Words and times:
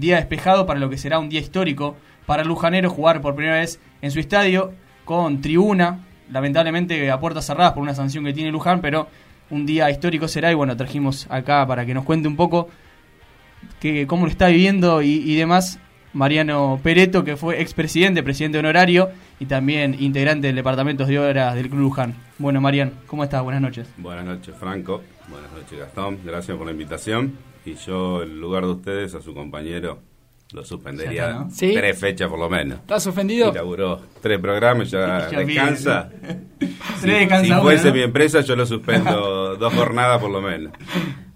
día 0.00 0.16
despejado 0.16 0.66
para 0.66 0.80
lo 0.80 0.90
que 0.90 0.98
será 0.98 1.18
un 1.18 1.28
día 1.28 1.40
histórico 1.40 1.96
para 2.26 2.44
Lujanero 2.44 2.90
jugar 2.90 3.20
por 3.20 3.34
primera 3.34 3.56
vez 3.56 3.80
en 4.02 4.10
su 4.10 4.20
estadio 4.20 4.72
con 5.04 5.40
tribuna, 5.40 6.04
lamentablemente 6.30 7.10
a 7.10 7.18
puertas 7.18 7.46
cerradas 7.46 7.72
por 7.72 7.82
una 7.82 7.94
sanción 7.94 8.24
que 8.24 8.34
tiene 8.34 8.50
Luján, 8.50 8.80
pero 8.82 9.08
un 9.50 9.64
día 9.64 9.90
histórico 9.90 10.28
será 10.28 10.52
y 10.52 10.54
bueno, 10.54 10.76
trajimos 10.76 11.26
acá 11.30 11.66
para 11.66 11.86
que 11.86 11.94
nos 11.94 12.04
cuente 12.04 12.28
un 12.28 12.36
poco 12.36 12.68
que, 13.80 14.06
cómo 14.06 14.26
lo 14.26 14.30
está 14.30 14.48
viviendo 14.48 15.00
y, 15.00 15.34
demás 15.36 15.78
Mariano 16.12 16.80
Pereto, 16.82 17.24
que 17.24 17.36
fue 17.36 17.60
expresidente, 17.60 18.22
presidente 18.22 18.58
honorario 18.58 19.10
y 19.40 19.46
también 19.46 19.96
integrante 19.98 20.48
del 20.48 20.56
departamento 20.56 21.06
de 21.06 21.18
obras 21.18 21.54
del 21.54 21.68
Club 21.68 21.80
Luján. 21.80 22.14
Bueno, 22.38 22.60
Mariano, 22.60 22.92
¿cómo 23.06 23.24
estás? 23.24 23.42
Buenas 23.42 23.62
noches. 23.62 23.88
Buenas 23.96 24.24
noches, 24.24 24.54
Franco. 24.58 25.02
Buenas 25.28 25.50
noches, 25.52 25.78
Gastón. 25.78 26.18
Gracias 26.24 26.56
por 26.56 26.66
la 26.66 26.72
invitación. 26.72 27.47
Y 27.68 27.74
yo, 27.74 28.22
en 28.22 28.40
lugar 28.40 28.64
de 28.64 28.70
ustedes, 28.70 29.14
a 29.14 29.20
su 29.20 29.34
compañero, 29.34 29.98
lo 30.54 30.64
suspendería 30.64 31.46
tres 31.58 32.00
fechas 32.00 32.30
por 32.30 32.38
lo 32.38 32.48
menos. 32.48 32.80
¿Estás 32.80 33.02
suspendido? 33.02 33.50
Inauguró 33.50 34.00
tres 34.22 34.38
programas, 34.38 34.90
ya, 34.90 35.28
descansa. 35.30 36.10
si, 36.98 37.52
fuese 37.60 37.92
mi 37.92 38.00
empresa, 38.00 38.40
yo 38.40 38.56
lo 38.56 38.64
suspendo 38.64 39.56
dos 39.60 39.74
jornadas 39.74 40.18
por 40.18 40.30
lo 40.30 40.40
menos. 40.40 40.72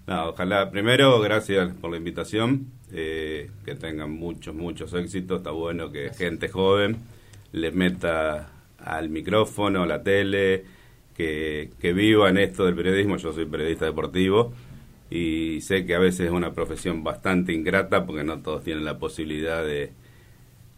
No, 0.06 0.30
ojalá, 0.30 0.70
primero, 0.70 1.20
gracias 1.20 1.74
por 1.74 1.90
la 1.90 1.98
invitación, 1.98 2.68
eh, 2.90 3.50
que 3.66 3.74
tengan 3.74 4.10
muchos, 4.10 4.54
muchos 4.54 4.94
éxitos. 4.94 5.38
Está 5.38 5.50
bueno 5.50 5.92
que 5.92 6.14
gente 6.14 6.48
joven 6.48 6.96
le 7.52 7.72
meta 7.72 8.52
al 8.78 9.10
micrófono, 9.10 9.82
a 9.82 9.86
la 9.86 10.02
tele, 10.02 10.64
que, 11.14 11.72
que 11.78 11.92
viva 11.92 12.30
en 12.30 12.38
esto 12.38 12.64
del 12.64 12.74
periodismo. 12.74 13.18
Yo 13.18 13.34
soy 13.34 13.44
periodista 13.44 13.84
deportivo 13.84 14.54
y 15.12 15.60
sé 15.60 15.84
que 15.84 15.94
a 15.94 15.98
veces 15.98 16.26
es 16.26 16.32
una 16.32 16.54
profesión 16.54 17.04
bastante 17.04 17.52
ingrata 17.52 18.06
porque 18.06 18.24
no 18.24 18.38
todos 18.38 18.64
tienen 18.64 18.84
la 18.84 18.98
posibilidad 18.98 19.62
de, 19.62 19.92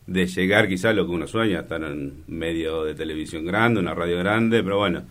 de 0.08 0.26
llegar 0.26 0.68
quizás 0.68 0.86
a 0.86 0.92
lo 0.92 1.06
que 1.06 1.12
uno 1.12 1.26
sueña, 1.28 1.60
estar 1.60 1.82
en 1.84 2.24
medio 2.26 2.82
de 2.84 2.94
televisión 2.94 3.44
grande, 3.44 3.78
una 3.78 3.94
radio 3.94 4.18
grande, 4.18 4.62
pero 4.64 4.78
bueno, 4.78 5.02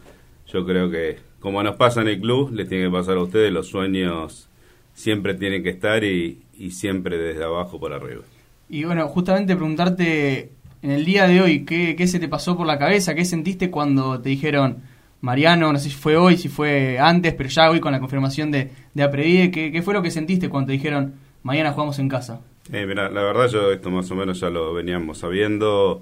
yo 0.47 0.65
creo 0.65 0.91
que 0.91 1.17
como 1.39 1.63
nos 1.63 1.77
pasa 1.77 2.01
en 2.01 2.09
el 2.09 2.19
club, 2.19 2.51
les 2.51 2.67
tiene 2.67 2.85
que 2.85 2.91
pasar 2.91 3.15
a 3.15 3.21
ustedes, 3.21 3.51
los 3.51 3.67
sueños 3.67 4.49
siempre 4.93 5.35
tienen 5.35 5.63
que 5.63 5.69
estar 5.69 6.03
y, 6.03 6.41
y 6.57 6.71
siempre 6.71 7.17
desde 7.17 7.45
abajo 7.45 7.79
por 7.79 7.93
arriba. 7.93 8.23
Y 8.69 8.83
bueno, 8.83 9.07
justamente 9.07 9.55
preguntarte 9.55 10.51
en 10.81 10.91
el 10.91 11.05
día 11.05 11.27
de 11.27 11.41
hoy, 11.41 11.63
¿qué, 11.63 11.95
¿qué 11.95 12.07
se 12.07 12.19
te 12.19 12.27
pasó 12.27 12.57
por 12.57 12.67
la 12.67 12.77
cabeza? 12.77 13.15
¿Qué 13.15 13.23
sentiste 13.23 13.71
cuando 13.71 14.19
te 14.19 14.29
dijeron 14.29 14.83
Mariano, 15.23 15.71
no 15.71 15.79
sé 15.79 15.89
si 15.89 15.95
fue 15.95 16.17
hoy, 16.17 16.35
si 16.35 16.49
fue 16.49 16.99
antes, 16.99 17.33
pero 17.33 17.47
ya 17.47 17.69
hoy 17.71 17.79
con 17.79 17.93
la 17.93 18.01
confirmación 18.01 18.51
de, 18.51 18.71
de 18.93 19.03
Aprevide, 19.03 19.51
¿qué, 19.51 19.81
fue 19.81 19.93
lo 19.93 20.01
que 20.01 20.11
sentiste 20.11 20.49
cuando 20.49 20.67
te 20.67 20.73
dijeron, 20.73 21.13
mañana 21.43 21.71
jugamos 21.71 21.97
en 21.99 22.09
casa? 22.09 22.41
Eh, 22.73 22.85
mira, 22.85 23.09
la 23.09 23.23
verdad 23.23 23.47
yo 23.47 23.71
esto 23.71 23.89
más 23.89 24.11
o 24.11 24.15
menos 24.15 24.41
ya 24.41 24.49
lo 24.49 24.73
veníamos 24.73 25.19
sabiendo. 25.19 26.01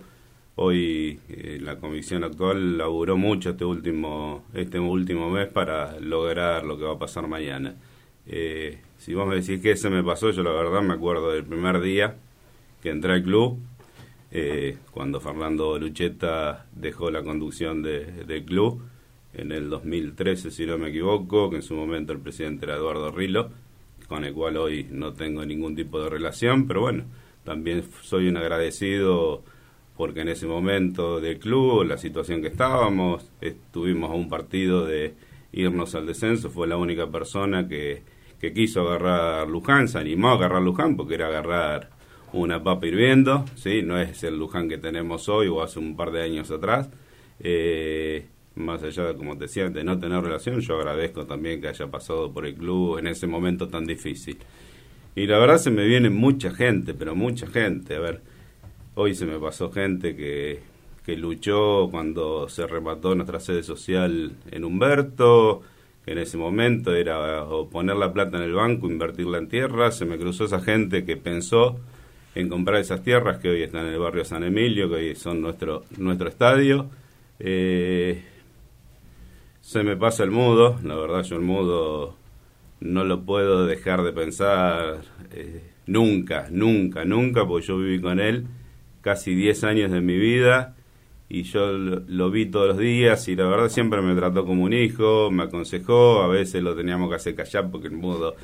Hoy 0.55 1.19
eh, 1.30 1.59
la 1.61 1.75
comisión 1.75 2.23
actual 2.23 2.80
laburó 2.80 3.16
mucho 3.16 3.52
este 3.52 3.63
último, 3.63 4.44
este 4.55 4.80
último 4.80 5.30
mes 5.30 5.50
para 5.50 6.00
lograr 6.00 6.63
lo 6.63 6.80
que 6.80 6.85
va 6.85 6.94
a 6.94 6.97
pasar 6.97 7.28
mañana. 7.28 7.75
Eh, 8.25 8.80
si 8.97 9.13
vos 9.13 9.28
me 9.28 9.35
decís 9.35 9.61
que 9.61 9.75
se 9.75 9.91
me 9.91 10.03
pasó, 10.03 10.31
yo 10.31 10.41
la 10.41 10.52
verdad 10.52 10.81
me 10.81 10.95
acuerdo 10.95 11.31
del 11.31 11.44
primer 11.44 11.80
día 11.81 12.16
que 12.81 12.89
entré 12.89 13.13
al 13.13 13.22
club, 13.22 13.59
eh, 14.31 14.80
cuando 14.89 15.22
Fernando 15.22 15.78
Lucheta 15.78 16.66
dejó 16.75 17.11
la 17.11 17.22
conducción 17.22 17.83
de, 17.83 18.25
del 18.25 18.45
club 18.45 18.81
en 19.33 19.51
el 19.51 19.69
2013, 19.69 20.51
si 20.51 20.65
no 20.65 20.77
me 20.77 20.89
equivoco, 20.89 21.49
que 21.49 21.57
en 21.57 21.61
su 21.61 21.75
momento 21.75 22.13
el 22.13 22.19
presidente 22.19 22.65
era 22.65 22.75
Eduardo 22.75 23.11
Rilo, 23.11 23.49
con 24.07 24.25
el 24.25 24.33
cual 24.33 24.57
hoy 24.57 24.88
no 24.89 25.13
tengo 25.13 25.45
ningún 25.45 25.75
tipo 25.75 26.01
de 26.01 26.09
relación, 26.09 26.67
pero 26.67 26.81
bueno, 26.81 27.05
también 27.43 27.83
soy 28.01 28.27
un 28.27 28.38
agradecido 28.38 29.43
porque 29.95 30.21
en 30.21 30.29
ese 30.29 30.47
momento 30.47 31.19
del 31.19 31.39
club, 31.39 31.83
la 31.83 31.97
situación 31.97 32.41
que 32.41 32.47
estábamos, 32.47 33.29
estuvimos 33.39 34.09
a 34.11 34.13
un 34.15 34.29
partido 34.29 34.85
de 34.85 35.13
irnos 35.51 35.95
al 35.95 36.07
descenso, 36.07 36.50
fue 36.50 36.67
la 36.67 36.77
única 36.77 37.07
persona 37.07 37.67
que, 37.67 38.03
que 38.39 38.53
quiso 38.53 38.81
agarrar 38.81 39.47
Luján, 39.47 39.88
se 39.88 40.00
animó 40.00 40.29
a 40.29 40.33
agarrar 40.33 40.61
Luján 40.61 40.95
porque 40.97 41.16
era 41.16 41.27
agarrar 41.27 41.89
una 42.33 42.63
papa 42.63 42.88
hirviendo, 42.88 43.45
¿sí? 43.56 43.81
no 43.83 44.00
es 44.00 44.23
el 44.23 44.38
Luján 44.38 44.69
que 44.69 44.77
tenemos 44.77 45.29
hoy 45.29 45.47
o 45.47 45.61
hace 45.61 45.79
un 45.79 45.95
par 45.95 46.11
de 46.11 46.23
años 46.23 46.50
atrás. 46.51 46.89
Eh, 47.39 48.25
más 48.61 48.83
allá 48.83 49.05
de, 49.05 49.16
como 49.16 49.38
te 49.38 49.45
decía, 49.45 49.69
de 49.69 49.83
no 49.83 49.99
tener 49.99 50.22
relación, 50.22 50.59
yo 50.61 50.75
agradezco 50.75 51.25
también 51.25 51.61
que 51.61 51.67
haya 51.67 51.88
pasado 51.88 52.31
por 52.31 52.45
el 52.45 52.55
club 52.55 52.97
en 52.99 53.07
ese 53.07 53.27
momento 53.27 53.67
tan 53.67 53.85
difícil. 53.85 54.38
Y 55.16 55.27
la 55.27 55.39
verdad 55.39 55.57
se 55.57 55.72
me 55.72 55.85
viene 55.85 56.09
mucha 56.09 56.51
gente, 56.51 56.94
pero 56.94 57.16
mucha 57.16 57.47
gente. 57.47 57.95
A 57.95 58.00
ver, 58.00 58.21
hoy 58.95 59.13
se 59.13 59.25
me 59.25 59.39
pasó 59.39 59.71
gente 59.71 60.16
que, 60.16 60.61
que 61.05 61.17
luchó 61.17 61.89
cuando 61.91 62.47
se 62.47 62.66
remató 62.66 63.13
nuestra 63.16 63.39
sede 63.39 63.63
social 63.63 64.31
en 64.51 64.63
Humberto, 64.63 65.63
que 66.05 66.13
en 66.13 66.19
ese 66.19 66.38
momento 66.38 66.94
era 66.95 67.45
poner 67.69 67.97
la 67.97 68.13
plata 68.13 68.38
en 68.38 68.44
el 68.44 68.53
banco, 68.53 68.88
invertirla 68.88 69.38
en 69.38 69.50
tierra. 69.50 69.91
Se 69.91 70.05
me 70.05 70.17
cruzó 70.17 70.45
esa 70.45 70.61
gente 70.61 71.03
que 71.03 71.17
pensó 71.17 71.79
en 72.33 72.50
comprar 72.50 72.79
esas 72.79 73.03
tierras 73.03 73.39
que 73.39 73.50
hoy 73.50 73.63
están 73.63 73.88
en 73.88 73.94
el 73.94 74.00
barrio 74.00 74.23
San 74.23 74.44
Emilio, 74.44 74.89
que 74.89 74.95
hoy 74.95 75.16
son 75.16 75.41
nuestro, 75.41 75.83
nuestro 75.97 76.29
estadio. 76.29 76.89
Eh, 77.39 78.23
se 79.71 79.83
me 79.83 79.95
pasa 79.95 80.25
el 80.25 80.31
mudo, 80.31 80.77
la 80.83 80.95
verdad 80.95 81.23
yo 81.23 81.37
el 81.37 81.43
mudo 81.43 82.17
no 82.81 83.05
lo 83.05 83.21
puedo 83.21 83.65
dejar 83.65 84.03
de 84.03 84.11
pensar 84.11 84.97
eh, 85.31 85.63
nunca, 85.87 86.49
nunca, 86.51 87.05
nunca, 87.05 87.47
porque 87.47 87.67
yo 87.67 87.77
viví 87.77 88.01
con 88.01 88.19
él 88.19 88.47
casi 88.99 89.33
10 89.33 89.63
años 89.63 89.91
de 89.91 90.01
mi 90.01 90.17
vida 90.17 90.75
y 91.29 91.43
yo 91.43 91.71
lo, 91.71 92.29
vi 92.31 92.47
todos 92.47 92.67
los 92.67 92.77
días 92.79 93.25
y 93.29 93.37
la 93.37 93.45
verdad 93.45 93.69
siempre 93.69 94.01
me 94.01 94.13
trató 94.13 94.45
como 94.45 94.65
un 94.65 94.73
hijo, 94.73 95.31
me 95.31 95.43
aconsejó, 95.43 96.21
a 96.21 96.27
veces 96.27 96.61
lo 96.61 96.75
teníamos 96.75 97.09
que 97.09 97.15
hacer 97.15 97.35
callar 97.35 97.71
porque 97.71 97.88
el 97.88 97.93
mudo 97.93 98.35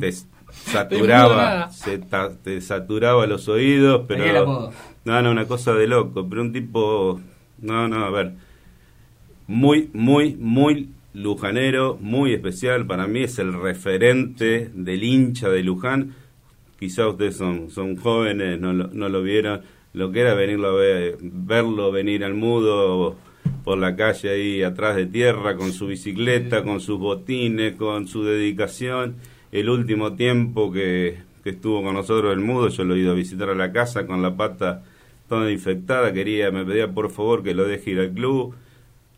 te 0.00 0.10
saturaba, 0.50 1.70
se 1.70 2.00
te 2.42 2.60
saturaba 2.60 3.28
los 3.28 3.46
oídos, 3.46 4.02
pero 4.08 4.72
no, 5.04 5.22
no, 5.22 5.30
una 5.30 5.46
cosa 5.46 5.74
de 5.74 5.86
loco, 5.86 6.28
pero 6.28 6.42
un 6.42 6.52
tipo, 6.52 7.20
no, 7.60 7.86
no, 7.86 8.04
a 8.04 8.10
ver, 8.10 8.32
muy, 9.52 9.90
muy, 9.92 10.34
muy 10.36 10.88
lujanero, 11.12 11.98
muy 12.00 12.32
especial. 12.32 12.86
Para 12.86 13.06
mí 13.06 13.22
es 13.22 13.38
el 13.38 13.52
referente 13.52 14.70
del 14.74 15.04
hincha 15.04 15.50
de 15.50 15.62
Luján. 15.62 16.14
Quizá 16.78 17.06
ustedes 17.06 17.36
son, 17.36 17.70
son 17.70 17.96
jóvenes, 17.96 18.58
no 18.58 18.72
lo, 18.72 18.88
no 18.88 19.10
lo 19.10 19.22
vieron. 19.22 19.60
Lo 19.92 20.10
que 20.10 20.20
era 20.20 20.32
venirlo 20.34 20.68
a 20.68 20.74
ver, 20.74 21.18
verlo 21.20 21.92
venir 21.92 22.24
al 22.24 22.32
mudo 22.32 23.16
por 23.62 23.76
la 23.76 23.94
calle 23.94 24.30
ahí 24.30 24.62
atrás 24.62 24.96
de 24.96 25.04
tierra 25.04 25.54
con 25.54 25.72
su 25.72 25.86
bicicleta, 25.86 26.64
con 26.64 26.80
sus 26.80 26.98
botines, 26.98 27.74
con 27.76 28.08
su 28.08 28.24
dedicación. 28.24 29.16
El 29.52 29.68
último 29.68 30.14
tiempo 30.14 30.72
que, 30.72 31.18
que 31.44 31.50
estuvo 31.50 31.82
con 31.82 31.92
nosotros 31.94 32.32
el 32.32 32.40
mudo, 32.40 32.68
yo 32.68 32.84
lo 32.84 32.94
he 32.94 33.00
ido 33.00 33.12
a 33.12 33.16
visitar 33.16 33.50
a 33.50 33.54
la 33.54 33.70
casa 33.70 34.06
con 34.06 34.22
la 34.22 34.34
pata 34.34 34.82
toda 35.28 35.52
infectada, 35.52 36.12
quería, 36.12 36.50
me 36.50 36.64
pedía 36.64 36.90
por 36.90 37.10
favor 37.10 37.42
que 37.42 37.54
lo 37.54 37.64
deje 37.64 37.90
ir 37.90 38.00
al 38.00 38.12
club 38.12 38.54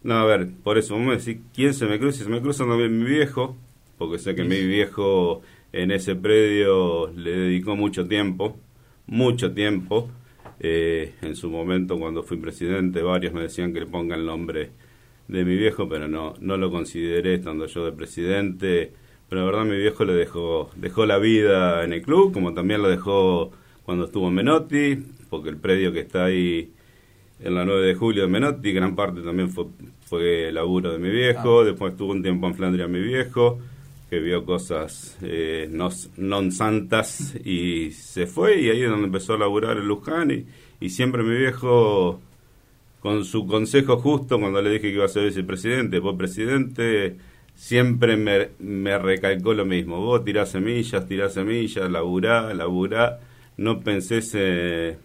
no, 0.05 0.15
a 0.19 0.25
ver, 0.27 0.51
por 0.63 0.77
eso 0.77 0.95
vamos 0.95 1.13
a 1.13 1.17
decir 1.17 1.41
quién 1.55 1.73
se 1.73 1.87
me 1.87 1.99
cruza. 1.99 2.25
Se 2.25 2.31
me 2.31 2.43
cruza 2.43 2.65
también 2.67 2.99
mi 2.99 3.09
viejo, 3.09 3.57
porque 3.97 4.19
sé 4.19 4.35
que 4.35 4.45
mi 4.45 4.63
viejo 4.63 5.41
en 5.73 5.91
ese 5.91 6.15
predio 6.15 7.11
le 7.17 7.31
dedicó 7.31 7.75
mucho 7.75 8.07
tiempo, 8.07 8.59
mucho 9.07 9.53
tiempo. 9.53 10.11
Eh, 10.61 11.15
en 11.23 11.35
su 11.35 11.51
momento, 11.51 11.99
cuando 11.99 12.23
fui 12.23 12.37
presidente, 12.37 13.03
varios 13.03 13.33
me 13.33 13.41
decían 13.41 13.73
que 13.73 13.81
le 13.81 13.87
ponga 13.87 14.15
el 14.15 14.27
nombre 14.27 14.71
de 15.27 15.45
mi 15.45 15.57
viejo, 15.57 15.89
pero 15.89 16.07
no, 16.07 16.35
no 16.39 16.59
lo 16.59 16.71
consideré 16.71 17.37
estando 17.37 17.65
yo 17.65 17.87
de 17.87 17.93
presidente. 17.93 18.93
Pero 19.31 19.41
la 19.41 19.47
verdad, 19.47 19.65
mi 19.65 19.79
viejo 19.79 20.05
le 20.05 20.13
dejó, 20.13 20.71
dejó 20.77 21.07
la 21.07 21.17
vida 21.17 21.83
en 21.83 21.95
el 21.95 22.03
club, 22.03 22.31
como 22.35 22.53
también 22.53 22.83
lo 22.83 22.91
dejó 22.91 23.53
cuando 23.85 24.05
estuvo 24.05 24.29
en 24.29 24.35
Menotti, 24.35 25.03
porque 25.31 25.49
el 25.49 25.57
predio 25.57 25.93
que 25.93 26.01
está 26.01 26.27
ahí 26.27 26.71
en 27.41 27.55
la 27.55 27.65
9 27.65 27.87
de 27.87 27.95
julio 27.95 28.23
de 28.23 28.29
Menotti, 28.29 28.73
gran 28.73 28.95
parte 28.95 29.21
también 29.23 29.51
fue, 29.51 29.67
fue 30.07 30.53
laburo 30.53 30.93
de 30.93 30.99
mi 30.99 31.11
viejo, 31.11 31.61
ah. 31.61 31.65
después 31.65 31.93
estuvo 31.93 32.13
un 32.13 32.23
tiempo 32.23 32.47
en 32.47 32.55
Flandria 32.55 32.87
mi 32.87 33.01
viejo, 33.01 33.59
que 34.09 34.19
vio 34.21 34.45
cosas 34.45 35.19
eh, 35.23 35.69
no, 35.71 35.91
non 36.17 36.53
santas 36.53 37.35
y 37.45 37.91
se 37.91 38.27
fue 38.27 38.61
y 38.61 38.71
ahí 38.71 38.83
es 38.83 38.91
donde 38.91 39.07
empezó 39.07 39.35
a 39.35 39.39
laburar 39.39 39.79
en 39.79 39.89
Luján 39.89 40.31
y, 40.31 40.47
y 40.79 40.91
siempre 40.91 41.23
mi 41.23 41.37
viejo 41.37 42.21
con 43.01 43.25
su 43.25 43.47
consejo 43.47 43.97
justo 43.99 44.39
cuando 44.39 44.63
le 44.63 44.71
dije 44.71 44.89
que 44.89 44.95
iba 44.95 45.05
a 45.05 45.09
ser 45.09 45.25
vicepresidente, 45.25 45.99
vos 45.99 46.17
presidente, 46.17 47.17
siempre 47.55 48.17
me, 48.17 48.51
me 48.59 48.97
recalcó 48.99 49.53
lo 49.53 49.65
mismo, 49.65 50.01
vos 50.01 50.25
tirás 50.25 50.51
semillas, 50.51 51.07
tirás 51.07 51.35
semillas, 51.35 51.91
laburá, 51.91 52.55
laburá, 52.55 53.21
no 53.57 53.81
pensés... 53.81 54.33
Eh, 54.35 54.97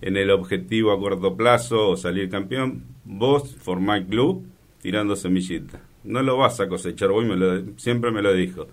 en 0.00 0.16
el 0.16 0.30
objetivo 0.30 0.92
a 0.92 0.98
corto 0.98 1.36
plazo 1.36 1.90
o 1.90 1.96
salir 1.96 2.30
campeón, 2.30 2.84
vos 3.04 3.56
formá 3.56 4.04
club 4.04 4.46
tirando 4.80 5.16
semillita. 5.16 5.80
No 6.04 6.22
lo 6.22 6.36
vas 6.36 6.60
a 6.60 6.68
cosechar, 6.68 7.10
vos 7.10 7.24
me 7.24 7.36
lo, 7.36 7.76
siempre 7.76 8.10
me 8.10 8.22
lo 8.22 8.32
dijo. 8.32 8.68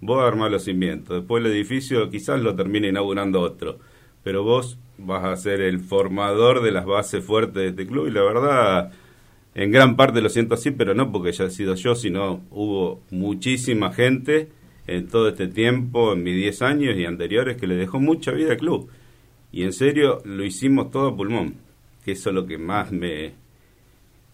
vos 0.00 0.22
armás 0.22 0.50
los 0.50 0.64
cimientos, 0.64 1.18
después 1.18 1.44
el 1.44 1.52
edificio 1.52 2.10
quizás 2.10 2.40
lo 2.40 2.56
termine 2.56 2.88
inaugurando 2.88 3.40
otro, 3.40 3.78
pero 4.24 4.42
vos 4.42 4.78
vas 4.98 5.24
a 5.24 5.36
ser 5.36 5.60
el 5.60 5.80
formador 5.80 6.62
de 6.62 6.72
las 6.72 6.86
bases 6.86 7.24
fuertes 7.24 7.62
de 7.62 7.68
este 7.68 7.86
club 7.86 8.08
y 8.08 8.10
la 8.10 8.22
verdad, 8.22 8.92
en 9.54 9.70
gran 9.70 9.96
parte 9.96 10.20
lo 10.20 10.28
siento 10.28 10.54
así, 10.54 10.70
pero 10.70 10.94
no 10.94 11.12
porque 11.12 11.28
haya 11.28 11.50
sido 11.50 11.74
yo, 11.74 11.94
sino 11.94 12.42
hubo 12.50 13.00
muchísima 13.10 13.92
gente 13.92 14.48
en 14.86 15.06
todo 15.08 15.28
este 15.28 15.46
tiempo, 15.46 16.12
en 16.12 16.22
mis 16.22 16.34
10 16.34 16.62
años 16.62 16.96
y 16.96 17.04
anteriores, 17.04 17.56
que 17.56 17.66
le 17.66 17.76
dejó 17.76 18.00
mucha 18.00 18.32
vida 18.32 18.52
al 18.52 18.56
club. 18.56 18.90
Y 19.52 19.64
en 19.64 19.72
serio, 19.74 20.22
lo 20.24 20.44
hicimos 20.44 20.90
todo 20.90 21.08
a 21.08 21.16
pulmón, 21.16 21.56
que 22.04 22.12
eso 22.12 22.30
es 22.30 22.34
lo 22.34 22.46
que 22.46 22.56
más 22.56 22.90
me, 22.90 23.34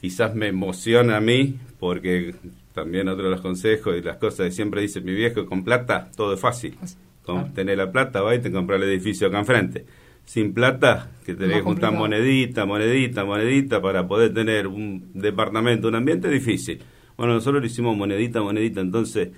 quizás 0.00 0.34
me 0.34 0.46
emociona 0.46 1.16
a 1.16 1.20
mí, 1.20 1.56
porque 1.80 2.34
también 2.72 3.08
otro 3.08 3.24
de 3.24 3.30
los 3.30 3.40
consejos 3.40 3.96
y 3.98 4.02
las 4.02 4.18
cosas 4.18 4.46
que 4.46 4.52
siempre 4.52 4.80
dice 4.80 5.00
mi 5.00 5.12
viejo, 5.12 5.44
con 5.44 5.64
plata 5.64 6.10
todo 6.16 6.34
es 6.34 6.40
fácil. 6.40 6.76
Con 7.24 7.52
tener 7.52 7.76
la 7.76 7.92
plata, 7.92 8.22
va 8.22 8.34
y 8.34 8.38
te 8.38 8.50
compras 8.50 8.80
el 8.80 8.88
edificio 8.88 9.26
acá 9.26 9.40
enfrente. 9.40 9.84
Sin 10.24 10.54
plata, 10.54 11.10
que 11.26 11.34
tenés 11.34 11.56
que 11.56 11.62
juntar 11.62 11.92
monedita, 11.92 12.64
monedita, 12.64 13.24
monedita 13.24 13.82
para 13.82 14.06
poder 14.06 14.32
tener 14.32 14.66
un 14.66 15.10
departamento, 15.12 15.88
un 15.88 15.96
ambiente 15.96 16.30
difícil. 16.30 16.80
Bueno, 17.16 17.34
nosotros 17.34 17.60
lo 17.60 17.66
hicimos 17.66 17.96
monedita, 17.96 18.40
monedita, 18.40 18.80
entonces 18.80 19.30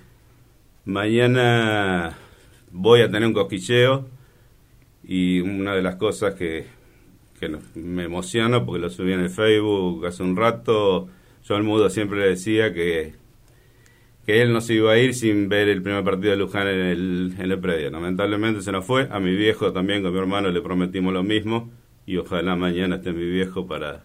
mañana 0.84 2.16
voy 2.70 3.00
a 3.00 3.10
tener 3.10 3.26
un 3.26 3.32
cosquilleo 3.32 4.06
y 5.04 5.40
una 5.40 5.74
de 5.74 5.82
las 5.82 5.96
cosas 5.96 6.34
que, 6.34 6.66
que 7.38 7.50
me 7.74 8.04
emociona, 8.04 8.64
porque 8.64 8.80
lo 8.80 8.90
subí 8.90 9.12
en 9.12 9.20
el 9.20 9.30
Facebook 9.30 10.06
hace 10.06 10.22
un 10.22 10.36
rato, 10.36 11.08
yo 11.44 11.56
al 11.56 11.62
mudo 11.62 11.90
siempre 11.90 12.20
le 12.20 12.28
decía 12.28 12.72
que 12.72 13.20
que 14.26 14.42
él 14.42 14.52
no 14.52 14.60
se 14.60 14.74
iba 14.74 14.92
a 14.92 14.98
ir 14.98 15.14
sin 15.14 15.48
ver 15.48 15.68
el 15.68 15.82
primer 15.82 16.04
partido 16.04 16.32
de 16.32 16.36
Luján 16.36 16.68
en 16.68 16.80
el, 16.80 17.34
en 17.38 17.50
el 17.50 17.58
predio. 17.58 17.90
Lamentablemente 17.90 18.62
se 18.62 18.72
nos 18.72 18.84
fue. 18.84 19.08
A 19.10 19.18
mi 19.18 19.34
viejo 19.34 19.72
también, 19.72 20.02
con 20.02 20.12
mi 20.12 20.18
hermano, 20.18 20.50
le 20.50 20.60
prometimos 20.60 21.12
lo 21.12 21.22
mismo. 21.22 21.70
Y 22.06 22.16
ojalá 22.16 22.56
mañana 22.56 22.96
esté 22.96 23.12
mi 23.12 23.24
viejo 23.24 23.66
para, 23.66 24.04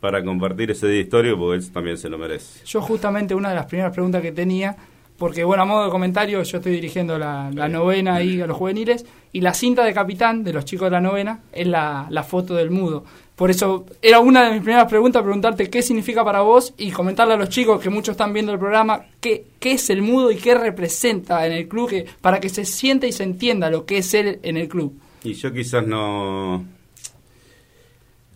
para 0.00 0.24
compartir 0.24 0.70
ese 0.70 0.88
día 0.88 1.00
histórico, 1.00 1.38
porque 1.38 1.58
él 1.58 1.72
también 1.72 1.98
se 1.98 2.08
lo 2.08 2.18
merece. 2.18 2.64
Yo 2.64 2.80
justamente 2.80 3.34
una 3.34 3.50
de 3.50 3.56
las 3.56 3.66
primeras 3.66 3.92
preguntas 3.92 4.22
que 4.22 4.32
tenía, 4.32 4.76
porque 5.16 5.44
bueno, 5.44 5.62
a 5.62 5.66
modo 5.66 5.84
de 5.84 5.90
comentario, 5.90 6.42
yo 6.42 6.56
estoy 6.58 6.72
dirigiendo 6.72 7.18
la, 7.18 7.50
novena 7.68 8.16
ahí 8.16 8.40
a 8.40 8.46
los 8.46 8.56
juveniles, 8.56 9.06
y 9.32 9.40
la 9.40 9.54
cinta 9.54 9.84
de 9.84 9.94
capitán 9.94 10.44
de 10.44 10.52
los 10.52 10.64
chicos 10.64 10.86
de 10.86 10.90
la 10.92 11.00
novena 11.00 11.40
es 11.52 11.66
la, 11.66 12.06
la 12.10 12.22
foto 12.22 12.54
del 12.54 12.70
mudo. 12.70 13.04
Por 13.36 13.50
eso 13.50 13.86
era 14.02 14.20
una 14.20 14.44
de 14.44 14.52
mis 14.52 14.62
primeras 14.62 14.88
preguntas, 14.88 15.22
preguntarte 15.22 15.70
qué 15.70 15.82
significa 15.82 16.24
para 16.24 16.42
vos 16.42 16.74
y 16.76 16.90
comentarle 16.90 17.34
a 17.34 17.36
los 17.36 17.48
chicos 17.48 17.80
que 17.80 17.88
muchos 17.88 18.12
están 18.12 18.32
viendo 18.32 18.52
el 18.52 18.58
programa 18.58 19.06
qué, 19.20 19.46
qué 19.58 19.72
es 19.72 19.90
el 19.90 20.02
mudo 20.02 20.30
y 20.30 20.36
qué 20.36 20.54
representa 20.54 21.46
en 21.46 21.52
el 21.52 21.66
club, 21.66 21.90
que, 21.90 22.06
para 22.20 22.40
que 22.40 22.48
se 22.48 22.64
sienta 22.64 23.06
y 23.06 23.12
se 23.12 23.24
entienda 23.24 23.70
lo 23.70 23.86
que 23.86 23.98
es 23.98 24.14
él 24.14 24.38
en 24.42 24.56
el 24.56 24.68
club. 24.68 24.98
Y 25.24 25.34
yo 25.34 25.52
quizás 25.52 25.86
no... 25.86 26.64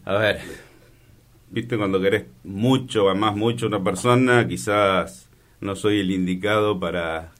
A 0.05 0.15
ver, 0.15 0.41
viste 1.51 1.77
cuando 1.77 2.01
querés 2.01 2.25
mucho, 2.45 3.15
más 3.15 3.37
mucho 3.37 3.67
una 3.67 3.83
persona, 3.83 4.47
quizás 4.49 5.26
no 5.61 5.77
soy 5.77 6.01
el 6.01 6.11
indicado 6.11 6.79
para, 6.81 7.33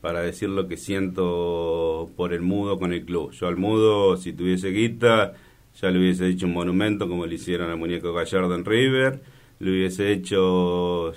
para 0.00 0.20
decir 0.20 0.48
lo 0.48 0.68
que 0.68 0.76
siento 0.76 2.10
por 2.16 2.32
el 2.32 2.42
mudo 2.42 2.78
con 2.78 2.92
el 2.92 3.04
club. 3.04 3.32
Yo 3.32 3.46
al 3.48 3.56
mudo, 3.56 4.16
si 4.16 4.32
tuviese 4.32 4.70
guita 4.70 5.34
ya 5.80 5.90
le 5.90 5.98
hubiese 5.98 6.26
hecho 6.28 6.46
un 6.46 6.52
monumento 6.52 7.08
como 7.08 7.26
le 7.26 7.36
hicieron 7.36 7.70
al 7.70 7.78
muñeco 7.78 8.12
Gallardo 8.12 8.54
en 8.54 8.64
River, 8.64 9.20
le 9.60 9.70
hubiese 9.70 10.12
hecho, 10.12 11.12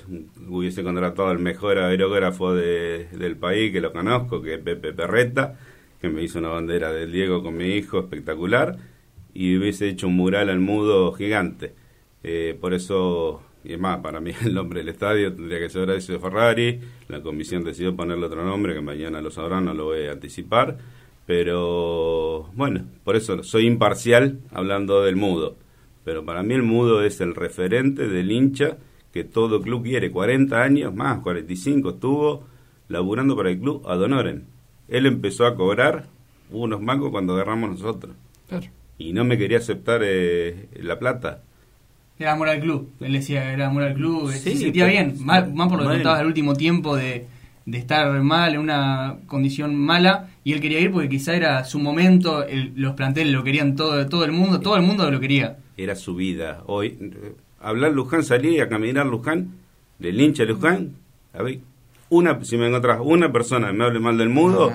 hubiese 0.49 0.83
contratado 0.83 1.29
al 1.29 1.39
mejor 1.39 1.77
aerógrafo 1.79 2.53
de, 2.53 3.07
del 3.11 3.37
país 3.37 3.71
que 3.71 3.81
lo 3.81 3.91
conozco, 3.91 4.41
que 4.41 4.55
es 4.55 4.59
Pepe 4.59 4.93
Perreta, 4.93 5.57
que 6.01 6.09
me 6.09 6.23
hizo 6.23 6.39
una 6.39 6.49
bandera 6.49 6.91
del 6.91 7.11
Diego 7.11 7.41
con 7.41 7.55
mi 7.57 7.75
hijo 7.75 7.99
espectacular, 7.99 8.77
y 9.33 9.57
hubiese 9.57 9.89
hecho 9.89 10.07
un 10.07 10.15
mural 10.15 10.49
al 10.49 10.59
mudo 10.59 11.11
gigante. 11.13 11.73
Eh, 12.23 12.57
por 12.59 12.73
eso, 12.73 13.41
y 13.63 13.74
es 13.74 13.80
más, 13.80 14.00
para 14.00 14.19
mí 14.19 14.31
el 14.45 14.54
nombre 14.54 14.80
del 14.80 14.89
estadio 14.89 15.33
tendría 15.33 15.60
que 15.60 15.69
ser 15.69 15.83
Horacio 15.83 16.19
Ferrari, 16.19 16.80
la 17.07 17.21
comisión 17.21 17.63
decidió 17.63 17.95
ponerle 17.95 18.25
otro 18.25 18.44
nombre 18.44 18.74
que 18.74 18.81
mañana 18.81 19.21
lo 19.21 19.31
sabrán, 19.31 19.65
no 19.65 19.74
lo 19.74 19.86
voy 19.86 20.06
a 20.07 20.12
anticipar 20.12 20.77
pero 21.25 22.50
bueno, 22.54 22.86
por 23.04 23.15
eso 23.15 23.44
soy 23.44 23.65
imparcial 23.65 24.39
hablando 24.51 25.04
del 25.04 25.15
mudo. 25.15 25.56
Pero 26.04 26.25
para 26.25 26.44
mí 26.44 26.54
el 26.54 26.63
mudo 26.63 27.04
es 27.04 27.21
el 27.21 27.33
referente 27.33 28.07
del 28.07 28.31
hincha 28.31 28.77
que 29.13 29.24
todo 29.24 29.62
club 29.62 29.83
quiere. 29.83 30.12
40 30.12 30.62
años 30.62 30.94
más, 30.94 31.19
45 31.21 31.92
estuvo 31.92 32.44
laburando 32.89 33.38
para 33.38 33.51
el 33.51 33.60
club 33.60 33.88
a 33.88 33.95
Donoren. 33.95 34.48
Él 34.89 35.06
empezó 35.06 35.45
a 35.45 35.56
cobrar 35.56 36.07
unos 36.51 36.81
mangos 36.81 37.12
cuando 37.12 37.33
agarramos 37.33 37.69
nosotros. 37.69 38.15
Y 38.98 39.13
no 39.13 39.24
me 39.24 39.38
quería 39.38 39.60
aceptar 39.60 40.01
eh, 40.04 40.68
la 40.81 41.00
plata. 41.00 41.44
Era 42.23 42.33
amor 42.33 42.49
al 42.49 42.59
club. 42.59 42.89
Él 43.01 43.13
decía, 43.13 43.51
era 43.51 43.67
amor 43.67 43.83
al 43.83 43.93
club. 43.93 44.31
se 44.31 44.55
sentía 44.55 44.85
bien. 44.85 45.15
Más, 45.19 45.43
por 45.43 45.81
lo 45.81 45.89
que 45.89 45.95
contabas 45.95 46.19
del 46.19 46.27
último 46.27 46.53
tiempo 46.55 46.95
de 46.95 47.27
de 47.65 47.77
estar 47.77 48.21
mal, 48.21 48.55
en 48.55 48.59
una 48.59 49.17
condición 49.27 49.75
mala, 49.75 50.29
y 50.43 50.53
él 50.53 50.61
quería 50.61 50.79
ir 50.79 50.91
porque 50.91 51.09
quizá 51.09 51.35
era 51.35 51.63
su 51.63 51.79
momento, 51.79 52.45
los 52.75 52.93
planteles 52.93 53.33
lo 53.33 53.43
querían 53.43 53.75
todo, 53.75 54.05
todo 54.07 54.25
el 54.25 54.31
mundo, 54.31 54.59
todo 54.59 54.75
el 54.75 54.81
mundo 54.81 55.09
lo 55.09 55.19
quería. 55.19 55.57
Era 55.77 55.95
su 55.95 56.15
vida. 56.15 56.63
Hoy, 56.65 56.97
hablar 57.61 57.93
Luján, 57.93 58.23
salir 58.23 58.61
a 58.61 58.67
caminar 58.67 59.05
Luján, 59.05 59.51
del 59.99 60.19
hincha 60.19 60.43
Luján, 60.43 60.95
a 61.33 61.41
ver, 61.41 61.59
una, 62.09 62.43
si 62.43 62.57
me 62.57 62.67
encontrás 62.67 62.99
una 63.01 63.31
persona 63.31 63.67
que 63.67 63.73
me 63.73 63.85
hable 63.85 63.99
mal 63.99 64.17
del 64.17 64.29
mudo, 64.29 64.71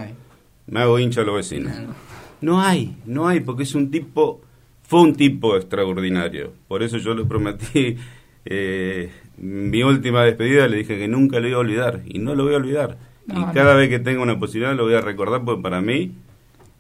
me 0.67 0.81
hago 0.81 0.99
hincha 0.99 1.21
a 1.21 1.25
los 1.25 1.37
vecinos. 1.37 1.73
No 2.41 2.61
hay, 2.61 2.97
no 3.05 3.29
hay, 3.29 3.41
porque 3.41 3.65
es 3.65 3.75
un 3.75 3.91
tipo, 3.91 4.41
fue 4.89 5.03
un 5.03 5.15
tipo 5.15 5.55
extraordinario. 5.55 6.55
Por 6.67 6.83
eso 6.83 6.97
yo 6.97 7.13
le 7.15 7.27
prometí 7.27 7.97
eh, 8.47 9.11
mi 9.37 9.83
última 9.83 10.25
despedida 10.25 10.67
le 10.67 10.79
dije 10.79 10.99
que 10.99 11.07
nunca 11.07 11.39
lo 11.41 11.49
iba 11.49 11.59
a 11.59 11.61
olvidar 11.61 12.01
y 12.07 12.19
no 12.19 12.35
lo 12.35 12.45
voy 12.45 12.55
a 12.55 12.57
olvidar. 12.57 12.97
y 13.27 13.53
cada 13.53 13.75
vez 13.75 13.91
que 13.91 13.99
tenga 13.99 14.23
una 14.23 14.39
posibilidad 14.39 14.75
lo 14.75 14.85
voy 14.85 14.95
a 14.95 15.03
recordar 15.03 15.45
porque 15.45 15.63
para 15.63 15.83
mí 15.83 16.13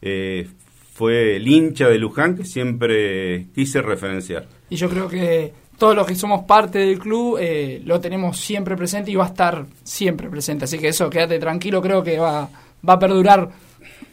eh, 0.00 0.48
fue 0.94 1.36
el 1.36 1.46
hincha 1.46 1.88
de 1.88 1.98
Luján 1.98 2.34
que 2.34 2.46
siempre 2.46 3.48
quise 3.54 3.82
referenciar. 3.82 4.46
Y 4.70 4.76
yo 4.76 4.88
creo 4.88 5.06
que 5.06 5.52
todos 5.76 5.94
los 5.94 6.06
que 6.06 6.14
somos 6.14 6.46
parte 6.46 6.78
del 6.78 6.98
club 6.98 7.36
eh, 7.38 7.82
lo 7.84 8.00
tenemos 8.00 8.38
siempre 8.38 8.74
presente 8.74 9.10
y 9.10 9.16
va 9.16 9.24
a 9.24 9.28
estar 9.28 9.66
siempre 9.84 10.30
presente. 10.30 10.64
Así 10.64 10.78
que 10.78 10.88
eso, 10.88 11.10
quédate 11.10 11.38
tranquilo, 11.38 11.82
creo 11.82 12.02
que 12.02 12.18
va, 12.18 12.48
va 12.88 12.92
a 12.94 12.98
perdurar 12.98 13.50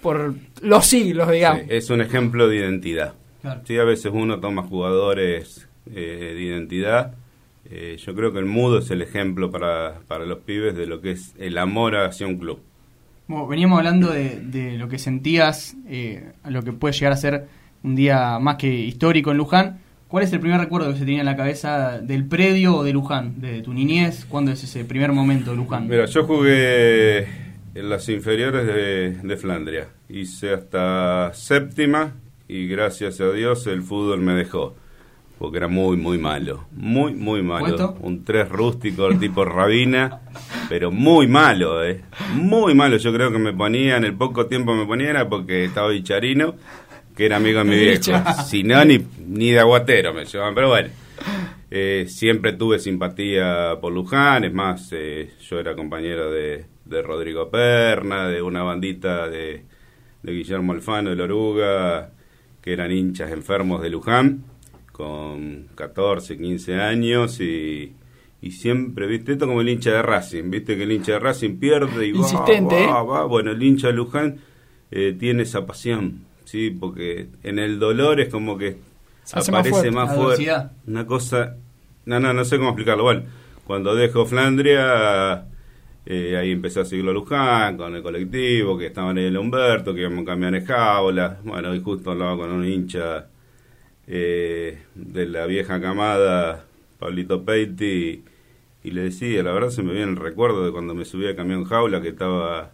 por 0.01 0.35
los 0.61 0.85
siglos, 0.85 1.31
digamos. 1.31 1.61
es 1.69 1.89
un 1.89 2.01
ejemplo 2.01 2.49
de 2.49 2.57
identidad. 2.57 3.13
Sí, 3.65 3.77
a 3.77 3.83
veces 3.83 4.11
uno 4.13 4.39
toma 4.39 4.63
jugadores 4.63 5.67
de 5.85 6.41
identidad 6.41 7.15
eh, 7.69 7.97
yo 7.97 8.13
creo 8.13 8.31
que 8.31 8.39
el 8.39 8.45
mudo 8.45 8.79
es 8.79 8.91
el 8.91 9.01
ejemplo 9.01 9.49
para, 9.49 9.99
para 10.07 10.25
los 10.25 10.39
pibes 10.39 10.75
de 10.75 10.85
lo 10.85 11.01
que 11.01 11.11
es 11.11 11.33
el 11.39 11.57
amor 11.57 11.95
hacia 11.95 12.27
un 12.27 12.37
club. 12.37 12.59
Bueno, 13.27 13.47
veníamos 13.47 13.79
hablando 13.79 14.11
de, 14.11 14.75
lo 14.77 14.87
que 14.87 14.99
sentías, 14.99 15.75
eh, 15.87 16.31
lo 16.47 16.61
que 16.61 16.73
puede 16.73 16.93
llegar 16.93 17.13
a 17.13 17.17
ser 17.17 17.47
un 17.81 17.95
día 17.95 18.37
más 18.39 18.57
que 18.57 18.71
histórico 18.71 19.31
en 19.31 19.37
Luján. 19.37 19.79
¿Cuál 20.07 20.23
es 20.23 20.33
el 20.33 20.39
primer 20.39 20.59
recuerdo 20.59 20.91
que 20.91 20.99
se 20.99 21.05
tenía 21.05 21.21
en 21.21 21.25
la 21.25 21.35
cabeza 21.35 21.99
del 21.99 22.25
predio 22.25 22.77
o 22.77 22.83
de 22.83 22.93
Luján, 22.93 23.41
de 23.41 23.63
tu 23.63 23.73
niñez? 23.73 24.25
¿Cuándo 24.25 24.51
es 24.51 24.63
ese 24.63 24.85
primer 24.85 25.11
momento 25.11 25.51
de 25.51 25.57
Luján? 25.57 25.87
Mira, 25.87 26.05
yo 26.05 26.23
jugué 26.25 27.21
en 27.73 27.89
las 27.89 28.07
inferiores 28.09 28.67
de, 28.67 29.27
de 29.27 29.37
Flandria. 29.37 29.87
Hice 30.07 30.53
hasta 30.53 31.33
séptima 31.33 32.13
y 32.47 32.67
gracias 32.67 33.19
a 33.21 33.31
Dios 33.31 33.67
el 33.67 33.81
fútbol 33.81 34.21
me 34.21 34.33
dejó 34.33 34.75
porque 35.37 35.57
era 35.57 35.67
muy, 35.67 35.97
muy 35.97 36.17
malo. 36.17 36.65
Muy, 36.71 37.13
muy 37.13 37.41
malo. 37.41 37.95
Un 37.99 38.23
tres 38.23 38.47
rústico 38.49 39.09
tipo 39.17 39.43
Rabina, 39.43 40.21
pero 40.69 40.91
muy 40.91 41.27
malo, 41.27 41.83
¿eh? 41.83 42.03
Muy 42.35 42.73
malo. 42.73 42.97
Yo 42.97 43.11
creo 43.13 43.31
que 43.31 43.37
me 43.37 43.53
ponía, 43.53 43.97
en 43.97 44.05
el 44.05 44.15
poco 44.15 44.45
tiempo 44.45 44.73
me 44.73 44.85
ponía, 44.85 45.09
era 45.09 45.27
porque 45.27 45.65
estaba 45.65 45.89
Bicharino, 45.89 46.55
que 47.15 47.25
era 47.25 47.37
amigo 47.37 47.59
de 47.59 47.65
mi 47.65 47.75
viejo. 47.75 48.11
Si 48.45 48.63
no, 48.63 48.83
ni, 48.85 49.05
ni 49.27 49.51
de 49.51 49.59
aguatero 49.59 50.13
me 50.13 50.25
llevaban, 50.25 50.55
pero 50.55 50.69
bueno. 50.69 50.89
Eh, 51.69 52.05
siempre 52.07 52.53
tuve 52.53 52.79
simpatía 52.79 53.77
por 53.81 53.91
Luján, 53.91 54.45
es 54.45 54.53
más, 54.53 54.89
eh, 54.93 55.31
yo 55.41 55.59
era 55.59 55.75
compañero 55.75 56.31
de, 56.31 56.65
de 56.85 57.01
Rodrigo 57.01 57.49
Perna, 57.49 58.29
de 58.29 58.41
una 58.41 58.63
bandita 58.63 59.27
de, 59.27 59.65
de 60.23 60.31
Guillermo 60.31 60.71
Alfano 60.71 61.09
de 61.09 61.15
Loruga, 61.17 62.11
que 62.65 62.73
eran 62.73 62.91
hinchas 62.91 63.31
enfermos 63.31 63.81
de 63.83 63.91
Luján 63.91 64.43
con 64.91 65.67
14, 65.75 66.35
15 66.35 66.75
años 66.81 67.39
y, 67.39 67.93
y 68.41 68.51
siempre, 68.51 69.05
viste, 69.05 69.33
esto 69.33 69.45
como 69.45 69.61
el 69.61 69.69
hincha 69.69 69.91
de 69.91 70.01
Racing, 70.01 70.49
viste 70.49 70.75
que 70.75 70.83
el 70.83 70.91
hincha 70.91 71.13
de 71.13 71.19
Racing 71.19 71.57
pierde 71.57 72.07
y 72.07 72.09
Insistente, 72.09 72.87
va, 72.87 73.03
va, 73.03 73.25
Bueno, 73.25 73.51
el 73.51 73.61
hincha 73.61 73.87
de 73.87 73.93
Luján 73.93 74.37
eh, 74.89 75.15
tiene 75.17 75.43
esa 75.43 75.67
pasión, 75.67 76.25
¿sí? 76.45 76.71
Porque 76.71 77.27
en 77.43 77.59
el 77.59 77.77
dolor 77.77 78.19
es 78.19 78.29
como 78.29 78.57
que 78.57 78.77
aparece 79.31 79.91
más 79.91 80.15
fuerte. 80.15 80.51
Una 80.87 81.05
cosa, 81.05 81.57
no, 82.05 82.19
no, 82.19 82.33
no 82.33 82.45
sé 82.45 82.57
cómo 82.57 82.69
explicarlo. 82.69 83.03
Bueno, 83.03 83.23
cuando 83.67 83.93
dejo 83.93 84.25
Flandria 84.25 85.45
Eh, 86.05 86.37
ahí 86.37 86.51
empecé 86.51 86.81
a 86.81 86.85
seguirlo 86.85 87.11
a 87.11 87.13
Luján 87.15 87.77
con 87.77 87.95
el 87.95 88.03
colectivo, 88.03 88.77
que 88.77 88.87
estaban 88.87 89.17
en 89.17 89.25
el 89.25 89.37
Humberto, 89.37 89.93
que 89.93 90.01
íbamos 90.01 90.21
a 90.21 90.25
cambiar 90.25 90.55
en 90.55 90.65
jaula. 90.65 91.39
Bueno, 91.43 91.71
hoy 91.71 91.81
justo 91.81 92.11
hablaba 92.11 92.37
con 92.37 92.51
un 92.51 92.65
hincha 92.65 93.27
eh, 94.07 94.83
de 94.93 95.25
la 95.25 95.47
vieja 95.47 95.81
camada, 95.81 96.65
Pablito 96.99 97.43
Peiti, 97.43 98.23
y 98.83 98.91
le 98.91 99.01
decía, 99.01 99.41
la 99.41 99.51
verdad 99.51 99.69
se 99.69 99.81
me 99.81 99.93
viene 99.93 100.11
el 100.11 100.17
recuerdo 100.17 100.63
de 100.63 100.71
cuando 100.71 100.93
me 100.93 101.05
subí 101.05 101.27
a 101.27 101.35
camión 101.35 101.63
jaula, 101.65 102.01
que 102.01 102.09
estaba 102.09 102.71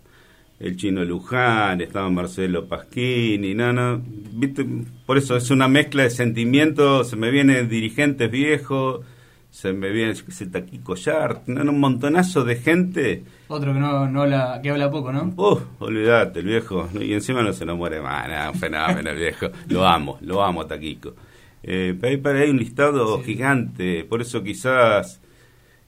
el 0.59 0.75
chino 0.75 1.03
Luján, 1.05 1.79
estaba 1.79 2.09
Marcelo 2.09 2.67
Pasquini, 2.67 3.55
nada, 3.55 3.99
¿viste? 4.33 4.65
Por 5.05 5.17
eso 5.17 5.37
es 5.37 5.49
una 5.51 5.69
mezcla 5.69 6.03
de 6.03 6.09
sentimientos, 6.09 7.09
se 7.09 7.15
me 7.15 7.31
vienen 7.31 7.69
dirigentes 7.69 8.29
viejos 8.29 9.05
se 9.51 9.73
me 9.73 9.89
viene, 9.91 10.13
yo 10.13 10.25
qué 10.25 10.31
sé, 10.31 10.45
Taquí 10.45 10.79
Collar, 10.79 11.41
un 11.45 11.79
montonazo 11.79 12.45
de 12.45 12.55
gente. 12.55 13.25
Otro 13.49 13.73
que 13.73 13.79
no, 13.79 14.07
no 14.07 14.25
la, 14.25 14.61
que 14.63 14.69
habla 14.69 14.89
poco, 14.89 15.11
¿no? 15.11 15.33
Uf, 15.35 15.61
olvídate, 15.79 16.39
el 16.39 16.45
viejo. 16.45 16.87
Y 16.99 17.13
encima 17.13 17.43
no 17.43 17.51
se 17.51 17.65
nos 17.65 17.77
muere 17.77 17.99
más, 17.99 18.29
nada, 18.29 18.49
un 18.51 18.57
fenómeno 18.57 19.09
el 19.09 19.17
viejo. 19.17 19.47
Lo 19.67 19.85
amo, 19.85 20.17
lo 20.21 20.41
amo 20.41 20.65
Taquico. 20.65 21.15
Eh, 21.63 21.95
pero 22.01 22.39
hay, 22.39 22.49
un 22.49 22.57
listado 22.57 23.21
gigante, 23.21 24.05
por 24.05 24.21
eso 24.21 24.41
quizás 24.41 25.21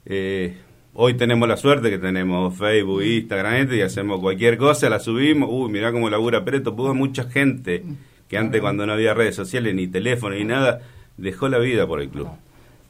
eh, 0.06 0.58
hoy 0.94 1.14
tenemos 1.14 1.48
la 1.48 1.56
suerte 1.56 1.90
que 1.90 1.98
tenemos 1.98 2.56
Facebook, 2.58 3.02
Instagram, 3.02 3.74
y 3.74 3.82
hacemos 3.82 4.20
cualquier 4.20 4.58
cosa, 4.58 4.90
la 4.90 5.00
subimos. 5.00 5.50
Uy, 5.50 5.72
mirá 5.72 5.94
cómo 5.94 6.10
labura 6.10 6.44
Pereto, 6.44 6.76
pudo 6.76 6.94
mucha 6.94 7.24
gente 7.30 7.86
que 8.28 8.38
antes 8.38 8.60
cuando 8.60 8.86
no 8.86 8.92
había 8.92 9.14
redes 9.14 9.38
sociales, 9.38 9.74
ni 9.74 9.88
teléfono, 9.88 10.36
ni 10.36 10.44
nada, 10.44 10.82
dejó 11.16 11.48
la 11.48 11.60
vida 11.60 11.88
por 11.88 12.02
el 12.02 12.10
club 12.10 12.28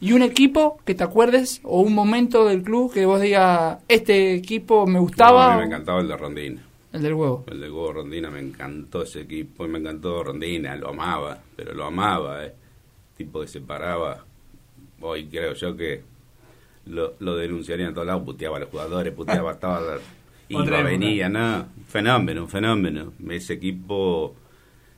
y 0.03 0.11
un 0.11 0.21
equipo 0.21 0.81
que 0.83 0.95
te 0.95 1.03
acuerdes 1.05 1.61
o 1.63 1.79
un 1.79 1.95
momento 1.95 2.43
del 2.45 2.61
club 2.61 2.93
que 2.93 3.05
vos 3.05 3.21
digas, 3.21 3.79
este 3.87 4.35
equipo 4.35 4.85
me 4.85 4.99
gustaba. 4.99 5.53
a 5.53 5.55
mí 5.55 5.61
me 5.61 5.67
encantaba 5.67 6.01
el 6.01 6.09
de 6.09 6.17
Rondina. 6.17 6.61
El 6.91 7.01
del 7.03 7.13
huevo. 7.13 7.45
El 7.47 7.61
del 7.61 7.71
huevo 7.71 7.93
Rondina, 7.93 8.29
me 8.29 8.41
encantó 8.41 9.03
ese 9.03 9.21
equipo 9.21 9.63
y 9.63 9.69
me 9.69 9.79
encantó 9.79 10.21
Rondina, 10.21 10.75
lo 10.75 10.89
amaba, 10.89 11.39
pero 11.55 11.73
lo 11.73 11.85
amaba, 11.85 12.45
eh. 12.45 12.53
Tipo 13.15 13.39
que 13.39 13.47
se 13.47 13.61
paraba. 13.61 14.25
Hoy 14.99 15.27
creo 15.27 15.53
yo 15.53 15.77
que 15.77 16.03
lo, 16.87 17.13
lo 17.19 17.37
denunciarían 17.37 17.91
a 17.91 17.93
todos 17.93 18.07
lados, 18.07 18.23
puteaba 18.23 18.57
a 18.57 18.59
los 18.59 18.69
jugadores, 18.69 19.13
puteaba 19.13 19.51
a 19.51 19.57
todos. 19.57 20.01
Iba, 20.49 20.81
venía, 20.81 21.29
nada. 21.29 21.69
Fenómeno, 21.87 22.43
un 22.43 22.49
fenómeno. 22.49 23.13
Ese 23.29 23.53
equipo 23.53 24.35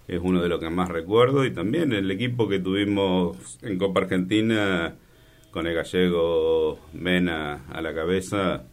es 0.08 0.20
uno 0.22 0.42
de 0.42 0.50
los 0.50 0.60
que 0.60 0.70
más 0.70 0.90
recuerdo 0.90 1.46
y 1.46 1.52
también 1.52 1.92
el 1.94 2.10
equipo 2.12 2.48
que 2.48 2.60
tuvimos 2.60 3.58
en 3.62 3.78
Copa 3.78 4.02
Argentina 4.02 4.96
con 5.52 5.68
el 5.68 5.74
gallego 5.74 6.80
Mena 6.94 7.66
a 7.72 7.82
la 7.82 7.94
cabeza, 7.94 8.64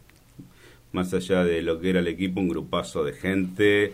más 0.93 1.15
allá 1.15 1.45
de 1.45 1.63
lo 1.63 1.81
que 1.81 1.91
era 1.91 2.01
el 2.01 2.09
equipo, 2.09 2.41
un 2.41 2.49
grupazo 2.49 3.05
de 3.05 3.13
gente. 3.13 3.93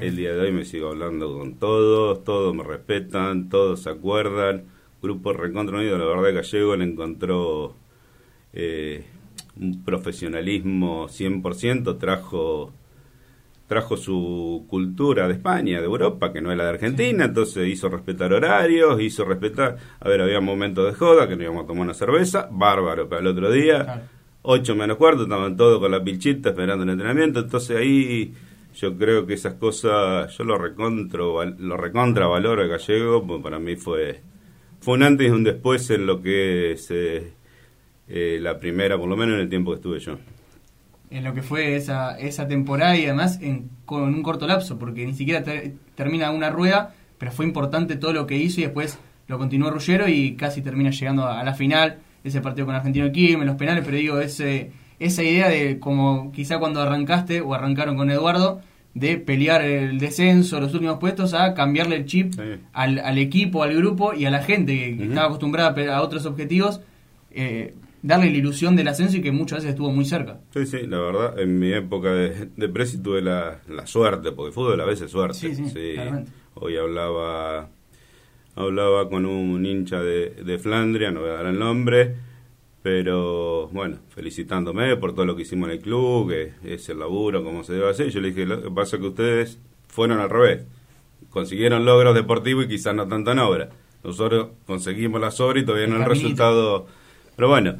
El 0.00 0.16
día 0.16 0.32
de 0.32 0.40
hoy 0.40 0.52
me 0.52 0.64
sigo 0.64 0.88
hablando 0.88 1.36
con 1.36 1.56
todos, 1.56 2.24
todos 2.24 2.54
me 2.54 2.64
respetan, 2.64 3.48
todos 3.48 3.82
se 3.82 3.90
acuerdan. 3.90 4.64
Grupo 5.02 5.32
Recontra 5.32 5.78
Unido, 5.78 5.98
la 5.98 6.04
verdad, 6.06 6.34
Gallego 6.34 6.76
le 6.76 6.84
encontró 6.84 7.74
eh, 8.52 9.04
un 9.60 9.84
profesionalismo 9.84 11.08
100%, 11.08 11.98
trajo 11.98 12.72
trajo 13.70 13.96
su 13.96 14.66
cultura 14.68 15.28
de 15.28 15.34
España, 15.34 15.78
de 15.78 15.84
Europa, 15.84 16.32
que 16.32 16.40
no 16.40 16.50
es 16.50 16.58
la 16.58 16.64
de 16.64 16.70
Argentina, 16.70 17.26
entonces 17.26 17.68
hizo 17.68 17.88
respetar 17.88 18.32
horarios, 18.32 19.00
hizo 19.00 19.24
respetar, 19.24 19.76
a 20.00 20.08
ver, 20.08 20.22
había 20.22 20.40
momentos 20.40 20.86
de 20.86 20.98
joda, 20.98 21.28
que 21.28 21.36
nos 21.36 21.44
íbamos 21.44 21.62
a 21.62 21.66
tomar 21.68 21.84
una 21.84 21.94
cerveza, 21.94 22.48
bárbaro, 22.50 23.08
pero 23.08 23.20
el 23.20 23.28
otro 23.28 23.48
día, 23.52 24.08
ocho 24.42 24.74
menos 24.74 24.96
cuarto, 24.96 25.22
estaban 25.22 25.56
todos 25.56 25.78
con 25.78 25.92
la 25.92 26.02
pilchita 26.02 26.48
esperando 26.48 26.82
el 26.82 26.90
entrenamiento, 26.90 27.38
entonces 27.38 27.76
ahí 27.76 28.34
yo 28.74 28.98
creo 28.98 29.24
que 29.24 29.34
esas 29.34 29.54
cosas, 29.54 30.36
yo 30.36 30.42
lo 30.42 30.58
recontro, 30.58 31.44
lo 31.44 31.76
recontra 31.76 32.26
valoro 32.26 32.62
el 32.62 32.68
gallego, 32.68 33.24
pues 33.24 33.40
para 33.40 33.60
mí 33.60 33.76
fue, 33.76 34.20
fue 34.80 34.94
un 34.94 35.04
antes 35.04 35.28
y 35.28 35.30
un 35.30 35.44
después 35.44 35.88
en 35.90 36.06
lo 36.06 36.20
que 36.20 36.72
es 36.72 36.90
eh, 36.90 37.34
eh, 38.08 38.40
la 38.42 38.58
primera, 38.58 38.98
por 38.98 39.08
lo 39.08 39.16
menos 39.16 39.36
en 39.36 39.42
el 39.42 39.48
tiempo 39.48 39.70
que 39.70 39.76
estuve 39.76 40.00
yo 40.00 40.18
en 41.10 41.24
lo 41.24 41.34
que 41.34 41.42
fue 41.42 41.76
esa, 41.76 42.18
esa 42.18 42.46
temporada 42.46 42.96
y 42.96 43.04
además 43.04 43.38
en, 43.42 43.68
con 43.84 44.02
un 44.02 44.22
corto 44.22 44.46
lapso, 44.46 44.78
porque 44.78 45.04
ni 45.04 45.14
siquiera 45.14 45.42
termina 45.94 46.30
una 46.30 46.50
rueda, 46.50 46.94
pero 47.18 47.32
fue 47.32 47.44
importante 47.44 47.96
todo 47.96 48.12
lo 48.12 48.26
que 48.26 48.36
hizo 48.36 48.60
y 48.60 48.64
después 48.64 48.98
lo 49.26 49.38
continuó 49.38 49.70
Ruggero 49.70 50.08
y 50.08 50.36
casi 50.36 50.62
termina 50.62 50.90
llegando 50.90 51.26
a, 51.26 51.42
la 51.44 51.54
final, 51.54 51.98
ese 52.24 52.40
partido 52.40 52.66
con 52.66 52.74
Argentino 52.74 53.10
en 53.14 53.46
los 53.46 53.56
penales, 53.56 53.84
pero 53.84 53.96
digo, 53.96 54.20
ese, 54.20 54.72
esa 54.98 55.22
idea 55.22 55.48
de 55.48 55.78
como 55.78 56.32
quizá 56.32 56.58
cuando 56.58 56.80
arrancaste 56.80 57.40
o 57.40 57.54
arrancaron 57.54 57.96
con 57.96 58.10
Eduardo, 58.10 58.60
de 58.94 59.18
pelear 59.18 59.62
el 59.62 59.98
descenso, 59.98 60.60
los 60.60 60.74
últimos 60.74 60.98
puestos, 60.98 61.32
a 61.34 61.54
cambiarle 61.54 61.96
el 61.96 62.06
chip 62.06 62.34
al, 62.72 62.98
al, 62.98 63.18
equipo, 63.18 63.62
al 63.62 63.74
grupo 63.76 64.14
y 64.14 64.24
a 64.24 64.30
la 64.30 64.42
gente 64.42 64.96
que, 64.96 65.04
estaba 65.04 65.26
acostumbrada 65.26 65.94
a 65.94 66.02
otros 66.02 66.26
objetivos. 66.26 66.80
Eh, 67.30 67.74
darle 68.02 68.30
la 68.30 68.38
ilusión 68.38 68.76
del 68.76 68.88
ascenso 68.88 69.16
y 69.16 69.22
que 69.22 69.32
muchas 69.32 69.58
veces 69.58 69.70
estuvo 69.70 69.90
muy 69.90 70.04
cerca. 70.04 70.40
Sí, 70.52 70.66
sí, 70.66 70.86
la 70.86 70.98
verdad, 70.98 71.38
en 71.38 71.58
mi 71.58 71.72
época 71.72 72.12
de, 72.12 72.48
de 72.56 72.68
Presi 72.68 72.98
tuve 72.98 73.22
la, 73.22 73.60
suerte, 73.84 74.32
porque 74.32 74.48
el 74.48 74.54
fútbol 74.54 74.80
a 74.80 74.84
veces 74.84 75.06
es 75.06 75.12
suerte. 75.12 75.38
Sí, 75.38 75.54
sí, 75.54 75.94
Hoy 76.54 76.76
hablaba 76.76 77.68
hablaba 78.56 79.08
con 79.08 79.26
un 79.26 79.64
hincha 79.64 80.00
de, 80.00 80.30
de 80.30 80.58
Flandria, 80.58 81.10
no 81.10 81.20
voy 81.20 81.30
a 81.30 81.34
dar 81.34 81.46
el 81.46 81.58
nombre, 81.58 82.14
pero 82.82 83.68
bueno, 83.68 83.98
felicitándome 84.08 84.96
por 84.96 85.14
todo 85.14 85.24
lo 85.24 85.36
que 85.36 85.42
hicimos 85.42 85.68
en 85.68 85.76
el 85.76 85.80
club, 85.80 86.30
que 86.30 86.52
es 86.64 86.88
el 86.88 86.98
laburo, 86.98 87.44
como 87.44 87.62
se 87.62 87.74
debe 87.74 87.90
hacer. 87.90 88.08
Yo 88.10 88.20
le 88.20 88.28
dije, 88.28 88.46
lo 88.46 88.62
que 88.62 88.70
pasa 88.70 88.96
es 88.96 89.02
que 89.02 89.08
ustedes 89.08 89.58
fueron 89.88 90.18
al 90.20 90.30
revés, 90.30 90.64
consiguieron 91.30 91.84
logros 91.84 92.14
deportivos 92.14 92.64
y 92.64 92.68
quizás 92.68 92.94
no 92.94 93.06
tanto 93.06 93.32
en 93.32 93.38
obra. 93.38 93.70
Nosotros 94.02 94.48
conseguimos 94.66 95.20
las 95.20 95.40
obras 95.40 95.62
y 95.62 95.66
todavía 95.66 95.86
no 95.86 95.96
el 95.96 96.06
resultado. 96.06 96.86
Pero 97.36 97.48
bueno, 97.48 97.76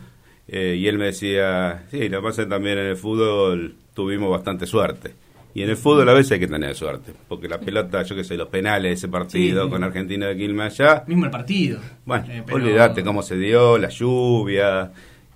eh, 0.52 0.74
y 0.76 0.88
él 0.88 0.98
me 0.98 1.06
decía, 1.06 1.84
sí, 1.92 2.08
lo 2.08 2.20
que 2.20 2.26
pasa 2.26 2.48
también 2.48 2.76
en 2.76 2.86
el 2.86 2.96
fútbol 2.96 3.76
tuvimos 3.94 4.28
bastante 4.32 4.66
suerte. 4.66 5.14
Y 5.54 5.62
en 5.62 5.70
el 5.70 5.76
fútbol 5.76 6.08
a 6.08 6.12
veces 6.12 6.32
hay 6.32 6.40
que 6.40 6.48
tener 6.48 6.74
suerte, 6.74 7.12
porque 7.28 7.48
la 7.48 7.60
pelota, 7.60 8.02
yo 8.02 8.16
qué 8.16 8.24
sé, 8.24 8.36
los 8.36 8.48
penales, 8.48 8.98
ese 8.98 9.06
partido 9.06 9.70
con 9.70 9.84
Argentina 9.84 10.26
de 10.26 10.36
Quilmes 10.36 10.80
allá. 10.80 11.04
Mismo 11.06 11.24
el 11.26 11.30
partido. 11.30 11.78
Bueno, 12.04 12.26
eh, 12.28 12.42
olvídate 12.50 13.04
cómo 13.04 13.22
se 13.22 13.36
dio, 13.36 13.78
la 13.78 13.90
lluvia. 13.90 14.90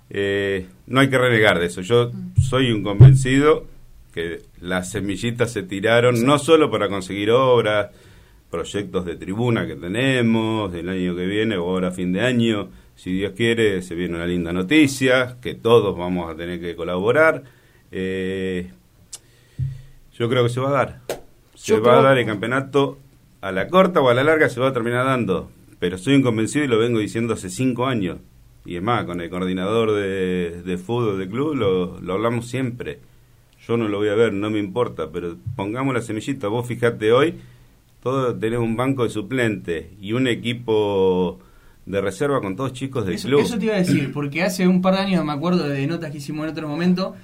Eh, 0.09 0.65
no 0.87 0.99
hay 0.99 1.09
que 1.09 1.17
renegar 1.17 1.59
de 1.59 1.67
eso. 1.67 1.79
Yo 1.79 2.11
soy 2.41 2.73
un 2.73 2.83
convencido 2.83 3.67
que 4.13 4.41
las 4.59 4.91
semillitas 4.91 5.49
se 5.49 5.63
tiraron 5.63 6.25
no 6.25 6.39
solo 6.39 6.69
para 6.69 6.89
conseguir 6.89 7.31
obras, 7.31 7.87
proyectos 8.51 9.05
de 9.05 9.15
tribuna 9.15 9.65
que 9.65 9.75
tenemos 9.75 10.73
el 10.73 10.89
año 10.89 11.15
que 11.15 11.25
viene 11.25 11.57
o 11.57 11.69
ahora 11.69 11.91
fin 11.91 12.11
de 12.11 12.21
año 12.21 12.69
si 12.95 13.11
Dios 13.11 13.33
quiere, 13.35 13.81
se 13.81 13.93
viene 13.95 14.15
una 14.15 14.25
linda 14.25 14.53
noticia, 14.53 15.37
que 15.41 15.53
todos 15.53 15.97
vamos 15.97 16.31
a 16.31 16.35
tener 16.35 16.59
que 16.59 16.75
colaborar. 16.75 17.43
Eh, 17.91 18.71
yo 20.17 20.29
creo 20.29 20.43
que 20.43 20.49
se 20.49 20.59
va 20.59 20.69
a 20.69 20.71
dar. 20.71 21.01
Se 21.53 21.79
va 21.79 21.99
a 21.99 22.01
dar 22.01 22.17
el 22.17 22.25
campeonato 22.25 22.97
a 23.41 23.51
la 23.51 23.67
corta 23.67 24.01
o 24.01 24.09
a 24.09 24.13
la 24.13 24.23
larga, 24.23 24.49
se 24.49 24.59
va 24.59 24.69
a 24.69 24.73
terminar 24.73 25.05
dando. 25.05 25.51
Pero 25.79 25.97
estoy 25.97 26.21
convencido 26.21 26.65
y 26.65 26.67
lo 26.67 26.79
vengo 26.79 26.99
diciendo 26.99 27.33
hace 27.33 27.49
cinco 27.49 27.85
años. 27.85 28.17
Y 28.65 28.77
es 28.77 28.81
más, 28.81 29.05
con 29.05 29.21
el 29.21 29.29
coordinador 29.29 29.91
de, 29.91 30.77
fútbol 30.83 31.19
del 31.19 31.29
club 31.29 31.53
lo, 31.55 31.99
lo, 32.01 32.13
hablamos 32.13 32.47
siempre. 32.47 32.99
Yo 33.67 33.77
no 33.77 33.87
lo 33.87 33.97
voy 33.97 34.07
a 34.07 34.15
ver, 34.15 34.33
no 34.33 34.49
me 34.49 34.59
importa, 34.59 35.11
pero 35.11 35.35
pongamos 35.55 35.93
la 35.93 36.01
semillita. 36.01 36.47
Vos 36.47 36.67
fijate 36.67 37.11
hoy, 37.11 37.35
todos 38.01 38.39
tenemos 38.39 38.65
un 38.65 38.75
banco 38.75 39.03
de 39.03 39.09
suplentes 39.09 39.87
y 39.99 40.13
un 40.13 40.27
equipo 40.27 41.39
de 41.85 42.01
reserva 42.01 42.41
con 42.41 42.55
todos 42.55 42.73
chicos 42.73 43.05
del 43.05 43.15
eso, 43.15 43.27
club. 43.27 43.41
Eso 43.41 43.57
te 43.57 43.65
iba 43.65 43.75
a 43.75 43.79
decir, 43.79 44.11
porque 44.13 44.43
hace 44.43 44.67
un 44.67 44.81
par 44.81 44.95
de 44.95 45.01
años 45.01 45.25
me 45.25 45.31
acuerdo 45.31 45.67
de 45.67 45.85
notas 45.87 46.11
que 46.11 46.17
hicimos 46.17 46.45
en 46.45 46.51
otro 46.51 46.67
momento, 46.67 47.15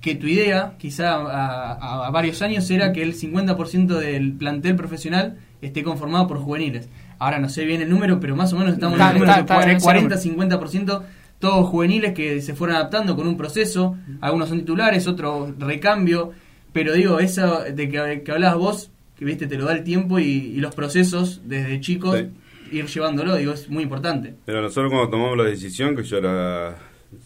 que 0.00 0.14
tu 0.14 0.26
idea, 0.26 0.74
quizá 0.78 1.14
a, 1.14 2.10
varios 2.10 2.40
años, 2.42 2.70
era 2.70 2.92
que 2.92 3.02
el 3.02 3.14
50% 3.14 3.98
del 3.98 4.32
plantel 4.32 4.76
profesional 4.76 5.38
esté 5.60 5.82
conformado 5.82 6.26
por 6.26 6.38
juveniles. 6.38 6.88
Ahora 7.18 7.38
no 7.38 7.48
sé 7.50 7.64
bien 7.64 7.82
el 7.82 7.90
número, 7.90 8.18
pero 8.18 8.34
más 8.34 8.52
o 8.52 8.58
menos 8.58 8.74
estamos 8.74 8.98
en 8.98 9.06
el 9.06 9.14
número 9.14 9.34
de 9.34 9.44
40-50% 9.44 11.02
todos 11.40 11.68
juveniles 11.68 12.12
que 12.12 12.40
se 12.42 12.54
fueron 12.54 12.76
adaptando 12.76 13.16
con 13.16 13.26
un 13.26 13.36
proceso, 13.36 13.96
algunos 14.20 14.50
son 14.50 14.58
titulares, 14.58 15.06
otros 15.06 15.58
recambio, 15.58 16.32
pero 16.72 16.92
digo, 16.92 17.18
eso 17.18 17.64
de 17.64 17.88
que, 17.88 18.22
que 18.22 18.30
hablabas 18.30 18.58
vos, 18.58 18.90
que 19.16 19.24
viste, 19.24 19.46
te 19.46 19.56
lo 19.56 19.64
da 19.64 19.72
el 19.72 19.82
tiempo 19.82 20.18
y, 20.18 20.56
los 20.56 20.74
procesos 20.74 21.40
desde 21.46 21.80
chicos 21.80 22.24
ir 22.70 22.86
llevándolo, 22.86 23.36
digo, 23.36 23.52
es 23.52 23.68
muy 23.68 23.82
importante. 23.84 24.34
Pero 24.44 24.60
nosotros 24.62 24.90
cuando 24.92 25.10
tomamos 25.10 25.36
la 25.36 25.44
decisión, 25.44 25.96
que 25.96 26.02
yo 26.02 26.18
era, 26.18 26.76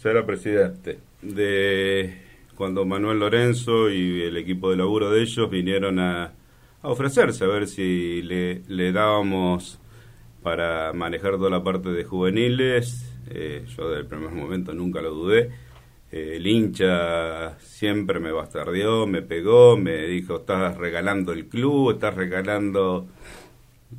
yo 0.01 0.09
era 0.09 0.25
presidente, 0.25 0.99
de 1.21 2.21
cuando 2.55 2.85
Manuel 2.85 3.19
Lorenzo 3.19 3.89
y 3.89 4.21
el 4.21 4.37
equipo 4.37 4.71
de 4.71 4.77
laburo 4.77 5.09
de 5.11 5.21
ellos 5.21 5.49
vinieron 5.49 5.99
a, 5.99 6.25
a 6.81 6.87
ofrecerse, 6.89 7.43
a 7.43 7.47
ver 7.47 7.67
si 7.67 8.21
le, 8.21 8.61
le 8.67 8.91
dábamos 8.91 9.79
para 10.43 10.93
manejar 10.93 11.33
toda 11.37 11.49
la 11.49 11.63
parte 11.63 11.89
de 11.89 12.03
juveniles, 12.03 13.11
eh, 13.29 13.65
yo 13.75 13.89
desde 13.89 14.01
el 14.01 14.07
primer 14.07 14.31
momento 14.31 14.73
nunca 14.73 15.01
lo 15.01 15.11
dudé, 15.11 15.49
Eh, 16.11 16.37
el 16.37 16.45
hincha 16.47 17.57
siempre 17.59 18.19
me 18.19 18.31
bastardeó, 18.31 19.07
me 19.07 19.21
pegó, 19.23 19.75
me 19.75 20.05
dijo, 20.07 20.37
estás 20.37 20.77
regalando 20.77 21.33
el 21.33 21.47
club, 21.47 21.91
estás 21.93 22.13
regalando... 22.15 23.07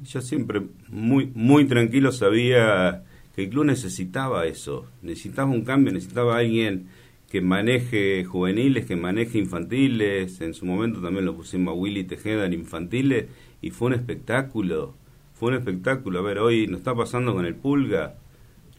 Yo 0.02 0.21
siempre 0.21 0.62
muy, 0.88 1.31
muy 1.35 1.64
tranquilo 1.66 2.12
sabía 2.12 3.05
que 3.35 3.45
el 3.45 3.50
club 3.50 3.66
necesitaba 3.66 4.47
eso, 4.47 4.87
necesitaba 5.02 5.50
un 5.50 5.64
cambio, 5.64 5.93
necesitaba 5.93 6.38
alguien 6.38 6.88
que 7.31 7.40
maneje 7.40 8.25
juveniles, 8.25 8.87
que 8.87 8.97
maneje 8.97 9.38
infantiles. 9.38 10.40
En 10.40 10.55
su 10.55 10.66
momento 10.66 11.00
también 11.00 11.25
lo 11.25 11.37
pusimos 11.37 11.73
a 11.73 11.76
Willy 11.76 12.05
Tejeda 12.05 12.47
en 12.47 12.52
infantiles 12.52 13.26
y 13.61 13.71
fue 13.71 13.88
un 13.88 13.95
espectáculo. 13.95 14.95
Fue 15.35 15.50
un 15.50 15.59
espectáculo. 15.59 16.21
A 16.21 16.23
ver, 16.23 16.38
hoy 16.38 16.66
nos 16.66 16.78
está 16.78 16.95
pasando 16.95 17.35
con 17.35 17.45
el 17.45 17.55
Pulga. 17.55 18.16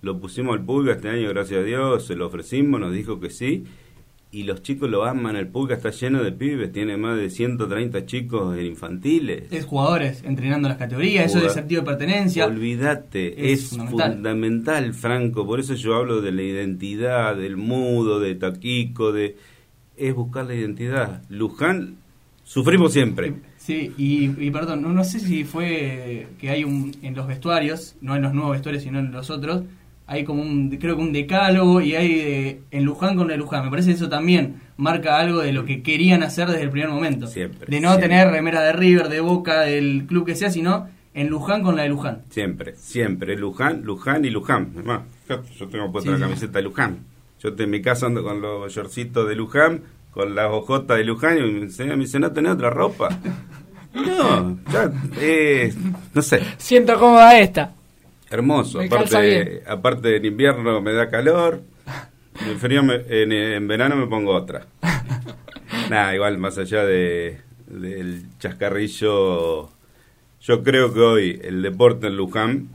Lo 0.01 0.19
pusimos 0.19 0.57
al 0.57 0.65
Pulga 0.65 0.93
este 0.93 1.09
año, 1.09 1.29
gracias 1.29 1.59
a 1.59 1.63
Dios, 1.63 2.05
se 2.05 2.15
lo 2.15 2.27
ofrecimos, 2.27 2.79
nos 2.79 2.93
dijo 2.93 3.19
que 3.19 3.29
sí 3.29 3.65
y 4.31 4.43
los 4.43 4.61
chicos 4.61 4.89
lo 4.89 5.05
aman. 5.05 5.35
El 5.35 5.47
Pulga 5.47 5.75
está 5.75 5.89
lleno 5.89 6.23
de 6.23 6.31
pibes, 6.31 6.71
tiene 6.71 6.97
más 6.97 7.17
de 7.17 7.29
130 7.29 8.05
chicos 8.05 8.57
en 8.57 8.65
infantiles. 8.65 9.51
Es 9.51 9.65
jugadores 9.65 10.23
entrenando 10.23 10.67
las 10.67 10.77
categorías, 10.77 11.25
eso 11.25 11.39
de 11.39 11.49
sentido 11.49 11.81
de 11.81 11.87
pertenencia. 11.87 12.45
Olvídate, 12.45 13.51
es, 13.51 13.69
fundamental. 13.69 14.93
Franco. 14.93 15.45
Por 15.45 15.59
eso 15.59 15.75
yo 15.75 15.95
hablo 15.95 16.21
de 16.21 16.31
la 16.31 16.43
identidad, 16.43 17.35
del 17.35 17.57
mudo, 17.57 18.19
de 18.19 18.35
Taquico, 18.35 19.11
de. 19.11 19.37
Es 19.95 20.13
buscar 20.13 20.45
la 20.45 20.53
identidad. 20.53 21.23
Luján, 21.29 21.97
sufrimos 22.43 22.93
siempre. 22.93 23.33
Sí, 23.57 23.93
y, 23.97 24.51
perdón, 24.51 24.81
no, 24.81 24.93
no, 24.93 25.03
sé 25.03 25.19
si 25.19 25.43
fue 25.43 26.27
que 26.39 26.49
hay 26.49 26.63
un 26.63 26.95
en 27.01 27.15
los 27.15 27.27
vestuarios, 27.27 27.95
no 27.99 28.15
en 28.15 28.21
los 28.21 28.33
nuevos 28.33 28.53
vestuarios, 28.53 28.83
sino 28.83 28.99
en 28.99 29.11
los 29.11 29.29
otros, 29.29 29.63
hay 30.07 30.23
como 30.23 30.41
un, 30.41 30.69
creo 30.77 30.95
que 30.95 31.01
un 31.01 31.11
decálogo 31.11 31.81
y 31.81 31.95
hay 31.95 32.15
de, 32.15 32.61
en 32.71 32.85
Luján 32.85 33.17
con 33.17 33.29
el 33.29 33.37
Luján. 33.37 33.65
Me 33.65 33.69
parece 33.69 33.89
que 33.89 33.95
eso 33.95 34.07
también 34.07 34.61
marca 34.77 35.19
algo 35.19 35.41
de 35.41 35.51
lo 35.51 35.65
que 35.65 35.83
querían 35.83 36.23
hacer 36.23 36.47
desde 36.47 36.63
el 36.63 36.69
primer 36.69 36.89
momento. 36.89 37.27
Siempre. 37.27 37.67
De 37.67 37.81
no 37.81 37.97
tener 37.99 38.29
remera 38.29 38.61
de 38.61 38.71
River, 38.71 39.09
de 39.09 39.19
Boca, 39.19 39.61
del 39.61 40.05
club 40.07 40.25
que 40.25 40.35
sea, 40.35 40.49
sino 40.49 40.87
en 41.13 41.27
Luján 41.27 41.61
con 41.61 41.75
la 41.75 41.83
de 41.83 41.89
Luján. 41.89 42.21
Siempre, 42.29 42.75
siempre. 42.77 43.35
Luján, 43.35 43.81
Luján 43.83 44.23
y 44.23 44.29
Luján. 44.29 44.69
Además, 44.75 45.01
yo 45.59 45.67
tengo 45.67 45.91
puesta 45.91 46.11
la 46.11 46.19
camiseta 46.19 46.59
de 46.59 46.63
Luján. 46.63 46.99
Yo 47.43 47.49
en 47.57 47.69
mi 47.69 47.81
casa 47.81 48.05
ando 48.05 48.23
con 48.23 48.41
los 48.41 48.73
shortcitos 48.73 49.27
de 49.27 49.35
Luján, 49.35 49.81
con 50.11 50.35
las 50.35 50.49
ojotas 50.49 50.97
de 50.97 51.03
Luján 51.03 51.37
y 51.37 51.41
me 51.41 51.61
enseña, 51.63 51.95
me 51.95 52.05
dice, 52.05 52.17
¿no 52.17 52.31
tenés 52.31 52.53
otra 52.53 52.69
ropa? 52.69 53.09
No, 53.93 54.59
ya, 54.71 54.91
eh, 55.19 55.73
no 56.13 56.21
sé. 56.21 56.43
Siento 56.57 56.99
cómoda 56.99 57.39
esta. 57.39 57.73
Hermoso. 58.29 58.81
aparte, 58.81 59.63
aparte 59.65 60.15
en 60.17 60.25
invierno 60.25 60.81
me 60.81 60.93
da 60.93 61.09
calor. 61.09 61.61
En, 62.45 62.59
frío 62.59 62.81
en, 62.81 63.67
verano 63.67 63.95
me 63.95 64.07
pongo 64.07 64.33
otra. 64.33 64.67
Nada, 65.89 66.13
igual 66.13 66.37
más 66.37 66.57
allá 66.57 66.85
de, 66.85 67.41
del 67.67 68.25
chascarrillo, 68.37 69.69
yo 70.41 70.63
creo 70.63 70.93
que 70.93 70.99
hoy 70.99 71.41
el 71.43 71.61
deporte 71.61 72.07
en 72.07 72.17
Luján 72.17 72.69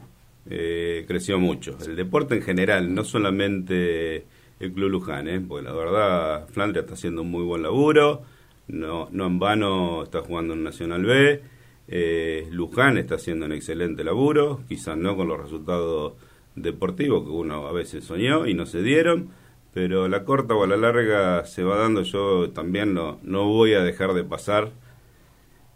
eh, 0.49 1.05
creció 1.07 1.39
mucho. 1.39 1.77
El 1.85 1.95
deporte 1.95 2.35
en 2.35 2.41
general, 2.41 2.93
no 2.93 3.03
solamente 3.03 4.25
el 4.59 4.73
Club 4.73 4.89
Luján, 4.89 5.27
¿eh? 5.27 5.39
porque 5.39 5.65
la 5.65 5.73
verdad 5.73 6.47
Flandria 6.49 6.81
está 6.81 6.95
haciendo 6.95 7.21
un 7.21 7.31
muy 7.31 7.43
buen 7.43 7.63
laburo. 7.63 8.23
No, 8.67 9.09
no 9.11 9.27
en 9.27 9.39
vano 9.39 10.03
está 10.03 10.21
jugando 10.21 10.53
en 10.53 10.63
Nacional 10.63 11.03
B 11.03 11.52
eh, 11.87 12.47
Luján 12.51 12.97
está 12.97 13.15
haciendo 13.15 13.45
un 13.45 13.51
excelente 13.51 14.03
laburo, 14.03 14.61
quizás 14.67 14.97
no 14.97 15.15
con 15.15 15.27
los 15.27 15.39
resultados 15.39 16.13
deportivos 16.55 17.23
que 17.23 17.29
uno 17.29 17.67
a 17.67 17.71
veces 17.71 18.05
soñó 18.05 18.47
y 18.47 18.53
no 18.53 18.65
se 18.65 18.81
dieron, 18.81 19.29
pero 19.73 20.07
la 20.07 20.23
corta 20.23 20.53
o 20.53 20.63
a 20.63 20.67
la 20.67 20.77
larga 20.77 21.45
se 21.45 21.63
va 21.63 21.77
dando. 21.77 22.03
Yo 22.03 22.51
también 22.51 22.93
no, 22.93 23.19
no 23.23 23.47
voy 23.47 23.73
a 23.73 23.81
dejar 23.83 24.13
de 24.13 24.23
pasar 24.23 24.71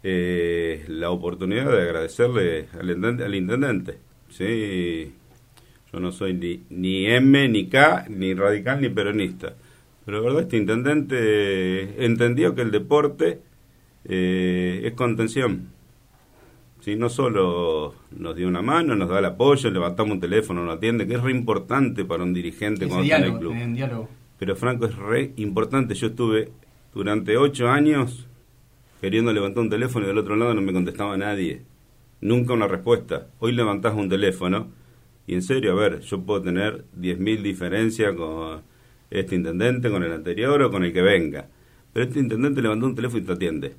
eh, 0.02 0.84
la 0.88 1.10
oportunidad 1.10 1.70
de 1.70 1.82
agradecerle 1.82 2.68
al, 2.78 2.90
intendente, 2.90 3.24
al 3.24 3.34
intendente. 3.34 3.98
¿sí? 4.30 5.12
Yo 5.92 6.00
no 6.00 6.12
soy 6.12 6.34
ni, 6.34 6.62
ni 6.70 7.06
M, 7.06 7.48
ni 7.48 7.68
K, 7.68 8.06
ni 8.08 8.34
radical, 8.34 8.80
ni 8.80 8.88
peronista. 8.88 9.54
Pero 10.04 10.18
la 10.18 10.24
verdad, 10.24 10.42
este 10.42 10.56
intendente 10.56 12.04
entendió 12.04 12.54
que 12.54 12.62
el 12.62 12.70
deporte 12.70 13.40
eh, 14.04 14.82
es 14.84 14.92
contención 14.94 15.77
¿sí? 16.92 16.96
No 16.96 17.08
solo 17.08 17.94
nos 18.10 18.36
dio 18.36 18.48
una 18.48 18.62
mano, 18.62 18.96
nos 18.96 19.08
da 19.08 19.18
el 19.18 19.24
apoyo, 19.24 19.70
levantamos 19.70 20.12
un 20.12 20.20
teléfono, 20.20 20.64
nos 20.64 20.76
atiende, 20.76 21.06
que 21.06 21.14
es 21.14 21.22
re 21.22 21.30
importante 21.30 22.04
para 22.04 22.22
un 22.22 22.32
dirigente 22.32 22.86
cuando 22.86 23.04
está 23.04 23.18
en 23.18 23.32
el 23.32 23.38
club. 23.38 24.08
Pero 24.38 24.56
Franco 24.56 24.86
es 24.86 24.96
re 24.96 25.32
importante. 25.36 25.94
Yo 25.94 26.08
estuve 26.08 26.50
durante 26.94 27.36
ocho 27.36 27.68
años 27.68 28.26
queriendo 29.00 29.32
levantar 29.32 29.62
un 29.62 29.70
teléfono 29.70 30.04
y 30.04 30.08
del 30.08 30.18
otro 30.18 30.36
lado 30.36 30.54
no 30.54 30.60
me 30.60 30.72
contestaba 30.72 31.16
nadie. 31.16 31.62
Nunca 32.20 32.52
una 32.52 32.66
respuesta. 32.66 33.28
Hoy 33.38 33.52
levantás 33.52 33.94
un 33.94 34.08
teléfono 34.08 34.68
y 35.26 35.34
en 35.34 35.42
serio, 35.42 35.72
a 35.72 35.74
ver, 35.74 36.00
yo 36.00 36.22
puedo 36.22 36.40
tener 36.42 36.84
10.000 36.98 37.42
diferencias 37.42 38.14
con 38.14 38.62
este 39.10 39.34
intendente, 39.34 39.90
con 39.90 40.02
el 40.02 40.12
anterior 40.12 40.62
o 40.62 40.70
con 40.70 40.84
el 40.84 40.92
que 40.92 41.02
venga. 41.02 41.48
Pero 41.92 42.06
este 42.06 42.18
intendente 42.18 42.62
levantó 42.62 42.86
un 42.86 42.94
teléfono 42.94 43.22
y 43.22 43.26
te 43.26 43.32
atiende. 43.32 43.76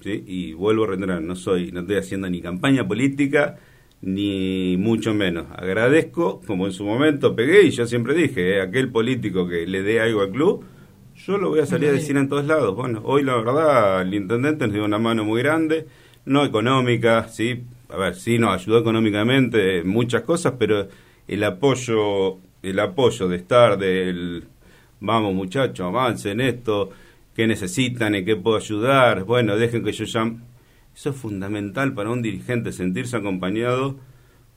¿Sí? 0.00 0.24
y 0.26 0.52
vuelvo 0.52 0.84
a 0.84 0.88
reiterar, 0.88 1.22
no 1.22 1.36
soy, 1.36 1.72
no 1.72 1.80
estoy 1.80 1.96
haciendo 1.96 2.28
ni 2.28 2.40
campaña 2.40 2.86
política, 2.86 3.56
ni 4.00 4.76
mucho 4.78 5.14
menos. 5.14 5.46
Agradezco, 5.56 6.40
como 6.46 6.66
en 6.66 6.72
su 6.72 6.84
momento 6.84 7.34
pegué, 7.34 7.64
y 7.64 7.70
yo 7.70 7.86
siempre 7.86 8.14
dije, 8.14 8.56
eh, 8.56 8.60
aquel 8.60 8.90
político 8.90 9.48
que 9.48 9.66
le 9.66 9.82
dé 9.82 10.00
algo 10.00 10.22
al 10.22 10.30
club, 10.30 10.64
yo 11.16 11.36
lo 11.36 11.50
voy 11.50 11.60
a 11.60 11.66
salir 11.66 11.88
a 11.88 11.92
decir 11.92 12.16
en 12.16 12.28
todos 12.28 12.46
lados. 12.46 12.74
Bueno, 12.76 13.02
hoy 13.04 13.24
la 13.24 13.36
verdad, 13.36 14.02
el 14.02 14.14
intendente 14.14 14.66
nos 14.66 14.74
dio 14.74 14.84
una 14.84 14.98
mano 14.98 15.24
muy 15.24 15.42
grande, 15.42 15.86
no 16.24 16.44
económica, 16.44 17.28
sí, 17.28 17.64
a 17.88 17.96
ver, 17.96 18.14
sí 18.14 18.38
nos 18.38 18.54
ayudó 18.54 18.78
económicamente 18.78 19.78
en 19.78 19.88
muchas 19.88 20.22
cosas, 20.22 20.54
pero 20.58 20.88
el 21.26 21.44
apoyo, 21.44 22.38
el 22.62 22.78
apoyo 22.78 23.28
de 23.28 23.36
estar 23.36 23.78
del, 23.78 24.44
vamos 25.00 25.34
muchachos, 25.34 25.86
avancen 25.86 26.40
esto, 26.40 26.90
qué 27.38 27.46
necesitan, 27.46 28.16
en 28.16 28.24
qué 28.24 28.34
puedo 28.34 28.56
ayudar, 28.56 29.22
bueno, 29.22 29.56
dejen 29.56 29.84
que 29.84 29.92
yo 29.92 30.04
llame. 30.06 30.40
Eso 30.92 31.10
es 31.10 31.16
fundamental 31.16 31.94
para 31.94 32.10
un 32.10 32.20
dirigente, 32.20 32.72
sentirse 32.72 33.16
acompañado 33.16 33.94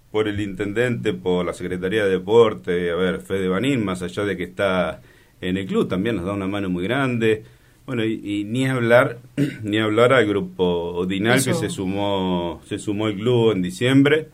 por 0.10 0.28
el 0.28 0.40
intendente, 0.40 1.14
por 1.14 1.46
la 1.46 1.54
Secretaría 1.54 2.06
de 2.06 2.10
Deporte, 2.10 2.90
a 2.90 2.96
ver, 2.96 3.22
Fede 3.22 3.48
Banín, 3.50 3.86
más 3.86 4.02
allá 4.02 4.26
de 4.26 4.36
que 4.36 4.46
está 4.46 5.00
en 5.42 5.58
el 5.58 5.68
club, 5.68 5.88
también 5.88 6.16
nos 6.16 6.26
da 6.26 6.34
una 6.34 6.48
mano 6.48 6.72
muy 6.72 6.84
grande. 6.86 7.44
Bueno, 7.86 8.04
y, 8.04 8.46
ni 8.46 8.66
hablar, 8.66 9.20
ni 9.62 9.78
hablar 9.78 10.14
al 10.14 10.26
grupo 10.26 11.06
Dinal 11.08 11.44
que 11.44 11.54
se 11.54 11.70
sumó, 11.70 12.64
se 12.66 12.80
sumó 12.80 13.10
el 13.10 13.16
club 13.18 13.52
en 13.52 13.62
diciembre. 13.62 14.30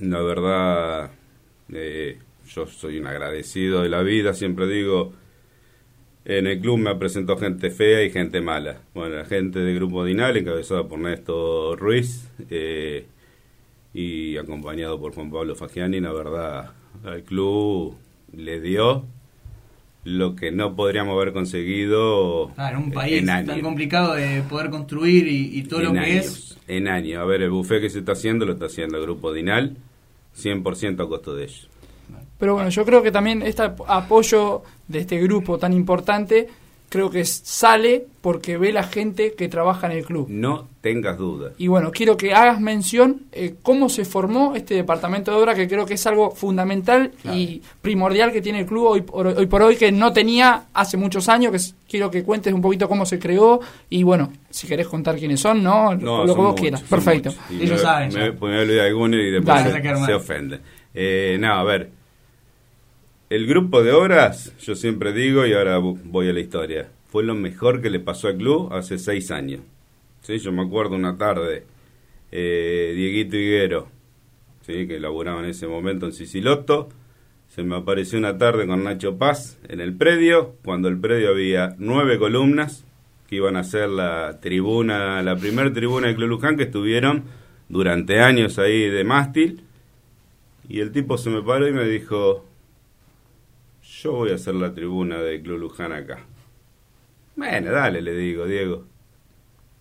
La 0.00 0.22
verdad, 0.22 1.10
eh, 1.70 2.18
yo 2.48 2.66
soy 2.66 2.98
un 2.98 3.06
agradecido 3.06 3.82
de 3.82 3.90
la 3.90 4.00
vida, 4.00 4.32
siempre 4.32 4.66
digo, 4.66 5.12
en 6.28 6.48
el 6.48 6.60
club 6.60 6.78
me 6.78 6.90
ha 6.90 6.98
presentado 6.98 7.38
gente 7.38 7.70
fea 7.70 8.02
y 8.02 8.10
gente 8.10 8.40
mala. 8.40 8.80
Bueno, 8.94 9.14
la 9.14 9.24
gente 9.24 9.60
del 9.60 9.76
Grupo 9.76 10.04
Dinal, 10.04 10.36
encabezada 10.36 10.82
por 10.88 10.98
Néstor 10.98 11.78
Ruiz 11.78 12.28
eh, 12.50 13.06
y 13.94 14.36
acompañado 14.36 14.98
por 14.98 15.14
Juan 15.14 15.30
Pablo 15.30 15.54
Fagiani, 15.54 16.00
la 16.00 16.12
verdad, 16.12 16.72
al 17.04 17.22
club 17.22 17.94
le 18.36 18.60
dio 18.60 19.04
lo 20.02 20.34
que 20.34 20.50
no 20.50 20.74
podríamos 20.74 21.14
haber 21.14 21.32
conseguido 21.32 22.50
en 22.58 22.76
un 22.76 22.90
país 22.90 23.24
tan 23.24 23.60
complicado 23.60 24.14
de 24.14 24.42
poder 24.42 24.70
construir 24.70 25.28
y, 25.28 25.62
todo 25.62 25.80
lo 25.82 25.92
que 25.92 26.18
es. 26.18 26.58
En 26.66 26.88
años. 26.88 27.20
A 27.20 27.24
ver, 27.24 27.42
el 27.42 27.50
buffet 27.50 27.80
que 27.80 27.90
se 27.90 28.00
está 28.00 28.12
haciendo 28.12 28.44
lo 28.46 28.54
está 28.54 28.66
haciendo 28.66 28.96
el 28.96 29.04
Grupo 29.04 29.32
Dinal, 29.32 29.76
100% 30.36 31.04
a 31.04 31.08
costo 31.08 31.36
de 31.36 31.44
ellos. 31.44 31.68
Pero 32.38 32.54
bueno, 32.54 32.68
yo 32.68 32.84
creo 32.84 33.02
que 33.02 33.10
también 33.10 33.42
este 33.42 33.62
apoyo 33.86 34.62
de 34.88 35.00
este 35.00 35.18
grupo 35.20 35.58
tan 35.58 35.72
importante, 35.72 36.48
creo 36.88 37.10
que 37.10 37.24
sale 37.24 38.06
porque 38.20 38.58
ve 38.58 38.72
la 38.72 38.84
gente 38.84 39.34
que 39.34 39.48
trabaja 39.48 39.86
en 39.86 39.92
el 39.98 40.04
club. 40.04 40.26
No 40.28 40.68
tengas 40.80 41.18
dudas. 41.18 41.52
Y 41.58 41.66
bueno, 41.66 41.90
quiero 41.90 42.16
que 42.16 42.32
hagas 42.32 42.60
mención 42.60 43.22
eh, 43.32 43.54
cómo 43.62 43.88
se 43.88 44.04
formó 44.04 44.54
este 44.54 44.74
departamento 44.74 45.30
de 45.30 45.36
obra, 45.38 45.54
que 45.54 45.68
creo 45.68 45.84
que 45.84 45.94
es 45.94 46.06
algo 46.06 46.30
fundamental 46.30 47.12
y 47.32 47.60
primordial 47.82 48.32
que 48.32 48.40
tiene 48.40 48.60
el 48.60 48.66
club 48.66 48.84
hoy 48.86 49.00
por, 49.02 49.26
hoy 49.26 49.46
por 49.46 49.62
hoy, 49.62 49.76
que 49.76 49.90
no 49.90 50.12
tenía 50.12 50.64
hace 50.74 50.96
muchos 50.96 51.28
años, 51.28 51.52
que 51.52 51.88
quiero 51.88 52.10
que 52.10 52.22
cuentes 52.22 52.52
un 52.52 52.62
poquito 52.62 52.88
cómo 52.88 53.04
se 53.04 53.18
creó 53.18 53.60
y 53.90 54.02
bueno, 54.02 54.32
si 54.50 54.66
querés 54.66 54.86
contar 54.88 55.16
quiénes 55.16 55.40
son, 55.40 55.62
¿no? 55.62 55.94
lo 55.94 56.24
que 56.24 56.32
vos 56.32 56.54
quieras. 56.54 56.82
Perfecto. 56.82 57.34
Ellos 57.50 57.80
saben. 57.80 58.12
Me, 58.12 58.30
me, 58.30 58.64
me 58.64 58.80
alguno 58.80 59.16
y 59.16 59.30
después 59.30 59.62
se, 60.06 60.14
ofende. 60.14 60.60
Eh, 60.94 61.36
no, 61.38 61.52
a 61.52 61.64
ver, 61.64 61.90
el 63.28 63.46
grupo 63.46 63.82
de 63.82 63.92
horas, 63.92 64.54
yo 64.60 64.74
siempre 64.74 65.12
digo, 65.12 65.46
y 65.46 65.52
ahora 65.52 65.78
voy 65.78 66.28
a 66.28 66.32
la 66.32 66.40
historia, 66.40 66.90
fue 67.08 67.24
lo 67.24 67.34
mejor 67.34 67.82
que 67.82 67.90
le 67.90 68.00
pasó 68.00 68.28
al 68.28 68.36
club 68.36 68.72
hace 68.72 68.98
seis 68.98 69.30
años. 69.30 69.60
¿Sí? 70.22 70.38
Yo 70.38 70.52
me 70.52 70.62
acuerdo 70.62 70.96
una 70.96 71.16
tarde, 71.16 71.64
eh, 72.32 72.92
Dieguito 72.94 73.36
Higuero, 73.36 73.88
¿sí? 74.62 74.86
que 74.86 75.00
laburaba 75.00 75.40
en 75.40 75.46
ese 75.46 75.66
momento 75.66 76.06
en 76.06 76.12
Siciloto, 76.12 76.88
se 77.48 77.62
me 77.62 77.76
apareció 77.76 78.18
una 78.18 78.36
tarde 78.36 78.66
con 78.66 78.84
Nacho 78.84 79.16
Paz 79.16 79.58
en 79.68 79.80
el 79.80 79.96
predio, 79.96 80.56
cuando 80.64 80.88
el 80.88 80.98
predio 80.98 81.30
había 81.30 81.74
nueve 81.78 82.18
columnas 82.18 82.84
que 83.28 83.36
iban 83.36 83.56
a 83.56 83.64
ser 83.64 83.88
la 83.88 84.40
tribuna, 84.40 85.22
la 85.22 85.36
primera 85.36 85.72
tribuna 85.72 86.08
de 86.08 86.14
Club 86.14 86.28
Luján 86.28 86.56
que 86.56 86.64
estuvieron 86.64 87.24
durante 87.68 88.20
años 88.20 88.58
ahí 88.58 88.88
de 88.88 89.04
mástil. 89.04 89.62
Y 90.68 90.80
el 90.80 90.92
tipo 90.92 91.16
se 91.18 91.30
me 91.30 91.42
paró 91.42 91.66
y 91.66 91.72
me 91.72 91.84
dijo, 91.84 92.44
yo 94.02 94.12
voy 94.12 94.30
a 94.30 94.34
hacer 94.34 94.54
la 94.54 94.74
tribuna 94.74 95.18
de 95.18 95.40
Club 95.40 95.58
Luján 95.58 95.92
acá. 95.92 96.24
Bueno, 97.34 97.70
dale, 97.70 98.02
le 98.02 98.14
digo, 98.14 98.46
Diego. 98.46 98.84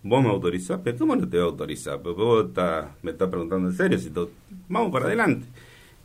¿Vos 0.04 0.23
me 0.23 0.30
autorizás? 0.30 0.80
¿Pero 0.84 0.97
cómo 0.99 1.15
no 1.15 1.28
te 1.28 1.38
voy 1.38 1.47
a 1.47 1.49
autorizar? 1.49 2.01
Porque 2.01 2.21
vos 2.21 2.45
me 3.01 3.12
estás 3.12 3.30
preguntando 3.30 3.69
en 3.69 3.75
serio. 3.75 3.97
Si 3.97 4.12
Vamos 4.69 4.91
para 4.91 5.06
adelante. 5.06 5.47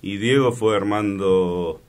Y 0.02 0.16
Diego 0.16 0.52
fue 0.52 0.76
armando 0.76 1.80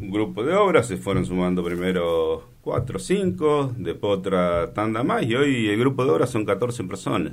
un 0.00 0.10
grupo 0.10 0.44
de 0.44 0.54
obras, 0.54 0.86
se 0.86 0.96
fueron 0.96 1.26
sumando 1.26 1.64
primero 1.64 2.44
cuatro 2.62 2.98
o 2.98 3.00
cinco, 3.00 3.74
después 3.76 4.18
otra 4.18 4.72
tanda 4.72 5.02
más, 5.02 5.24
y 5.24 5.34
hoy 5.34 5.68
el 5.68 5.78
grupo 5.80 6.04
de 6.04 6.12
obras 6.12 6.30
son 6.30 6.44
14 6.44 6.84
personas. 6.84 7.32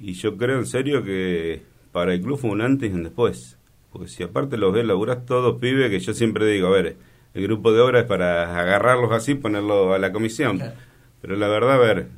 Y 0.00 0.12
yo 0.12 0.36
creo 0.36 0.58
en 0.58 0.66
serio 0.66 1.02
que 1.02 1.62
para 1.90 2.14
el 2.14 2.20
club 2.20 2.38
fue 2.38 2.50
un 2.50 2.60
antes 2.60 2.90
y 2.90 2.94
un 2.94 3.02
después. 3.02 3.57
Porque 3.92 4.08
si 4.08 4.22
aparte 4.22 4.56
los 4.56 4.72
ves, 4.72 4.84
laburás 4.84 5.24
todos 5.24 5.58
pibes, 5.58 5.90
que 5.90 6.00
yo 6.00 6.12
siempre 6.14 6.46
digo, 6.46 6.68
a 6.68 6.70
ver, 6.70 6.96
el 7.34 7.42
grupo 7.42 7.72
de 7.72 7.80
obras 7.80 8.02
es 8.02 8.08
para 8.08 8.58
agarrarlos 8.58 9.12
así, 9.12 9.34
ponerlo 9.34 9.94
a 9.94 9.98
la 9.98 10.12
comisión. 10.12 10.62
Pero 11.20 11.36
la 11.36 11.48
verdad, 11.48 11.74
a 11.74 11.78
ver, 11.78 12.08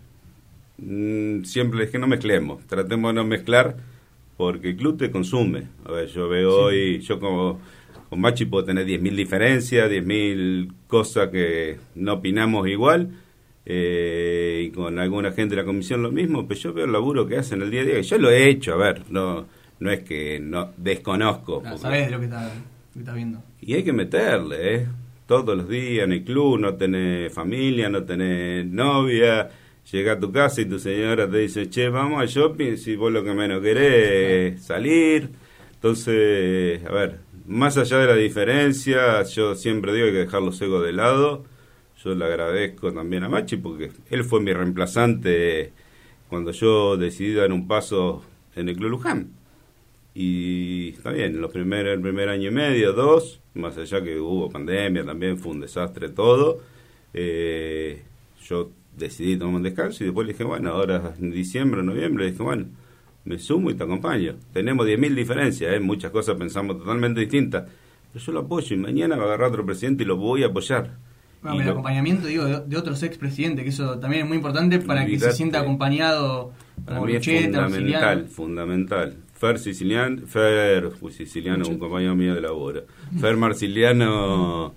mm, 0.78 1.44
siempre 1.44 1.85
es 1.85 1.90
que 1.90 1.98
no 1.98 2.06
mezclemos, 2.06 2.66
tratemos 2.66 3.11
de 3.11 3.14
no 3.14 3.24
mezclar 3.24 3.76
porque 4.37 4.70
el 4.70 4.76
club 4.76 4.96
te 4.96 5.11
consume. 5.11 5.64
A 5.85 5.92
ver, 5.92 6.09
yo 6.09 6.28
veo 6.28 6.64
hoy, 6.64 7.00
yo 7.00 7.20
como 7.20 7.61
con 8.09 8.20
Machi 8.20 8.46
puedo 8.46 8.64
tener 8.64 8.87
10.000 8.87 9.14
diferencias, 9.14 9.88
10.000 9.90 10.72
cosas 10.88 11.28
que 11.28 11.78
no 11.94 12.14
opinamos 12.14 12.66
igual, 12.66 13.11
eh, 13.66 14.64
y 14.66 14.70
con 14.70 14.98
alguna 14.98 15.30
gente 15.33 15.54
de 15.54 15.62
la 15.62 15.66
comisión 15.66 16.02
lo 16.02 16.11
mismo, 16.11 16.48
pero 16.48 16.59
yo 16.59 16.72
veo 16.72 16.87
el 16.87 16.92
laburo 16.92 17.26
que 17.26 17.37
hacen 17.37 17.62
el 17.62 17.70
día 17.70 17.83
a 17.83 17.85
día, 17.85 17.98
y 18.00 18.02
yo 18.02 18.18
lo 18.18 18.30
he 18.30 18.48
hecho, 18.48 18.72
a 18.72 18.76
ver, 18.78 19.02
no 19.11 19.46
no 19.81 19.90
es 19.90 20.01
que 20.05 20.38
no 20.38 20.73
desconozco. 20.77 21.62
No, 21.64 21.77
sabes 21.77 22.11
lo 22.11 22.21
que 22.21 22.27
está, 22.27 22.53
viendo. 23.14 23.43
Y 23.61 23.75
hay 23.75 23.83
que 23.83 23.93
meterle, 23.93 24.75
¿eh? 24.75 24.87
Todos 25.27 25.57
los 25.57 25.69
días 25.69 26.05
en 26.05 26.12
el 26.12 26.25
club, 26.25 26.59
no 26.59 26.75
tenés 26.75 27.33
familia, 27.33 27.88
no 27.88 28.05
tenés 28.05 28.66
novia, 28.66 29.49
llega 29.90 30.12
a 30.12 30.19
tu 30.19 30.31
casa 30.31 30.61
y 30.61 30.66
tu 30.66 30.79
señora 30.79 31.31
te 31.31 31.38
dice, 31.38 31.71
che, 31.71 31.88
vamos 31.88 32.21
al 32.21 32.29
shopping, 32.29 32.77
si 32.77 32.97
vos 32.97 33.12
lo 33.12 33.25
que 33.25 33.33
menos 33.33 33.62
querés 33.62 34.55
es 34.55 34.62
salir. 34.64 35.31
Entonces, 35.75 36.85
a 36.85 36.93
ver, 36.93 37.21
más 37.47 37.79
allá 37.79 37.99
de 37.99 38.07
la 38.07 38.16
diferencia, 38.16 39.23
yo 39.23 39.55
siempre 39.55 39.95
digo 39.95 40.07
que 40.07 40.11
hay 40.11 40.16
que 40.16 40.25
dejar 40.25 40.43
los 40.43 40.61
egos 40.61 40.85
de 40.85 40.93
lado. 40.93 41.45
Yo 42.05 42.14
le 42.14 42.25
agradezco 42.25 42.93
también 42.93 43.25
a 43.25 43.29
Machi 43.29 43.57
porque 43.57 43.93
él 44.11 44.25
fue 44.25 44.40
mi 44.40 44.53
reemplazante 44.53 45.73
cuando 46.29 46.51
yo 46.51 46.97
decidí 46.97 47.35
dar 47.35 47.53
un 47.53 47.69
paso 47.69 48.25
en 48.57 48.69
el 48.69 48.77
Club 48.77 48.90
Luján. 48.90 49.39
Y 50.14 50.90
está 50.90 51.12
bien, 51.12 51.40
los 51.40 51.53
primeros, 51.53 51.94
el 51.94 52.01
primer 52.01 52.29
año 52.29 52.49
y 52.49 52.53
medio, 52.53 52.92
dos, 52.92 53.40
más 53.55 53.79
allá 53.79 54.03
que 54.03 54.18
hubo 54.18 54.51
pandemia 54.51 55.05
también, 55.05 55.38
fue 55.38 55.53
un 55.53 55.61
desastre 55.61 56.09
todo. 56.09 56.61
Eh, 57.14 58.03
yo 58.44 58.70
decidí 58.96 59.37
tomar 59.37 59.57
un 59.57 59.62
descanso 59.62 60.03
y 60.03 60.07
después 60.07 60.27
le 60.27 60.33
dije, 60.33 60.44
bueno, 60.44 60.70
ahora 60.70 61.14
en 61.18 61.31
diciembre, 61.31 61.83
noviembre, 61.83 62.25
le 62.25 62.31
dije, 62.33 62.42
bueno, 62.42 62.66
me 63.25 63.38
sumo 63.38 63.70
y 63.70 63.75
te 63.75 63.85
acompaño. 63.85 64.35
Tenemos 64.53 64.87
10.000 64.87 65.14
diferencias, 65.14 65.73
¿eh? 65.73 65.81
muchas 65.81 66.11
cosas 66.11 66.37
pensamos 66.37 66.79
totalmente 66.79 67.20
distintas, 67.20 67.68
pero 68.12 68.25
yo 68.25 68.33
lo 68.33 68.40
apoyo 68.40 68.75
y 68.75 68.79
mañana 68.79 69.16
va 69.16 69.23
a 69.23 69.27
agarrar 69.27 69.51
otro 69.51 69.64
presidente 69.64 70.03
y 70.03 70.07
lo 70.07 70.16
voy 70.16 70.42
a 70.42 70.46
apoyar. 70.46 70.96
Bueno, 71.42 71.62
el 71.62 71.68
acompañamiento 71.70 72.27
digo 72.27 72.44
de, 72.44 72.77
otros 72.77 73.03
expresidentes, 73.03 73.64
que 73.64 73.70
eso 73.70 73.99
también 73.99 74.25
es 74.25 74.29
muy 74.29 74.37
importante 74.37 74.79
para 74.79 75.07
que 75.07 75.18
se 75.18 75.33
sienta 75.33 75.61
acompañado 75.61 76.53
para 76.85 77.01
mí 77.01 77.14
es 77.14 77.25
fundamental, 77.25 78.29
fundamental. 78.29 79.16
Fer 79.40 79.59
Siciliano, 79.59 80.26
Fer 80.26 80.92
Siciliano, 81.12 81.66
un 81.66 81.79
compañero 81.79 82.14
mío 82.14 82.35
de 82.35 82.42
labor. 82.42 82.87
Fer 83.18 83.38
Marciliano 83.38 84.74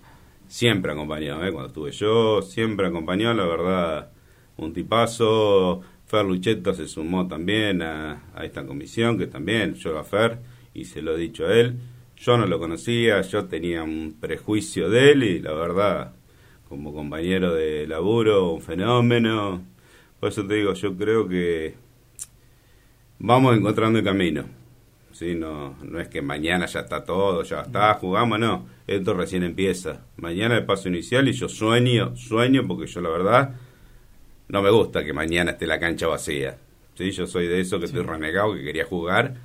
siempre 0.47 0.93
acompañó, 0.93 1.43
¿eh? 1.45 1.51
cuando 1.51 1.67
estuve 1.67 1.91
yo, 1.91 2.41
siempre 2.41 2.87
acompañó, 2.87 3.33
la 3.33 3.45
verdad, 3.45 4.11
un 4.55 4.71
tipazo. 4.71 5.81
Fer 6.05 6.23
Lucheto 6.23 6.73
se 6.73 6.87
sumó 6.87 7.27
también 7.27 7.81
a, 7.81 8.23
esta 8.41 8.65
comisión, 8.65 9.17
que 9.17 9.27
también 9.27 9.73
yo 9.73 9.99
a 9.99 10.05
Fer, 10.05 10.39
y 10.73 10.85
se 10.85 11.01
lo 11.01 11.17
he 11.17 11.19
dicho 11.19 11.45
a 11.45 11.53
él. 11.53 11.75
Yo 12.15 12.37
no 12.37 12.45
lo 12.47 12.57
conocía, 12.57 13.19
yo 13.19 13.43
tenía 13.43 13.83
un 13.83 14.15
prejuicio 14.17 14.89
de 14.89 15.11
él 15.11 15.23
y 15.23 15.39
la 15.39 15.51
verdad, 15.51 16.13
como 16.69 16.93
compañero 16.93 17.53
de 17.53 17.85
laburo, 17.85 18.53
un 18.53 18.61
fenómeno. 18.61 19.61
Por 20.21 20.29
eso 20.29 20.47
te 20.47 20.53
digo, 20.53 20.73
yo 20.73 20.95
creo 20.95 21.27
que 21.27 21.82
vamos 23.23 23.55
encontrando 23.55 23.97
el 23.97 24.05
camino. 24.05 24.43
¿sí? 25.13 25.33
No, 25.33 25.77
no 25.81 25.99
es 25.99 26.09
que 26.09 26.21
mañana 26.21 26.65
ya 26.65 26.81
está 26.81 27.03
todo, 27.03 27.43
ya 27.43 27.61
está, 27.61 27.93
jugamos, 27.95 28.37
no. 28.37 28.67
Esto 28.85 29.13
recién 29.13 29.43
empieza. 29.43 30.01
Mañana 30.17 30.57
el 30.57 30.65
paso 30.65 30.89
inicial 30.89 31.27
y 31.29 31.31
yo 31.31 31.47
sueño, 31.47 32.15
sueño, 32.17 32.67
porque 32.67 32.85
yo 32.85 33.01
la 33.01 33.09
verdad 33.09 33.55
no 34.49 34.61
me 34.61 34.69
gusta 34.69 35.03
que 35.05 35.13
mañana 35.13 35.51
esté 35.51 35.65
la 35.65 35.79
cancha 35.79 36.07
vacía. 36.07 36.57
¿sí? 36.95 37.11
Yo 37.11 37.25
soy 37.25 37.47
de 37.47 37.61
eso 37.61 37.79
que 37.79 37.85
estoy 37.85 38.03
renegado, 38.03 38.53
que 38.55 38.63
quería 38.63 38.85
jugar 38.85 39.35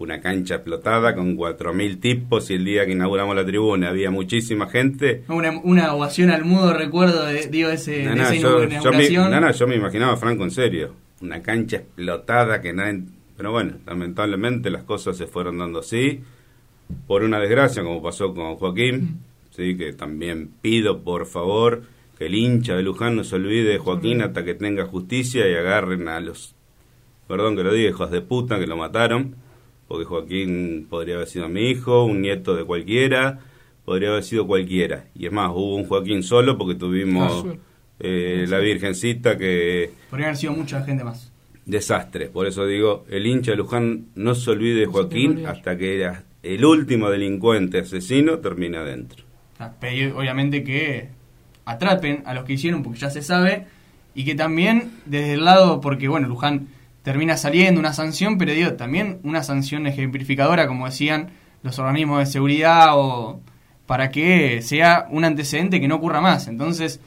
una 0.00 0.20
cancha 0.20 0.56
explotada 0.56 1.14
con 1.14 1.36
4.000 1.36 2.00
tipos 2.00 2.50
y 2.50 2.54
el 2.54 2.64
día 2.64 2.86
que 2.86 2.92
inauguramos 2.92 3.34
la 3.34 3.44
tribuna 3.44 3.88
había 3.88 4.10
muchísima 4.10 4.68
gente. 4.68 5.24
Una, 5.28 5.58
una 5.62 5.94
ovación 5.94 6.30
al 6.30 6.44
mudo, 6.44 6.72
recuerdo, 6.72 7.24
de, 7.24 7.46
digo, 7.46 7.70
ese, 7.70 8.04
no, 8.04 8.14
no, 8.14 8.32
yo, 8.32 8.92
me, 8.92 9.52
yo 9.52 9.66
me 9.66 9.76
imaginaba, 9.76 10.16
Franco, 10.16 10.44
en 10.44 10.52
serio, 10.52 10.94
una 11.20 11.42
cancha 11.42 11.78
explotada 11.78 12.60
que 12.60 12.72
nadie 12.72 13.02
pero 13.38 13.52
bueno, 13.52 13.74
lamentablemente 13.86 14.68
las 14.68 14.82
cosas 14.82 15.16
se 15.16 15.28
fueron 15.28 15.58
dando 15.58 15.78
así, 15.78 16.20
por 17.06 17.22
una 17.22 17.38
desgracia, 17.38 17.84
como 17.84 18.02
pasó 18.02 18.34
con 18.34 18.56
Joaquín, 18.56 19.20
sí 19.50 19.76
que 19.76 19.92
también 19.92 20.50
pido 20.60 21.04
por 21.04 21.24
favor 21.24 21.84
que 22.18 22.26
el 22.26 22.34
hincha 22.34 22.74
de 22.74 22.82
Luján 22.82 23.14
no 23.14 23.22
se 23.22 23.36
olvide 23.36 23.70
de 23.70 23.78
Joaquín 23.78 24.22
hasta 24.22 24.44
que 24.44 24.54
tenga 24.54 24.86
justicia 24.86 25.48
y 25.48 25.54
agarren 25.54 26.08
a 26.08 26.18
los, 26.18 26.56
perdón 27.28 27.54
que 27.54 27.62
lo 27.62 27.72
diga, 27.72 27.90
hijos 27.90 28.10
de 28.10 28.22
puta 28.22 28.58
que 28.58 28.66
lo 28.66 28.76
mataron, 28.76 29.36
porque 29.86 30.04
Joaquín 30.04 30.88
podría 30.90 31.14
haber 31.14 31.28
sido 31.28 31.48
mi 31.48 31.70
hijo, 31.70 32.02
un 32.02 32.20
nieto 32.20 32.56
de 32.56 32.64
cualquiera, 32.64 33.38
podría 33.84 34.08
haber 34.08 34.24
sido 34.24 34.48
cualquiera. 34.48 35.04
Y 35.14 35.26
es 35.26 35.32
más, 35.32 35.52
hubo 35.52 35.76
un 35.76 35.86
Joaquín 35.86 36.24
solo 36.24 36.58
porque 36.58 36.74
tuvimos 36.74 37.46
eh, 38.00 38.46
la 38.48 38.58
Virgencita 38.58 39.38
que... 39.38 39.92
Podría 40.10 40.26
haber 40.26 40.36
sido 40.36 40.54
mucha 40.54 40.82
gente 40.82 41.04
más 41.04 41.27
desastre. 41.68 42.26
Por 42.26 42.46
eso 42.46 42.66
digo, 42.66 43.04
el 43.08 43.26
hincha 43.26 43.52
de 43.52 43.58
Luján 43.58 44.06
no 44.16 44.34
se 44.34 44.50
olvide 44.50 44.80
de 44.80 44.86
Joaquín 44.86 45.46
hasta 45.46 45.76
que 45.76 45.96
era 45.96 46.24
el 46.42 46.64
último 46.64 47.10
delincuente 47.10 47.80
asesino 47.80 48.38
termina 48.38 48.80
adentro. 48.80 49.24
Ah, 49.60 49.72
obviamente 50.14 50.64
que 50.64 51.08
atrapen 51.64 52.22
a 52.24 52.32
los 52.34 52.44
que 52.44 52.54
hicieron 52.54 52.82
porque 52.82 53.00
ya 53.00 53.10
se 53.10 53.22
sabe 53.22 53.66
y 54.14 54.24
que 54.24 54.34
también 54.34 54.92
desde 55.04 55.34
el 55.34 55.44
lado, 55.44 55.80
porque 55.80 56.08
bueno, 56.08 56.26
Luján 56.26 56.68
termina 57.02 57.36
saliendo 57.36 57.78
una 57.78 57.92
sanción, 57.92 58.38
pero 58.38 58.52
digo, 58.52 58.72
también 58.72 59.18
una 59.22 59.42
sanción 59.42 59.86
ejemplificadora, 59.86 60.66
como 60.66 60.86
decían 60.86 61.30
los 61.62 61.78
organismos 61.78 62.20
de 62.20 62.26
seguridad 62.26 62.88
o 62.92 63.40
para 63.86 64.10
que 64.10 64.62
sea 64.62 65.06
un 65.10 65.24
antecedente 65.24 65.80
que 65.80 65.88
no 65.88 65.96
ocurra 65.96 66.20
más. 66.20 66.48
Entonces, 66.48 67.00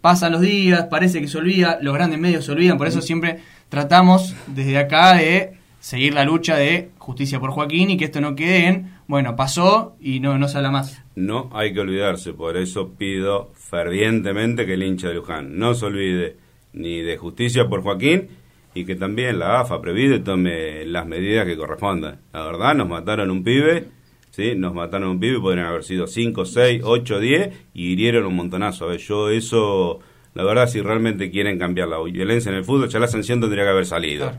pasan 0.00 0.32
los 0.32 0.40
días, 0.40 0.86
parece 0.90 1.20
que 1.20 1.28
se 1.28 1.38
olvida, 1.38 1.78
los 1.80 1.94
grandes 1.94 2.18
medios 2.18 2.44
se 2.44 2.52
olvidan, 2.52 2.76
por 2.76 2.86
eso 2.86 3.00
siempre 3.00 3.38
tratamos 3.74 4.36
desde 4.46 4.78
acá 4.78 5.16
de 5.16 5.54
seguir 5.80 6.14
la 6.14 6.24
lucha 6.24 6.56
de 6.56 6.90
justicia 6.98 7.40
por 7.40 7.50
Joaquín 7.50 7.90
y 7.90 7.96
que 7.96 8.04
esto 8.04 8.20
no 8.20 8.36
quede 8.36 8.68
en, 8.68 8.92
bueno, 9.08 9.34
pasó 9.34 9.96
y 10.00 10.20
no, 10.20 10.38
no 10.38 10.46
se 10.46 10.58
habla 10.58 10.70
más. 10.70 11.02
No 11.16 11.50
hay 11.52 11.74
que 11.74 11.80
olvidarse, 11.80 12.34
por 12.34 12.56
eso 12.56 12.92
pido 12.96 13.50
fervientemente 13.54 14.64
que 14.64 14.74
el 14.74 14.84
hincha 14.84 15.08
de 15.08 15.14
Luján 15.14 15.58
no 15.58 15.74
se 15.74 15.86
olvide 15.86 16.36
ni 16.72 17.00
de 17.00 17.16
justicia 17.16 17.66
por 17.68 17.82
Joaquín 17.82 18.28
y 18.74 18.84
que 18.84 18.94
también 18.94 19.40
la 19.40 19.58
AFA 19.58 19.80
Previde 19.80 20.20
tome 20.20 20.84
las 20.84 21.04
medidas 21.08 21.44
que 21.44 21.56
correspondan. 21.56 22.20
La 22.32 22.46
verdad, 22.46 22.76
nos 22.76 22.88
mataron 22.88 23.32
un 23.32 23.42
pibe, 23.42 23.88
¿sí? 24.30 24.54
Nos 24.54 24.72
mataron 24.72 25.08
un 25.08 25.18
pibe, 25.18 25.40
podrían 25.40 25.66
haber 25.66 25.82
sido 25.82 26.06
5, 26.06 26.44
6, 26.44 26.82
8, 26.84 27.18
10 27.18 27.50
y 27.74 27.90
hirieron 27.90 28.26
un 28.26 28.36
montonazo. 28.36 28.84
A 28.84 28.88
ver, 28.90 29.00
yo 29.00 29.30
eso 29.30 29.98
la 30.34 30.44
verdad, 30.44 30.66
si 30.68 30.80
realmente 30.80 31.30
quieren 31.30 31.58
cambiar 31.58 31.88
la 31.88 32.02
violencia 32.02 32.50
en 32.50 32.56
el 32.58 32.64
fútbol, 32.64 32.88
ya 32.88 32.98
la 32.98 33.08
sanción 33.08 33.40
tendría 33.40 33.64
que 33.64 33.70
haber 33.70 33.86
salido. 33.86 34.32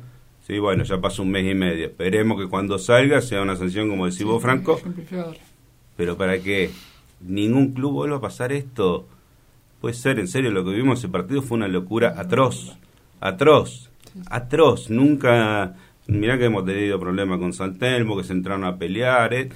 Sí, 0.46 0.60
bueno, 0.60 0.84
ya 0.84 1.00
pasó 1.02 1.24
un 1.24 1.32
mes 1.32 1.50
y 1.50 1.56
medio. 1.56 1.86
Esperemos 1.88 2.40
que 2.40 2.48
cuando 2.48 2.78
salga 2.78 3.22
sea 3.22 3.42
una 3.42 3.56
sanción, 3.56 3.90
como 3.90 4.06
decís 4.06 4.24
vos, 4.24 4.42
Franco. 4.42 4.80
Pero 5.98 6.18
para 6.18 6.38
que 6.40 6.70
ningún 7.22 7.74
club 7.74 7.94
vuelva 7.94 8.18
a 8.18 8.22
pasar 8.22 8.52
esto, 8.52 9.08
puede 9.82 9.94
ser, 9.96 10.20
en 10.20 10.28
serio, 10.28 10.52
lo 10.52 10.64
que 10.66 10.72
vimos 10.72 11.00
ese 11.00 11.08
partido 11.10 11.42
fue 11.42 11.58
una 11.58 11.68
locura 11.68 12.14
atroz. 12.18 12.76
Atroz. 13.22 13.90
Atroz. 14.30 14.90
Nunca. 14.90 15.76
Mirá 16.08 16.38
que 16.38 16.46
hemos 16.46 16.66
tenido 16.66 17.00
problemas 17.00 17.40
con 17.40 17.54
Santelmo, 17.54 18.16
que 18.18 18.24
se 18.24 18.34
entraron 18.34 18.66
a 18.66 18.78
pelear. 18.78 19.34
Eh. 19.34 19.50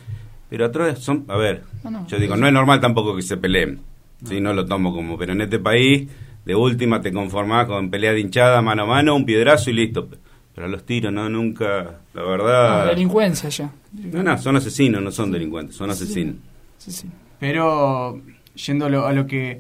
Pero 0.50 0.66
atrás 0.66 1.00
son, 1.00 1.26
a 1.28 1.38
ver, 1.38 1.64
No, 1.84 1.92
no. 1.92 2.08
yo 2.08 2.18
digo, 2.18 2.36
no 2.36 2.48
es 2.48 2.54
normal 2.54 2.80
tampoco 2.80 3.16
que 3.16 3.22
se 3.22 3.38
peleen. 3.38 3.82
Sí, 4.26 4.42
no 4.42 4.54
lo 4.54 4.66
tomo 4.66 4.94
como, 4.94 5.18
pero 5.18 5.32
en 5.34 5.42
este 5.42 5.60
país, 5.60 6.10
de 6.50 6.56
última 6.56 7.00
te 7.00 7.12
conformás 7.14 7.68
con 7.68 7.92
pelea 7.92 8.12
de 8.12 8.22
hinchada, 8.22 8.60
mano 8.64 8.82
a 8.84 8.86
mano, 8.88 9.16
un 9.16 9.24
piedrazo 9.24 9.70
y 9.70 9.74
listo. 9.74 10.10
Pero 10.56 10.66
a 10.66 10.70
los 10.70 10.84
tiros, 10.84 11.14
no, 11.14 11.30
nunca, 11.30 12.00
la 12.14 12.22
No, 12.24 12.28
verdad. 12.28 12.88
delincuencia 12.88 13.50
ya. 13.50 13.72
No, 13.94 14.24
no, 14.24 14.36
son 14.40 14.56
asesinos, 14.56 15.00
no 15.02 15.12
son 15.12 15.32
delincuentes, 15.32 15.76
son 15.76 15.92
asesinos. 15.92 16.36
Sí, 16.80 16.92
sí. 16.92 17.08
Pero 17.40 18.20
yendo 18.56 18.88
a 18.88 18.90
lo, 18.90 19.06
a 19.06 19.14
lo 19.14 19.28
que 19.28 19.60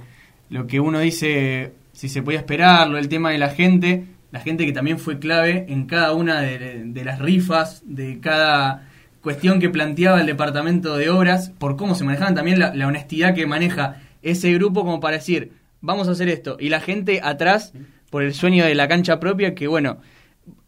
lo 0.49 0.65
que 0.65 0.79
uno 0.79 0.99
dice, 0.99 1.73
si 1.93 2.09
se 2.09 2.23
podía 2.23 2.39
esperarlo, 2.39 2.97
el 2.97 3.07
tema 3.07 3.29
de 3.29 3.37
la 3.37 3.49
gente, 3.49 4.05
la 4.31 4.39
gente 4.39 4.65
que 4.65 4.71
también 4.73 4.97
fue 4.97 5.19
clave 5.19 5.65
en 5.69 5.85
cada 5.85 6.13
una 6.13 6.41
de, 6.41 6.85
de 6.85 7.05
las 7.05 7.19
rifas, 7.19 7.83
de 7.85 8.19
cada 8.19 8.87
cuestión 9.21 9.59
que 9.59 9.69
planteaba 9.69 10.19
el 10.19 10.25
departamento 10.25 10.97
de 10.97 11.11
obras, 11.11 11.51
por 11.59 11.75
cómo 11.77 11.93
se 11.93 12.03
manejaban 12.03 12.33
también 12.33 12.57
la, 12.57 12.73
la 12.73 12.87
honestidad 12.87 13.35
que 13.35 13.45
maneja 13.45 13.97
ese 14.23 14.51
grupo 14.55 14.81
como 14.81 14.99
para 14.99 15.17
decir, 15.17 15.51
vamos 15.81 16.07
a 16.07 16.11
hacer 16.11 16.29
esto. 16.29 16.57
Y 16.59 16.69
la 16.69 16.79
gente 16.81 17.19
atrás, 17.23 17.73
por 18.09 18.23
el 18.23 18.33
sueño 18.33 18.65
de 18.65 18.75
la 18.75 18.87
cancha 18.87 19.19
propia, 19.19 19.55
que 19.55 19.67
bueno, 19.67 19.99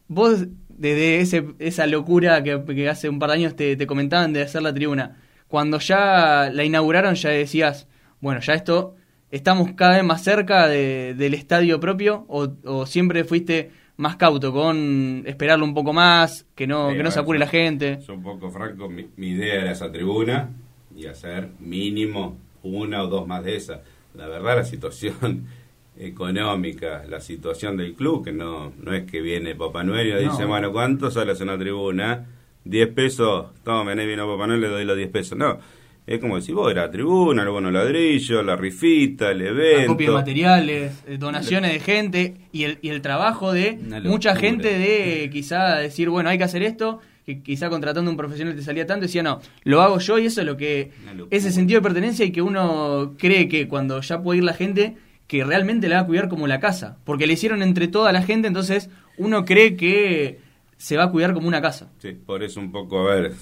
vos 0.08 0.48
desde 0.70 1.20
ese, 1.20 1.46
esa 1.60 1.86
locura 1.88 2.42
que, 2.44 2.64
que 2.66 2.90
hace 2.90 3.08
un 3.10 3.20
par 3.20 3.30
de 3.30 3.36
años 3.36 3.56
te, 3.56 3.76
te 3.76 3.88
comentaban 3.88 4.34
de 4.34 4.42
hacer 4.42 4.62
la 4.64 4.74
tribuna, 4.74 5.18
cuando 5.48 5.80
ya 5.80 6.50
la 6.52 6.64
inauguraron 6.64 7.16
ya 7.16 7.30
decías, 7.30 7.88
bueno, 8.20 8.40
ya 8.42 8.54
esto, 8.54 8.96
estamos 9.32 9.74
cada 9.74 9.96
vez 9.98 10.04
más 10.04 10.24
cerca 10.24 10.68
de- 10.68 11.14
del 11.16 11.34
estadio 11.34 11.80
propio 11.80 12.26
o, 12.30 12.50
o 12.66 12.86
siempre 12.86 13.24
fuiste 13.26 13.72
más 13.98 14.16
cauto 14.16 14.52
con 14.52 15.24
esperarlo 15.28 15.66
un 15.66 15.74
poco 15.76 15.94
más, 15.94 16.46
que 16.56 16.66
no, 16.66 16.90
Sí, 16.92 16.98
que 16.98 17.04
no 17.04 17.12
se 17.12 17.20
apure 17.20 17.38
yo- 17.38 17.46
la 17.46 17.52
gente. 17.52 18.00
Yo 18.08 18.14
un 18.16 18.24
poco 18.24 18.50
franco, 18.50 18.90
mi, 18.90 19.08
mi 19.18 19.30
idea 19.30 19.62
era 19.62 19.72
esa 19.72 19.92
tribuna 19.92 20.50
y 20.96 21.06
hacer 21.06 21.50
mínimo 21.60 22.38
una 22.64 23.04
o 23.04 23.08
dos 23.08 23.28
más 23.28 23.44
de 23.44 23.56
esas. 23.56 23.80
La 24.16 24.28
verdad, 24.28 24.58
la 24.58 24.64
situación 24.66 25.46
económica, 25.98 27.04
la 27.10 27.22
situación 27.22 27.78
del 27.78 27.94
club, 27.94 28.24
que 28.24 28.32
no, 28.32 28.74
no 28.82 28.94
es 28.94 29.10
que 29.10 29.22
viene 29.22 29.56
Papá 29.56 29.84
Noel 29.84 30.08
y 30.08 30.14
le 30.14 30.26
No. 30.26 30.32
dice, 30.32 30.46
bueno, 30.46 30.72
¿cuánto 30.72 31.12
sale 31.12 31.34
una 31.42 31.58
tribuna? 31.58 32.26
10 32.64 32.90
pesos, 32.90 33.48
toma, 33.64 33.94
vino 33.96 34.28
Papá 34.28 34.48
Noel, 34.48 34.62
le 34.62 34.68
doy 34.68 34.86
los 34.86 34.96
10 34.98 35.10
pesos. 35.10 35.38
No, 35.38 35.60
es 36.06 36.20
como 36.20 36.36
decir, 36.36 36.56
vos, 36.56 36.72
era 36.72 36.84
la 36.88 36.92
tribuna, 36.92 37.44
los 37.44 37.54
buenos 37.54 37.72
ladrillos, 37.72 38.44
la 38.46 38.56
rifita, 38.56 39.32
el 39.32 39.42
evento. 39.42 39.92
Acopio 39.92 40.12
de 40.12 40.18
materiales, 40.18 41.04
eh, 41.08 41.18
donaciones 41.18 41.72
de 41.74 41.80
gente 41.80 42.34
y 42.52 42.64
el, 42.64 42.80
y 42.82 42.90
el 42.90 43.02
trabajo 43.02 43.54
de 43.54 43.78
mucha 44.04 44.36
gente 44.36 44.78
de 44.78 45.30
quizá 45.32 45.78
decir, 45.78 46.10
bueno, 46.10 46.30
hay 46.30 46.38
que 46.38 46.44
hacer 46.44 46.64
esto, 46.64 47.00
que 47.26 47.42
quizá 47.42 47.70
contratando 47.70 48.10
a 48.10 48.12
un 48.12 48.18
profesional 48.18 48.56
te 48.56 48.64
salía 48.64 48.86
tanto, 48.86 49.04
decía, 49.04 49.24
no, 49.24 49.42
lo 49.64 49.82
hago 49.82 50.00
yo 50.00 50.18
y 50.20 50.26
eso 50.26 50.42
es 50.42 50.48
lo 50.48 50.58
que, 50.58 50.92
ese 51.30 51.52
sentido 51.52 51.80
de 51.80 51.84
pertenencia 51.84 52.26
y 52.26 52.32
que 52.32 52.42
uno 52.42 53.14
cree 53.18 53.48
que 53.48 53.68
cuando 53.68 54.02
ya 54.02 54.22
puede 54.22 54.40
ir 54.40 54.44
la 54.44 54.54
gente, 54.54 54.96
que 55.28 55.44
realmente 55.44 55.88
la 55.88 55.98
va 55.98 56.02
a 56.02 56.06
cuidar 56.08 56.30
como 56.30 56.48
la 56.48 56.60
casa, 56.60 56.98
porque 57.06 57.28
le 57.28 57.34
hicieron 57.34 57.62
entre 57.62 57.88
toda 57.88 58.12
la 58.12 58.24
gente, 58.24 58.48
entonces 58.48 58.90
uno 59.18 59.46
cree 59.46 59.76
que 59.76 60.40
se 60.78 60.98
va 60.98 61.04
a 61.06 61.12
cuidar 61.12 61.34
como 61.34 61.48
una 61.48 61.62
casa. 61.62 61.92
Sí, 62.00 62.14
por 62.14 62.44
eso 62.44 62.60
un 62.60 62.72
poco, 62.72 63.08
a 63.08 63.16
ver, 63.16 63.34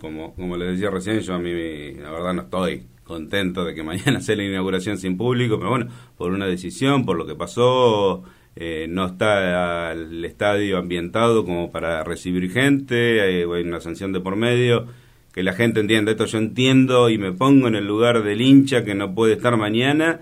como, 0.00 0.34
como 0.34 0.56
les 0.56 0.72
decía 0.72 0.90
recién, 0.90 1.20
yo 1.20 1.34
a 1.34 1.38
mí 1.38 1.52
la 1.94 2.10
verdad 2.10 2.34
no 2.34 2.42
estoy 2.42 2.86
contento 3.04 3.64
de 3.64 3.74
que 3.74 3.82
mañana 3.82 4.20
sea 4.22 4.36
la 4.36 4.44
inauguración 4.44 4.98
sin 4.98 5.16
público, 5.16 5.58
pero 5.58 5.70
bueno, 5.70 5.86
por 6.16 6.32
una 6.32 6.46
decisión, 6.46 7.04
por 7.04 7.16
lo 7.16 7.26
que 7.26 7.34
pasó, 7.34 8.24
eh, 8.56 8.86
no 8.88 9.06
está 9.06 9.92
el 9.92 10.24
estadio 10.24 10.78
ambientado 10.78 11.44
como 11.44 11.70
para 11.72 12.04
recibir 12.04 12.50
gente, 12.50 13.20
hay, 13.20 13.42
hay 13.42 13.62
una 13.62 13.80
sanción 13.80 14.12
de 14.12 14.20
por 14.20 14.36
medio, 14.36 14.86
que 15.32 15.42
la 15.42 15.54
gente 15.54 15.80
entienda 15.80 16.10
esto, 16.12 16.26
yo 16.26 16.38
entiendo 16.38 17.08
y 17.08 17.16
me 17.18 17.32
pongo 17.32 17.66
en 17.68 17.74
el 17.76 17.86
lugar 17.86 18.22
del 18.22 18.40
hincha 18.42 18.84
que 18.84 18.94
no 18.94 19.14
puede 19.14 19.34
estar 19.34 19.56
mañana 19.56 20.20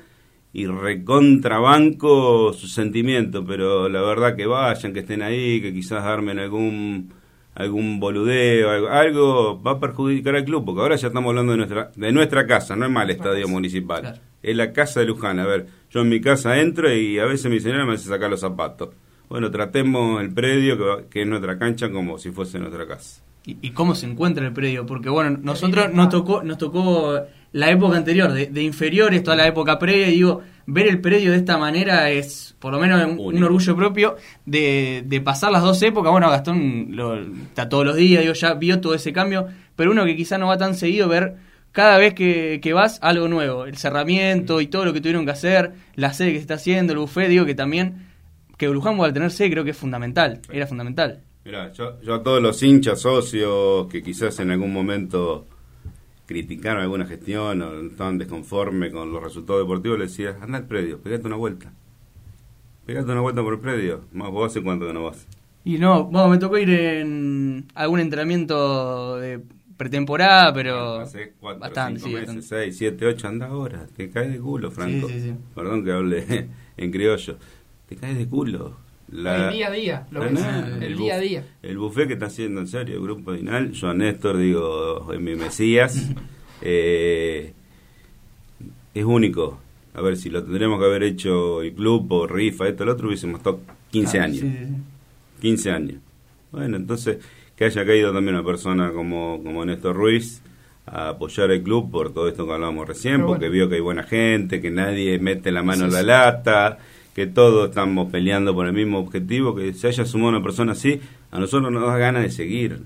y 0.53 0.67
recontrabanco 0.67 2.53
su 2.53 2.67
sentimiento, 2.69 3.45
pero 3.45 3.89
la 3.89 4.03
verdad 4.03 4.37
que 4.37 4.47
vayan, 4.47 4.93
que 4.93 5.01
estén 5.01 5.23
ahí, 5.23 5.61
que 5.61 5.73
quizás 5.73 6.05
armen 6.05 6.39
algún 6.39 7.13
algún 7.55 7.99
boludeo, 8.01 8.71
algo, 8.71 8.89
algo 8.89 9.63
va 9.63 9.73
a 9.73 9.81
perjudicar 9.81 10.37
al 10.37 10.45
club, 10.45 10.65
porque 10.65 10.81
ahora 10.81 10.97
ya 10.97 11.09
estamos 11.09 11.31
hablando 11.31 11.53
de 11.53 11.59
nuestra 11.59 11.91
de 11.95 12.13
nuestra 12.13 12.47
casa, 12.47 12.77
no 12.77 12.87
es 12.87 13.05
el 13.05 13.11
estadio 13.11 13.49
municipal, 13.49 14.01
Claro. 14.03 14.19
es 14.43 14.57
la 14.57 14.73
casa 14.73 15.01
de 15.01 15.07
Luján. 15.07 15.39
A 15.41 15.47
ver, 15.47 15.67
yo 15.91 16.01
en 16.01 16.09
mi 16.09 16.21
casa 16.21 16.59
entro 16.59 16.93
y 16.95 17.19
a 17.19 17.25
veces 17.25 17.51
mi 17.51 17.61
señora 17.61 17.85
me 17.85 17.95
hace 17.95 18.09
sacar 18.09 18.31
los 18.31 18.41
zapatos. 18.41 18.91
Bueno, 19.29 19.51
tratemos 19.51 20.21
el 20.21 20.33
predio, 20.33 20.77
que, 20.77 20.85
va- 20.85 21.03
que 21.09 21.23
es 21.23 21.27
nuestra 21.29 21.59
cancha, 21.59 21.91
como 21.91 22.19
si 22.19 22.31
fuese 22.31 22.59
nuestra 22.59 22.87
casa. 22.87 23.23
y, 23.47 23.57
y 23.63 23.71
cómo 23.71 23.95
se 23.95 24.07
encuentra 24.07 24.45
el 24.47 24.53
predio, 24.53 24.85
porque 24.87 25.09
bueno, 25.09 25.39
nosotros 25.43 25.93
nos 25.95 26.09
tocó, 26.09 26.43
nos 26.43 26.59
tocó 26.59 27.21
la 27.53 27.71
época 27.71 27.97
anterior, 27.97 28.33
de, 28.33 28.47
de 28.47 28.63
inferiores, 28.63 29.23
toda 29.23 29.37
la 29.37 29.47
época 29.47 29.79
previa, 29.79 30.09
y 30.09 30.13
digo, 30.13 30.41
ver 30.67 30.87
el 30.89 31.01
predio 31.01 31.31
de 31.33 31.39
esta 31.39 31.59
manera 31.59 32.11
es 32.11 32.55
por 32.61 32.73
lo 32.73 32.79
menos 32.79 33.03
un, 33.19 33.43
orgullo 33.43 33.75
propio 33.77 34.17
de, 34.47 35.03
de 35.07 35.21
pasar 35.21 35.51
las 35.51 35.63
dos 35.63 35.81
épocas, 35.83 36.13
bueno, 36.13 36.29
Gastón 36.31 36.89
lo, 36.91 37.19
está 37.21 37.69
todos 37.69 37.85
los 37.87 37.97
días, 37.97 38.23
digo, 38.23 38.35
ya 38.35 38.55
vio 38.55 38.81
todo 38.81 38.95
ese 38.95 39.13
cambio, 39.13 39.47
pero 39.75 39.91
uno 39.93 40.05
que 40.05 40.15
quizá 40.17 40.39
no 40.39 40.47
va 40.49 40.59
tan 40.59 40.75
seguido, 40.77 41.09
ver 41.09 41.37
cada 41.73 41.99
vez 41.99 42.15
que, 42.15 42.61
que 42.63 42.73
vas 42.73 42.99
algo 43.03 43.29
nuevo, 43.29 43.65
el 43.65 43.77
cerramiento 43.77 44.61
y 44.61 44.67
todo 44.67 44.85
lo 44.85 44.93
que 44.93 45.01
tuvieron 45.01 45.25
que 45.25 45.33
hacer, 45.33 45.73
la 45.95 46.13
sede 46.13 46.33
que 46.33 46.37
se 46.37 46.43
está 46.43 46.55
haciendo, 46.55 46.93
el 46.93 46.99
buffet, 46.99 47.29
digo 47.29 47.47
que 47.47 47.55
también, 47.55 48.09
que 48.57 48.69
Luján 48.69 48.97
vuelva 48.97 49.11
a 49.11 49.15
tener 49.15 49.31
sede 49.31 49.51
creo 49.51 49.65
que 49.65 49.71
es 49.71 49.77
fundamental, 49.77 50.41
era 50.51 50.67
fundamental. 50.67 51.21
Mira, 51.45 51.73
yo, 51.73 52.01
yo 52.03 52.15
a 52.15 52.23
todos 52.23 52.43
los 52.43 52.63
hinchas, 52.63 53.01
socios, 53.01 53.87
que 53.89 54.03
quizás 54.03 54.39
en 54.41 54.51
algún 54.51 54.73
momento 54.73 55.47
criticaron 56.27 56.83
alguna 56.83 57.07
gestión 57.07 57.63
o 57.63 57.81
estaban 57.81 58.19
desconformes 58.19 58.93
con 58.93 59.13
los 59.13 59.23
resultados 59.23 59.63
deportivos, 59.63 59.99
les 59.99 60.11
decía, 60.11 60.37
anda 60.41 60.59
al 60.59 60.67
predio, 60.67 60.99
pegate 61.01 61.27
una 61.27 61.37
vuelta. 61.37 61.73
Pegate 62.87 63.11
una 63.11 63.21
vuelta 63.21 63.43
por 63.43 63.55
el 63.55 63.61
predio. 63.61 64.03
Más 64.13 64.31
vos 64.31 64.51
hace 64.51 64.63
cuánto 64.63 64.87
que 64.87 64.93
no 64.93 65.05
vas. 65.05 65.27
Y 65.65 65.79
no, 65.79 66.05
bueno, 66.05 66.29
me 66.29 66.39
tocó 66.39 66.57
ir 66.59 66.71
en 66.71 67.67
algún 67.75 68.01
entrenamiento 68.01 69.17
de 69.17 69.41
pretemporada, 69.81 70.53
pero 70.53 71.01
Hace 71.01 71.33
cuatro, 71.41 71.61
bastante, 71.61 72.01
cinco 72.01 72.09
sí, 72.09 72.15
meses, 72.15 72.27
bastante. 72.37 72.47
seis, 72.65 72.77
siete, 72.77 73.07
ocho, 73.07 73.29
anda 73.29 73.47
ahora. 73.47 73.87
Te 73.97 74.11
caes 74.11 74.31
de 74.31 74.39
culo, 74.39 74.71
Franco. 74.71 75.09
Sí, 75.09 75.15
sí, 75.15 75.21
sí. 75.31 75.35
Perdón 75.55 75.85
que 75.85 75.93
hable 75.93 76.49
en 76.77 76.91
criollo. 76.91 77.39
Te 77.89 77.97
caes 77.97 78.19
de 78.19 78.27
culo. 78.29 78.77
La- 79.11 79.49
El 79.49 79.57
día 79.57 79.67
a 79.69 79.71
día, 79.71 80.07
lo 80.13 80.31
no, 80.31 80.39
el, 80.81 80.95
buf- 80.97 80.99
día 80.99 81.15
a 81.15 81.19
día. 81.19 81.45
El 81.63 81.79
buffet 81.79 82.07
que 82.07 82.13
está 82.13 82.27
haciendo 82.27 82.61
en 82.61 82.69
serio 82.69 82.95
el 82.97 83.03
grupo 83.03 83.33
Dinal, 83.33 83.73
yo 83.73 83.89
a 83.89 83.95
Néstor 83.95 84.37
digo, 84.37 85.13
es 85.13 85.19
mi 85.21 85.35
Mesías, 85.35 86.11
eh, 86.63 87.53
es 88.95 89.05
único. 89.05 89.59
A 89.95 90.03
ver, 90.03 90.17
si 90.17 90.31
lo 90.31 90.45
tendríamos 90.45 90.79
que 90.79 90.85
haber 90.85 91.03
hecho 91.03 91.63
el 91.63 91.73
club 91.73 92.13
o 92.13 92.27
rifa, 92.27 92.69
esto, 92.69 92.85
el 92.85 92.91
otro, 92.91 93.09
hubiésemos 93.09 93.39
estado 93.41 93.61
15 93.91 94.21
Ah, 94.21 94.25
años. 94.25 94.39
sí, 94.41 94.51
sí, 94.51 94.65
sí. 94.67 94.75
15 95.41 95.71
años. 95.73 95.97
Bueno, 96.53 96.77
entonces, 96.77 97.19
que 97.61 97.67
haya 97.67 97.85
caído 97.85 98.11
también 98.11 98.37
una 98.37 98.43
persona 98.47 98.91
como, 98.91 99.39
como 99.45 99.67
Néstor 99.67 99.95
Ruiz 99.95 100.41
a 100.87 101.11
apoyar 101.11 101.51
el 101.51 101.63
club 101.63 101.91
por 101.91 102.11
todo 102.11 102.27
esto 102.27 102.47
que 102.47 102.53
hablábamos 102.55 102.89
recién, 102.89 103.17
Pero 103.17 103.27
porque 103.27 103.49
bueno. 103.49 103.53
vio 103.53 103.69
que 103.69 103.75
hay 103.75 103.81
buena 103.83 104.03
gente, 104.03 104.63
que 104.63 104.71
nadie 104.71 105.19
mete 105.19 105.53
la 105.53 105.63
mano 105.63 105.81
Sí, 105.81 105.85
en 105.89 105.93
la 105.93 106.01
sí. 106.01 106.07
lata, 106.07 106.79
que 107.15 107.27
todos 107.27 107.69
estamos 107.69 108.11
peleando 108.11 108.55
por 108.55 108.67
el 108.67 108.73
mismo 108.73 108.99
objetivo, 108.99 109.55
que 109.55 109.75
se 109.75 109.89
haya 109.89 110.07
sumado 110.07 110.31
una 110.31 110.43
persona 110.43 110.73
así, 110.73 111.03
a 111.31 111.39
nosotros 111.39 111.71
nos 111.71 111.83
da 111.83 111.99
ganas 111.99 112.23
de 112.23 112.31
seguir. 112.31 112.81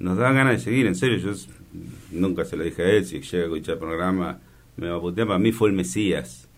Nos 0.00 0.18
da 0.18 0.32
ganas 0.32 0.54
de 0.54 0.58
seguir, 0.58 0.88
en 0.88 0.96
serio. 0.96 1.18
Yo 1.18 1.30
nunca 2.10 2.44
se 2.44 2.56
lo 2.56 2.64
dije 2.64 2.82
a 2.82 2.90
él, 2.90 3.04
si 3.04 3.20
llega 3.20 3.44
a 3.44 3.46
escuchar 3.46 3.74
el 3.74 3.78
programa 3.78 4.40
me 4.76 4.88
va 4.88 4.96
a 4.96 5.00
putear, 5.00 5.28
para 5.28 5.38
mí 5.38 5.52
fue 5.52 5.68
el 5.68 5.76
Mesías. 5.76 6.48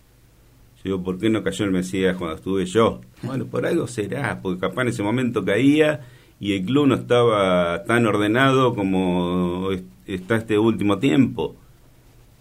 Yo 0.77 0.81
digo, 0.85 1.03
¿por 1.03 1.19
qué 1.19 1.29
no 1.29 1.43
cayó 1.43 1.65
el 1.65 1.71
Mesías 1.71 2.17
cuando 2.17 2.35
estuve 2.35 2.65
yo? 2.65 2.99
Bueno, 3.21 3.45
por 3.45 3.63
algo 3.67 3.85
será, 3.85 4.39
porque 4.41 4.59
capaz 4.59 4.81
en 4.81 4.87
ese 4.87 5.03
momento 5.03 5.45
caía 5.45 6.01
y 6.43 6.53
el 6.57 6.65
club 6.65 6.87
no 6.87 6.95
estaba 6.95 7.83
tan 7.85 8.05
ordenado 8.05 8.75
como 8.75 9.69
es- 9.71 9.83
está 10.05 10.35
este 10.35 10.57
último 10.59 10.97
tiempo. 10.99 11.55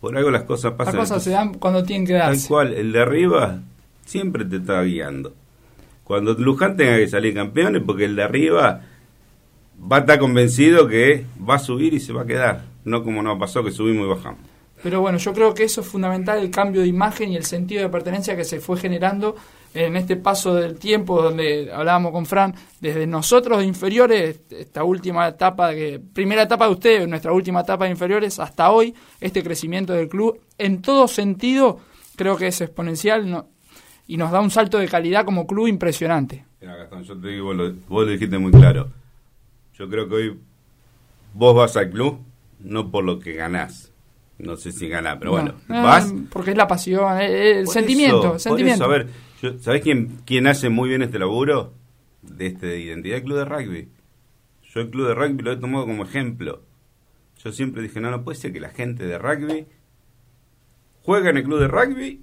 Por 0.00 0.16
algo 0.16 0.30
las 0.30 0.42
cosas 0.42 0.72
Las 0.72 0.78
pasan. 0.78 0.96
cosas 0.96 1.22
se 1.22 1.30
dan 1.30 1.54
cuando 1.54 1.84
tienen 1.84 2.06
que 2.06 2.14
Tal 2.14 2.30
darse. 2.32 2.48
cual, 2.48 2.72
el 2.74 2.90
de 2.92 3.00
arriba 3.00 3.60
siempre 4.04 4.44
te 4.44 4.56
está 4.56 4.82
guiando. 4.82 5.32
Cuando 6.02 6.34
Luján 6.34 6.76
tenga 6.76 6.96
que 6.96 7.08
salir 7.08 7.32
campeón 7.34 7.76
es 7.76 7.82
porque 7.82 8.04
el 8.06 8.16
de 8.16 8.22
arriba 8.24 8.80
va 9.90 9.96
a 9.96 10.00
estar 10.00 10.18
convencido 10.18 10.88
que 10.88 11.24
va 11.48 11.54
a 11.54 11.58
subir 11.60 11.94
y 11.94 12.00
se 12.00 12.12
va 12.12 12.22
a 12.22 12.26
quedar. 12.26 12.64
No 12.84 13.04
como 13.04 13.22
nos 13.22 13.38
pasó 13.38 13.62
que 13.62 13.70
subimos 13.70 14.06
y 14.06 14.08
bajamos. 14.10 14.40
Pero 14.82 15.00
bueno, 15.00 15.18
yo 15.18 15.32
creo 15.32 15.54
que 15.54 15.62
eso 15.62 15.80
es 15.82 15.86
fundamental, 15.86 16.40
el 16.40 16.50
cambio 16.50 16.80
de 16.80 16.88
imagen 16.88 17.30
y 17.30 17.36
el 17.36 17.44
sentido 17.44 17.82
de 17.82 17.88
pertenencia 17.88 18.36
que 18.36 18.42
se 18.44 18.58
fue 18.58 18.76
generando 18.76 19.36
en 19.74 19.96
este 19.96 20.16
paso 20.16 20.54
del 20.54 20.78
tiempo, 20.78 21.22
donde 21.22 21.70
hablábamos 21.72 22.12
con 22.12 22.26
Fran, 22.26 22.54
desde 22.80 23.06
nosotros 23.06 23.58
de 23.58 23.64
inferiores, 23.64 24.40
esta 24.50 24.84
última 24.84 25.28
etapa, 25.28 25.72
que 25.74 25.98
primera 26.12 26.42
etapa 26.42 26.66
de 26.66 26.72
ustedes, 26.72 27.08
nuestra 27.08 27.32
última 27.32 27.60
etapa 27.60 27.84
de 27.86 27.90
inferiores, 27.92 28.38
hasta 28.38 28.70
hoy, 28.70 28.94
este 29.20 29.42
crecimiento 29.42 29.92
del 29.94 30.08
club, 30.08 30.38
en 30.58 30.82
todo 30.82 31.08
sentido, 31.08 31.80
creo 32.16 32.36
que 32.36 32.48
es 32.48 32.60
exponencial 32.60 33.30
no- 33.30 33.48
y 34.06 34.16
nos 34.18 34.30
da 34.30 34.40
un 34.40 34.50
salto 34.50 34.78
de 34.78 34.88
calidad 34.88 35.24
como 35.24 35.46
club 35.46 35.68
impresionante. 35.68 36.44
Mira, 36.60 36.76
Gastón, 36.76 37.04
yo 37.04 37.16
te 37.18 37.28
digo, 37.28 37.46
vos 37.46 37.56
lo, 37.56 37.72
vos 37.88 38.04
lo 38.04 38.12
dijiste 38.12 38.38
muy 38.38 38.52
claro. 38.52 38.90
Yo 39.78 39.88
creo 39.88 40.08
que 40.08 40.14
hoy 40.14 40.38
vos 41.34 41.56
vas 41.56 41.76
al 41.76 41.90
club 41.90 42.18
no 42.60 42.90
por 42.90 43.04
lo 43.04 43.18
que 43.18 43.32
ganás. 43.32 43.90
No 44.38 44.56
sé 44.56 44.70
si 44.72 44.88
ganás, 44.88 45.16
pero 45.18 45.30
No, 45.32 45.36
bueno, 45.42 45.50
eh, 45.68 45.82
vas. 45.82 46.12
porque 46.30 46.50
es 46.50 46.56
la 46.56 46.66
pasión, 46.66 47.20
eh, 47.20 47.58
el 47.60 47.64
Por 47.64 47.74
sentimiento, 47.74 48.18
eso, 48.18 48.26
el 48.26 48.32
por 48.32 48.40
sentimiento. 48.40 48.74
eso, 48.74 48.84
a 48.84 48.88
ver, 48.88 49.08
yo- 49.42 49.58
¿sabés 49.58 49.82
quién, 49.82 50.20
quién 50.24 50.46
hace 50.46 50.68
muy 50.70 50.88
bien 50.88 51.02
este 51.02 51.18
laburo? 51.18 51.74
De 52.22 52.46
este 52.46 52.66
de 52.66 52.80
identidad 52.80 53.16
del 53.16 53.24
club 53.24 53.38
de 53.38 53.44
rugby. 53.44 53.88
Yo 54.72 54.80
el 54.80 54.90
club 54.90 55.08
de 55.08 55.14
rugby 55.14 55.42
lo 55.42 55.52
he 55.52 55.56
tomado 55.56 55.84
como 55.86 56.04
ejemplo. 56.04 56.62
Yo 57.44 57.52
siempre 57.52 57.82
dije, 57.82 58.00
no, 58.00 58.10
no 58.10 58.22
puede 58.22 58.38
ser 58.38 58.52
que 58.52 58.60
la 58.60 58.70
gente 58.70 59.04
de 59.06 59.18
rugby 59.18 59.66
juega 61.02 61.30
en 61.30 61.36
el 61.38 61.44
club 61.44 61.58
de 61.60 61.68
rugby 61.68 62.22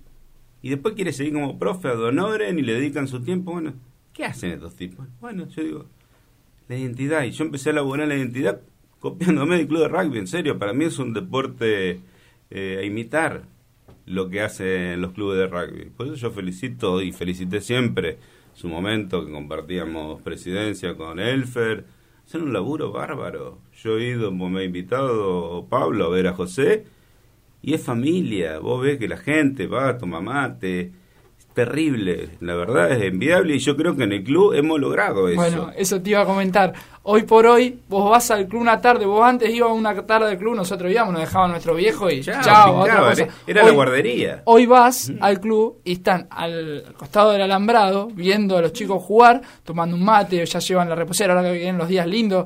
y 0.62 0.70
después 0.70 0.96
quiere 0.96 1.12
seguir 1.14 1.34
como 1.34 1.60
profe 1.60 1.90
ad 1.90 2.02
honorem 2.02 2.58
y 2.58 2.62
le 2.62 2.74
dedican 2.74 3.08
su 3.08 3.22
tiempo. 3.22 3.52
Bueno, 3.52 3.74
¿qué 4.14 4.26
hacen 4.26 4.52
estos 4.52 4.76
tipos? 4.76 5.06
Bueno, 5.20 5.48
yo 5.50 5.64
digo, 5.64 5.86
la 6.70 6.78
identidad. 6.78 7.24
Y 7.24 7.32
yo 7.32 7.44
empecé 7.44 7.70
a 7.70 7.74
elaborar 7.74 8.08
la 8.08 8.16
identidad 8.16 8.62
copiándome 9.00 9.58
del 9.58 9.68
club 9.68 9.82
de 9.82 9.88
rugby. 9.90 10.20
En 10.20 10.28
serio, 10.28 10.58
para 10.58 10.74
mí 10.74 10.86
es 10.86 10.98
un 11.00 11.14
deporte 11.14 12.00
eh, 12.50 12.78
a 12.80 12.84
imitar 12.84 13.44
lo 14.10 14.28
que 14.28 14.42
hacen 14.42 15.00
los 15.02 15.12
clubes 15.14 15.38
de 15.38 15.48
rugby. 15.48 15.86
Por 15.96 16.08
eso 16.08 16.16
yo 16.16 16.32
felicito 16.32 17.02
y 17.02 17.12
felicité 17.12 17.62
siempre 17.62 18.18
su 18.56 18.68
momento 18.68 19.24
que 19.24 19.32
compartíamos 19.32 20.22
presidencia 20.24 20.96
con 20.96 21.20
Elfer. 21.20 21.86
Hacen 22.26 22.42
un 22.42 22.52
laburo 22.52 22.92
bárbaro. 22.92 23.60
Yo 23.82 24.00
he 24.00 24.10
ido, 24.10 24.32
me 24.32 24.62
ha 24.62 24.64
invitado 24.64 25.68
Pablo 25.70 26.06
a 26.06 26.10
ver 26.10 26.28
a 26.28 26.34
José 26.34 26.86
y 27.62 27.76
es 27.76 27.84
familia. 27.84 28.58
Vos 28.58 28.82
ves 28.82 28.98
que 28.98 29.08
la 29.08 29.18
gente 29.18 29.68
va, 29.68 30.00
toma 30.00 30.22
mate. 30.22 30.92
Es 31.38 31.46
terrible. 31.54 32.30
La 32.40 32.56
verdad 32.56 32.92
es 32.92 33.04
enviable 33.04 33.56
y 33.56 33.60
yo 33.60 33.78
creo 33.78 33.96
que 33.96 34.06
en 34.06 34.14
el 34.14 34.24
club 34.24 34.54
hemos 34.56 34.80
logrado 34.80 35.30
eso. 35.30 35.40
Bueno, 35.40 35.72
eso 35.78 36.02
te 36.02 36.10
iba 36.10 36.22
a 36.22 36.26
comentar. 36.26 36.74
Hoy 37.12 37.24
por 37.24 37.48
hoy, 37.48 37.80
vos 37.90 38.08
vas 38.12 38.30
al 38.30 38.48
club 38.48 38.62
una 38.62 38.80
tarde, 38.80 39.04
vos 39.08 39.24
antes 39.24 39.50
ibas 39.50 39.72
a 39.72 39.74
una 39.74 39.96
tarde 40.06 40.28
del 40.30 40.38
club, 40.38 40.56
nosotros 40.56 40.92
íbamos, 40.92 41.12
nos 41.14 41.22
dejaban 41.24 41.50
nuestro 41.50 41.74
viejo 41.74 42.08
y 42.12 42.22
Chao, 42.22 42.40
chao, 42.44 42.76
otra 42.82 42.84
picaba, 42.94 43.10
cosa. 43.10 43.24
era- 43.24 43.34
era 43.48 43.62
Hoy- 43.64 43.68
la 43.70 43.74
guardería. 43.74 44.42
Hoy 44.46 44.66
vas 44.68 45.12
al 45.20 45.40
club 45.40 45.78
y 45.84 45.94
están 45.94 46.28
al 46.30 46.84
costado 46.96 47.32
del 47.32 47.42
alambrado 47.42 48.10
viendo 48.14 48.58
a 48.58 48.62
los 48.62 48.74
chicos 48.74 49.02
jugar, 49.02 49.42
tomando 49.64 49.96
un 49.96 50.04
mate, 50.06 50.46
ya 50.46 50.60
llevan 50.60 50.88
la 50.88 50.94
reposera, 50.94 51.34
ahora 51.34 51.48
que 51.52 51.58
vienen 51.58 51.80
los 51.80 51.88
días 51.88 52.06
lindos. 52.06 52.46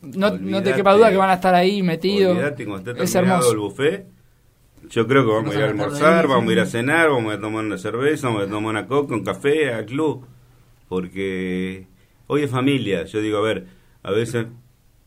No, 0.00 0.30
no 0.30 0.62
te 0.62 0.72
quepa 0.72 0.94
duda 0.94 1.10
que 1.10 1.16
van 1.18 1.28
a 1.30 1.34
estar 1.34 1.54
ahí 1.54 1.82
metidos. 1.82 2.38
Es 2.96 3.14
hermoso. 3.14 3.52
el 3.52 3.58
buffet, 3.58 4.06
yo 4.88 5.06
creo 5.06 5.26
que 5.26 5.30
vamos 5.32 5.54
a 5.54 5.58
ir 5.58 5.62
a 5.64 5.66
almorzar, 5.68 6.26
vamos 6.26 6.48
a 6.48 6.52
ir 6.52 6.60
a 6.60 6.66
cenar, 6.66 7.10
vamos 7.10 7.34
a 7.34 7.38
tomar 7.38 7.62
una 7.64 7.76
cerveza, 7.76 8.28
vamos 8.28 8.44
a 8.44 8.46
tomar 8.48 8.70
una 8.70 8.86
coca, 8.86 9.12
un 9.14 9.24
café 9.24 9.74
al 9.74 9.84
club. 9.84 10.24
Porque 10.88 11.86
hoy 12.26 12.42
es 12.42 12.50
familia. 12.50 13.04
Yo 13.04 13.20
digo, 13.20 13.38
a 13.38 13.42
ver, 13.42 13.66
a 14.02 14.10
veces 14.10 14.46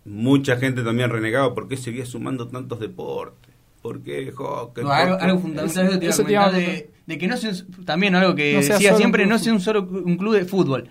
mucha 0.06 0.58
gente 0.58 0.84
también 0.84 1.10
renegaba, 1.10 1.54
¿por 1.54 1.68
qué 1.68 1.78
seguía 1.78 2.06
sumando 2.06 2.48
tantos 2.48 2.80
deportes? 2.80 3.54
¿Por 3.82 4.02
qué 4.02 4.32
hockey? 4.32 4.84
No, 4.84 4.92
algo, 4.92 5.40
fundamental 5.40 6.02
Eso 6.02 6.24
te 6.24 6.32
iba 6.32 6.46
a 6.46 6.52
de, 6.52 6.90
de 7.06 7.18
que 7.18 7.28
no 7.28 7.38
sea 7.38 7.52
también 7.86 8.16
algo 8.16 8.36
que 8.36 8.54
No 8.54 8.60
decía 8.60 8.96
siempre 8.96 9.26
no 9.26 9.38
sea 9.40 9.54
un 9.54 9.62
solo 9.62 9.84
un 9.84 10.18
club 10.18 10.34
de 10.34 10.46
fútbol 10.46 10.90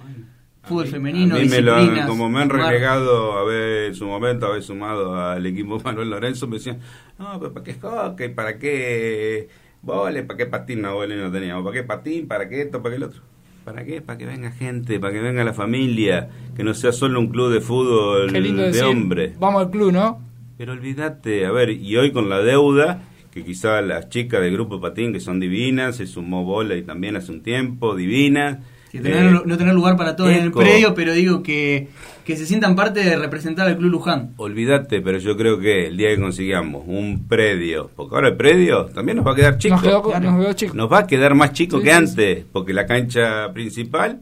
fútbol 0.62 0.86
femenino 0.86 1.36
A 1.36 1.38
mí 1.38 1.48
me 1.48 1.60
lo 1.60 1.76
como 2.06 2.30
me 2.30 2.40
han 2.40 2.48
renegado 2.48 3.38
a 3.38 3.44
ver 3.44 3.88
en 3.88 3.94
su 3.94 4.06
momento 4.06 4.46
haber 4.46 4.62
sumado 4.62 5.14
al 5.14 5.44
equipo 5.44 5.80
Manuel 5.84 6.10
Lorenzo, 6.10 6.46
me 6.46 6.56
decían, 6.56 6.80
no, 7.18 7.38
pero 7.38 7.52
¿para 7.52 7.64
qué 7.64 7.74
hockey? 7.74 8.28
¿Para 8.34 8.58
qué 8.58 9.48
vole? 9.82 10.22
¿Para 10.22 10.36
qué 10.38 10.46
patín? 10.46 10.82
No, 10.82 10.94
vole 10.94 11.16
no 11.16 11.30
teníamos. 11.30 11.64
¿Para 11.64 11.74
qué 11.74 11.82
patín? 11.84 12.26
¿Para 12.26 12.48
qué 12.48 12.62
esto? 12.62 12.82
¿Para 12.82 12.92
qué 12.92 12.96
el 12.96 13.02
otro? 13.04 13.22
¿Para 13.66 13.84
qué? 13.84 14.00
Para 14.00 14.16
que 14.16 14.26
venga 14.26 14.52
gente, 14.52 15.00
para 15.00 15.12
que 15.12 15.20
venga 15.20 15.42
la 15.42 15.52
familia, 15.52 16.28
que 16.54 16.62
no 16.62 16.72
sea 16.72 16.92
solo 16.92 17.18
un 17.18 17.26
club 17.26 17.52
de 17.52 17.60
fútbol 17.60 18.30
Qué 18.32 18.40
lindo 18.40 18.62
de 18.62 18.68
decir, 18.68 18.84
hombres. 18.84 19.36
Vamos 19.40 19.60
al 19.60 19.72
club, 19.72 19.90
¿no? 19.90 20.22
Pero 20.56 20.72
olvídate, 20.72 21.44
a 21.46 21.50
ver, 21.50 21.70
y 21.70 21.96
hoy 21.96 22.12
con 22.12 22.28
la 22.28 22.38
deuda, 22.42 23.02
que 23.32 23.44
quizá 23.44 23.82
las 23.82 24.08
chicas 24.08 24.40
del 24.40 24.52
grupo 24.52 24.80
Patín, 24.80 25.12
que 25.12 25.18
son 25.18 25.40
divinas, 25.40 25.96
se 25.96 26.06
sumó 26.06 26.44
bola 26.44 26.76
y 26.76 26.84
también 26.84 27.16
hace 27.16 27.32
un 27.32 27.42
tiempo, 27.42 27.96
divina. 27.96 28.62
Sí, 28.96 29.02
tener- 29.02 29.46
no 29.46 29.56
tener 29.58 29.74
lugar 29.74 29.96
para 29.96 30.16
todos 30.16 30.30
en 30.30 30.42
el 30.44 30.52
predio 30.52 30.94
pero 30.94 31.12
digo 31.12 31.42
que, 31.42 31.88
que 32.24 32.36
se 32.36 32.46
sientan 32.46 32.74
parte 32.76 33.00
de 33.04 33.16
representar 33.16 33.66
al 33.68 33.76
club 33.76 33.90
Luján 33.90 34.32
Olvídate, 34.36 35.00
pero 35.00 35.18
yo 35.18 35.36
creo 35.36 35.58
que 35.58 35.86
el 35.86 35.96
día 35.96 36.08
que 36.14 36.20
consigamos 36.20 36.84
un 36.86 37.26
predio, 37.28 37.90
porque 37.96 38.14
ahora 38.14 38.28
el 38.28 38.36
predio 38.36 38.86
también 38.86 39.16
nos 39.16 39.26
va 39.26 39.32
a 39.32 39.36
quedar 39.36 39.58
chico. 39.58 39.74
Nos 39.74 39.82
quedó, 39.84 40.02
claro. 40.02 40.30
nos 40.32 40.40
quedó 40.44 40.52
chico. 40.54 40.74
Nos 40.74 40.92
va 40.92 40.98
a 41.00 41.06
quedar 41.06 41.34
más 41.34 41.52
chico 41.52 41.78
Sí, 41.78 41.84
que 41.84 41.90
sí, 41.90 41.96
antes, 41.96 42.44
porque 42.52 42.72
la 42.72 42.86
cancha 42.86 43.52
principal 43.52 44.20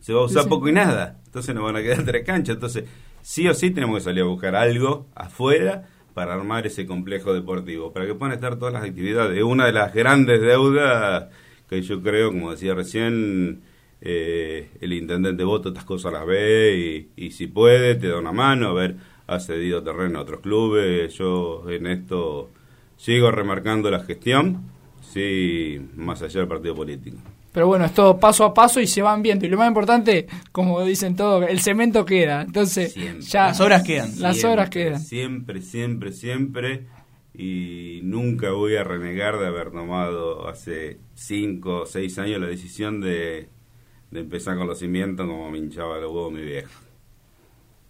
se 0.00 0.12
va 0.12 0.20
a 0.20 0.24
usar 0.24 0.42
Sí, 0.42 0.44
sí. 0.44 0.48
poco 0.50 0.68
y 0.68 0.72
nada. 0.72 1.16
Entonces 1.26 1.54
nos 1.54 1.64
van 1.64 1.76
a 1.76 1.82
quedar 1.82 2.02
tres 2.04 2.24
canchas. 2.24 2.54
Entonces, 2.56 2.84
sí 3.20 3.46
o 3.48 3.54
sí 3.54 3.70
tenemos 3.70 3.98
que 3.98 4.04
salir 4.04 4.22
a 4.22 4.26
buscar 4.26 4.54
algo 4.56 5.06
afuera 5.14 5.84
para 6.14 6.34
armar 6.34 6.66
ese 6.66 6.86
complejo 6.86 7.32
deportivo, 7.34 7.92
para 7.92 8.06
que 8.06 8.14
puedan 8.14 8.34
estar 8.34 8.56
todas 8.56 8.72
las 8.74 8.82
actividades. 8.84 9.42
Una 9.42 9.66
de 9.66 9.72
las 9.72 9.92
grandes 9.94 10.40
deudas 10.40 11.26
que 11.68 11.82
yo 11.82 12.02
creo, 12.02 12.30
como 12.32 12.50
decía 12.52 12.74
recién, 12.74 13.60
eh, 14.00 14.70
el 14.80 14.92
intendente 14.92 15.44
Voto 15.44 15.70
estas 15.70 15.84
cosas 15.84 16.12
las 16.12 16.26
ve 16.26 17.08
y, 17.16 17.26
y 17.26 17.30
si 17.32 17.46
puede 17.46 17.94
te 17.96 18.08
da 18.08 18.18
una 18.18 18.32
mano, 18.32 18.68
a 18.68 18.72
ver, 18.74 18.96
ha 19.26 19.40
cedido 19.40 19.82
terreno 19.82 20.18
a 20.18 20.22
otros 20.22 20.40
clubes, 20.40 21.14
yo 21.14 21.68
en 21.68 21.86
esto 21.86 22.50
sigo 22.96 23.30
remarcando 23.30 23.90
la 23.90 24.00
gestión, 24.00 24.70
sí, 25.00 25.80
más 25.96 26.22
allá 26.22 26.40
del 26.40 26.48
partido 26.48 26.74
político. 26.74 27.18
Pero 27.52 27.66
bueno, 27.66 27.86
es 27.86 27.94
todo 27.94 28.18
paso 28.20 28.44
a 28.44 28.54
paso 28.54 28.80
y 28.80 28.86
se 28.86 29.02
van 29.02 29.22
viendo. 29.22 29.46
Y 29.46 29.48
lo 29.48 29.56
más 29.56 29.68
importante, 29.68 30.26
como 30.52 30.82
dicen 30.84 31.16
todos, 31.16 31.48
el 31.48 31.60
cemento 31.60 32.04
queda. 32.04 32.42
Entonces, 32.42 32.92
Siempre. 32.92 33.22
ya 33.22 33.46
Las 33.46 33.60
obras 33.60 33.82
quedan. 33.82 34.10
Las 34.20 34.36
Siempre, 34.36 34.52
obras 34.52 34.70
quedan. 34.70 35.00
Siempre, 35.00 35.62
siempre, 35.62 36.12
siempre. 36.12 36.86
Y 37.34 38.00
nunca 38.04 38.50
voy 38.50 38.76
a 38.76 38.84
renegar 38.84 39.38
de 39.38 39.46
haber 39.46 39.70
tomado 39.70 40.48
hace 40.48 40.98
5 41.14 41.80
o 41.80 41.86
6 41.86 42.18
años 42.18 42.40
la 42.40 42.46
decisión 42.48 43.00
de, 43.00 43.48
de 44.10 44.20
empezar 44.20 44.56
con 44.56 44.66
los 44.66 44.78
cimientos 44.78 45.26
como 45.26 45.50
me 45.50 45.58
hinchaba 45.58 45.98
los 45.98 46.12
huevos 46.12 46.32
mi 46.32 46.42
viejo. 46.42 46.70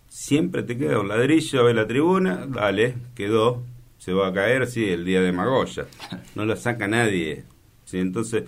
Siempre 0.09 0.63
te 0.63 0.77
queda 0.77 1.01
un 1.01 1.09
ladrillo, 1.09 1.65
ve 1.65 1.75
la 1.75 1.87
tribuna, 1.87 2.47
dale, 2.47 2.97
quedó, 3.15 3.63
se 3.99 4.13
va 4.13 4.29
a 4.29 4.33
caer, 4.33 4.67
sí, 4.67 4.89
el 4.89 5.05
día 5.05 5.21
de 5.21 5.33
Magoya. 5.33 5.87
No 6.35 6.45
lo 6.45 6.57
saca 6.57 6.89
nadie. 6.89 7.45
¿sí? 7.85 7.99
Entonces, 7.99 8.45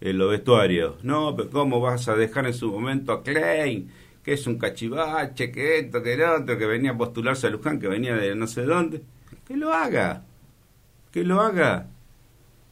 en 0.00 0.18
los 0.18 0.30
vestuarios, 0.30 1.02
no, 1.04 1.34
pero 1.36 1.50
¿cómo 1.50 1.80
vas 1.80 2.08
a 2.08 2.16
dejar 2.16 2.46
en 2.46 2.54
su 2.54 2.70
momento 2.70 3.12
a 3.12 3.22
Klein? 3.22 3.90
Que 4.22 4.34
es 4.34 4.46
un 4.46 4.58
cachivache, 4.58 5.50
que 5.50 5.78
esto, 5.78 6.02
que 6.02 6.14
el 6.14 6.22
otro, 6.22 6.56
que 6.56 6.66
venía 6.66 6.92
a 6.92 6.96
postularse 6.96 7.46
a 7.46 7.50
Luján, 7.50 7.78
que 7.78 7.88
venía 7.88 8.14
de 8.14 8.34
no 8.34 8.46
sé 8.46 8.62
dónde. 8.62 9.02
Que 9.46 9.56
lo 9.56 9.72
haga, 9.72 10.24
que 11.12 11.22
lo 11.22 11.40
haga. 11.40 11.88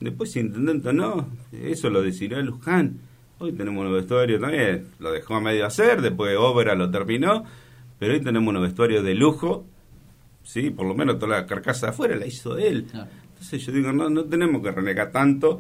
Después, 0.01 0.33
si 0.33 0.41
intendente 0.41 0.93
no, 0.93 1.29
eso 1.53 1.91
lo 1.91 2.03
decidirá 2.03 2.41
Luján. 2.41 2.99
Hoy 3.43 3.51
tenemos 3.51 3.85
un 3.85 3.93
vestuario 3.93 4.39
también, 4.39 4.87
lo 5.01 5.11
dejó 5.11 5.35
a 5.35 5.41
medio 5.41 5.67
hacer, 5.67 6.01
después 6.01 6.37
Obra 6.39 6.77
lo 6.77 6.89
terminó, 6.93 7.43
pero 7.99 8.15
hoy 8.15 8.21
tenemos 8.21 8.55
un 8.55 8.63
vestuario 8.63 9.03
de 9.03 9.17
lujo, 9.17 9.67
sí, 10.45 10.71
por 10.71 10.87
lo 10.87 10.95
menos 10.95 11.19
toda 11.19 11.41
la 11.41 11.47
carcasa 11.47 11.87
de 11.87 11.91
afuera 11.91 12.15
la 12.15 12.25
hizo 12.25 12.57
él. 12.57 12.85
Claro. 12.89 13.11
Entonces 13.31 13.67
yo 13.67 13.73
digo, 13.73 13.93
no, 13.93 14.09
no 14.09 14.23
tenemos 14.27 14.63
que 14.63 14.71
renegar 14.71 15.11
tanto 15.11 15.59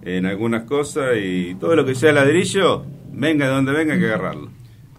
en 0.00 0.24
algunas 0.24 0.62
cosas 0.62 1.18
y 1.22 1.54
todo 1.56 1.76
lo 1.76 1.84
que 1.84 1.94
sea 1.94 2.14
ladrillo, 2.14 2.86
venga 3.12 3.44
de 3.44 3.52
donde 3.52 3.72
venga 3.72 3.92
hay 3.92 4.00
que 4.00 4.06
agarrarlo. 4.06 4.48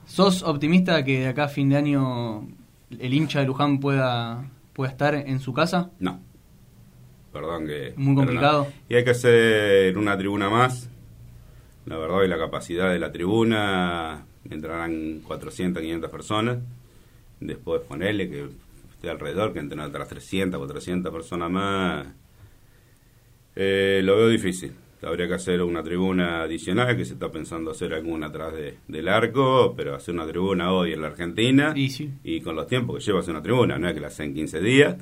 ¿Sos 0.05 0.43
optimista 0.43 1.03
que 1.03 1.21
de 1.21 1.27
acá 1.29 1.45
a 1.45 1.49
fin 1.49 1.69
de 1.69 1.77
año 1.77 2.47
el 2.91 3.11
hincha 3.11 3.39
de 3.39 3.47
Luján 3.47 3.79
pueda, 3.79 4.47
pueda 4.73 4.91
estar 4.91 5.15
en 5.15 5.39
su 5.39 5.51
casa? 5.51 5.89
No. 5.97 6.19
Perdón 7.33 7.65
que... 7.65 7.93
Muy 7.97 8.13
complicado. 8.13 8.65
no. 8.65 8.73
Y 8.87 8.97
hay 8.97 9.03
que 9.03 9.09
hacer 9.09 9.97
una 9.97 10.15
tribuna 10.15 10.47
más. 10.47 10.91
La 11.85 11.97
verdad, 11.97 12.17
hoy 12.17 12.27
la 12.27 12.37
capacidad 12.37 12.91
de 12.91 12.99
la 12.99 13.11
tribuna 13.11 14.25
entrarán 14.49 15.21
400, 15.21 15.81
500 15.81 16.11
personas. 16.11 16.59
Después 17.39 17.81
ponerle 17.81 18.29
que 18.29 18.47
esté 18.91 19.09
alrededor, 19.09 19.53
que 19.53 19.59
entren 19.59 19.79
otras 19.79 20.07
300, 20.09 20.57
400 20.59 21.11
personas 21.11 21.49
más. 21.49 22.07
Eh, 23.55 24.01
lo 24.03 24.17
veo 24.17 24.27
difícil. 24.27 24.73
Habría 25.01 25.29
que 25.29 25.35
hacer 25.35 25.61
una 25.61 25.81
tribuna 25.81 26.41
adicional, 26.43 26.97
que 26.97 27.05
se 27.05 27.13
está 27.13 27.31
pensando 27.31 27.71
hacer 27.71 27.93
alguna 27.93 28.27
atrás 28.27 28.53
de, 28.53 28.77
del 28.89 29.07
arco, 29.07 29.73
pero 29.75 29.95
hacer 29.95 30.13
una 30.13 30.27
tribuna 30.27 30.73
hoy 30.73 30.91
en 30.91 31.01
la 31.01 31.07
Argentina 31.07 31.71
Y 31.73 31.89
sí. 31.89 32.11
y 32.23 32.41
con 32.41 32.55
los 32.57 32.67
tiempos 32.67 32.97
que 32.97 33.05
lleva 33.05 33.21
hacer 33.21 33.33
una 33.33 33.41
tribuna, 33.41 33.79
no 33.79 33.87
es 33.87 33.93
que 33.93 34.01
la 34.01 34.07
hacen 34.07 34.27
en 34.27 34.33
15 34.35 34.59
días, 34.59 34.97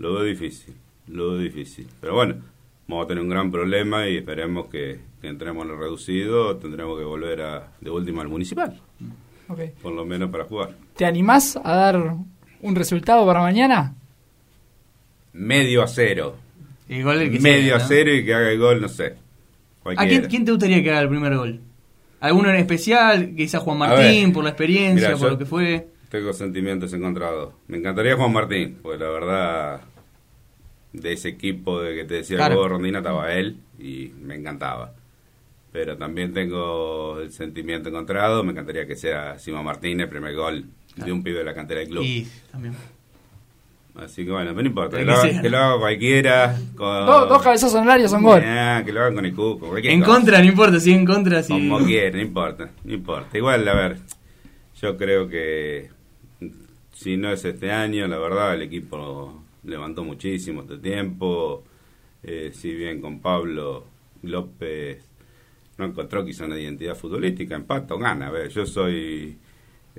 lo 0.00 0.14
veo 0.14 0.24
difícil, 0.24 0.74
lo 1.06 1.30
veo 1.30 1.38
difícil. 1.38 1.86
Pero 2.00 2.14
bueno, 2.14 2.42
vamos 2.88 3.04
a 3.04 3.08
tener 3.08 3.22
un 3.22 3.28
gran 3.30 3.50
problema 3.50 4.08
y 4.08 4.16
esperemos 4.18 4.66
que, 4.66 5.00
que 5.20 5.28
entremos 5.28 5.64
en 5.66 5.72
el 5.72 5.78
reducido, 5.78 6.56
tendremos 6.56 6.98
que 6.98 7.04
volver 7.04 7.42
a, 7.42 7.72
de 7.80 7.90
última 7.90 8.22
al 8.22 8.28
municipal, 8.28 8.80
Ok. 9.48 9.60
por 9.82 9.92
lo 9.92 10.04
menos 10.04 10.30
para 10.30 10.44
jugar. 10.44 10.70
¿Te 10.96 11.04
animás 11.04 11.56
a 11.62 11.74
dar 11.74 12.14
un 12.62 12.74
resultado 12.74 13.24
para 13.26 13.40
mañana? 13.40 13.94
Medio 15.32 15.82
a 15.82 15.86
cero, 15.88 16.36
El 16.88 17.02
gol 17.04 17.18
del 17.18 17.30
que 17.32 17.40
medio 17.40 17.66
sea, 17.68 17.76
a 17.76 17.78
¿no? 17.80 17.84
cero 17.88 18.14
y 18.14 18.24
que 18.24 18.34
haga 18.34 18.50
el 18.50 18.58
gol, 18.58 18.80
no 18.80 18.88
sé. 18.88 19.04
¿A 19.04 19.08
quién, 19.10 19.96
cualquiera. 19.96 20.28
quién 20.28 20.44
te 20.44 20.50
gustaría 20.52 20.82
que 20.82 20.90
haga 20.90 21.00
el 21.02 21.08
primer 21.08 21.36
gol? 21.36 21.60
¿Alguno 22.20 22.48
en 22.48 22.56
especial? 22.56 23.34
Quizá 23.36 23.58
Juan 23.60 23.76
A 23.82 23.88
Martín, 23.88 24.24
ver, 24.26 24.32
por 24.32 24.44
la 24.44 24.50
experiencia, 24.50 25.08
Mirá, 25.08 25.18
por 25.20 25.30
lo 25.32 25.38
que 25.38 25.44
fue. 25.44 25.88
tengo 26.08 26.32
sentimientos 26.32 26.92
encontrados. 26.94 27.52
Me 27.68 27.76
encantaría 27.76 28.16
Juan 28.16 28.32
Martín, 28.32 28.78
porque 28.82 28.98
la 29.04 29.10
verdad, 29.10 29.80
de 31.00 31.12
ese 31.12 31.28
equipo 31.28 31.80
de 31.80 31.94
que 31.94 32.04
te 32.04 32.14
decía 32.14 32.36
Claro. 32.36 32.52
el 32.52 32.56
juego 32.58 32.68
de 32.68 32.74
Rondina 32.74 32.98
estaba 32.98 33.32
él 33.32 33.56
y 33.78 34.12
me 34.20 34.34
encantaba. 34.34 34.92
Pero 35.72 35.96
también 35.96 36.32
tengo 36.32 37.20
el 37.20 37.30
sentimiento 37.32 37.88
encontrado. 37.90 38.42
Me 38.42 38.52
encantaría 38.52 38.86
que 38.86 38.96
sea 38.96 39.38
Simón 39.38 39.64
Martínez, 39.64 40.04
el 40.04 40.10
primer 40.10 40.34
gol 40.34 40.64
de 40.96 41.12
un 41.12 41.22
pibe 41.22 41.38
de 41.40 41.44
la 41.44 41.54
cantera 41.54 41.80
del 41.80 41.90
club. 41.90 42.02
Y 42.02 42.26
también. 42.50 42.74
Así 43.96 44.24
que 44.24 44.30
bueno, 44.30 44.52
no 44.52 44.60
importa. 44.60 44.96
Que 44.98 45.04
lo, 45.04 45.12
haga, 45.12 45.22
sea. 45.30 45.42
que 45.42 45.50
lo 45.50 45.58
haga 45.58 45.78
cualquiera. 45.78 46.58
Con, 46.76 47.06
Dos, 47.06 47.28
dos 47.28 47.42
cabezazos 47.42 47.76
en 47.76 47.84
el 47.84 47.90
área 47.90 48.08
son 48.08 48.22
gol. 48.22 48.40
Que 48.40 48.92
lo 48.92 49.00
hagan 49.00 49.14
con 49.14 49.26
el 49.26 49.34
cuco. 49.34 49.76
En 49.76 50.00
cosa. 50.00 50.12
contra, 50.12 50.38
no 50.38 50.44
importa, 50.46 50.80
si 50.80 50.92
en 50.92 51.04
contra, 51.04 51.42
si. 51.42 51.52
Como 51.52 51.78
quiera, 51.84 52.16
no 52.16 52.22
importa, 52.22 52.70
no 52.84 52.92
importa. 52.92 53.36
Igual, 53.36 53.66
a 53.68 53.74
ver, 53.74 53.98
yo 54.80 54.96
creo 54.96 55.28
que 55.28 55.90
si 56.92 57.16
no 57.16 57.30
es 57.30 57.44
este 57.44 57.70
año, 57.70 58.06
la 58.06 58.18
verdad, 58.18 58.54
el 58.54 58.62
equipo 58.62 59.42
levantó 59.66 60.04
muchísimo 60.04 60.62
este 60.62 60.78
tiempo. 60.78 61.64
Eh, 62.22 62.50
si 62.54 62.74
bien 62.74 63.00
con 63.00 63.20
Pablo 63.20 63.84
López 64.22 65.04
no 65.78 65.84
encontró 65.84 66.24
quizá 66.24 66.46
una 66.46 66.58
identidad 66.58 66.96
futbolística, 66.96 67.54
empata 67.54 67.94
o 67.94 67.98
gana. 67.98 68.28
A 68.28 68.30
ver, 68.30 68.48
yo 68.48 68.64
soy 68.66 69.36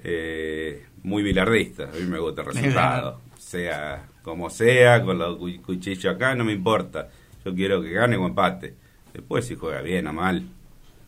eh, 0.04 0.86
muy 1.04 1.24
bilardista, 1.24 1.84
a 1.90 1.94
mí 1.94 2.04
me 2.10 2.20
gusta 2.20 2.42
el 2.42 2.48
resultado. 2.48 3.22
Sea 3.38 4.08
como 4.24 4.50
sea, 4.50 5.04
con 5.04 5.18
los 5.20 5.38
cu- 5.38 5.62
cuchillos 5.66 6.14
acá, 6.14 6.36
no 6.36 6.44
me 6.44 6.52
importa. 6.54 7.10
Yo 7.46 7.54
quiero 7.56 7.82
que 7.82 7.92
gane 7.92 8.18
o 8.18 8.26
empate. 8.28 8.74
Después 9.14 9.46
si 9.46 9.56
juega 9.56 9.82
bien 9.82 10.08
o 10.08 10.14
mal, 10.14 10.44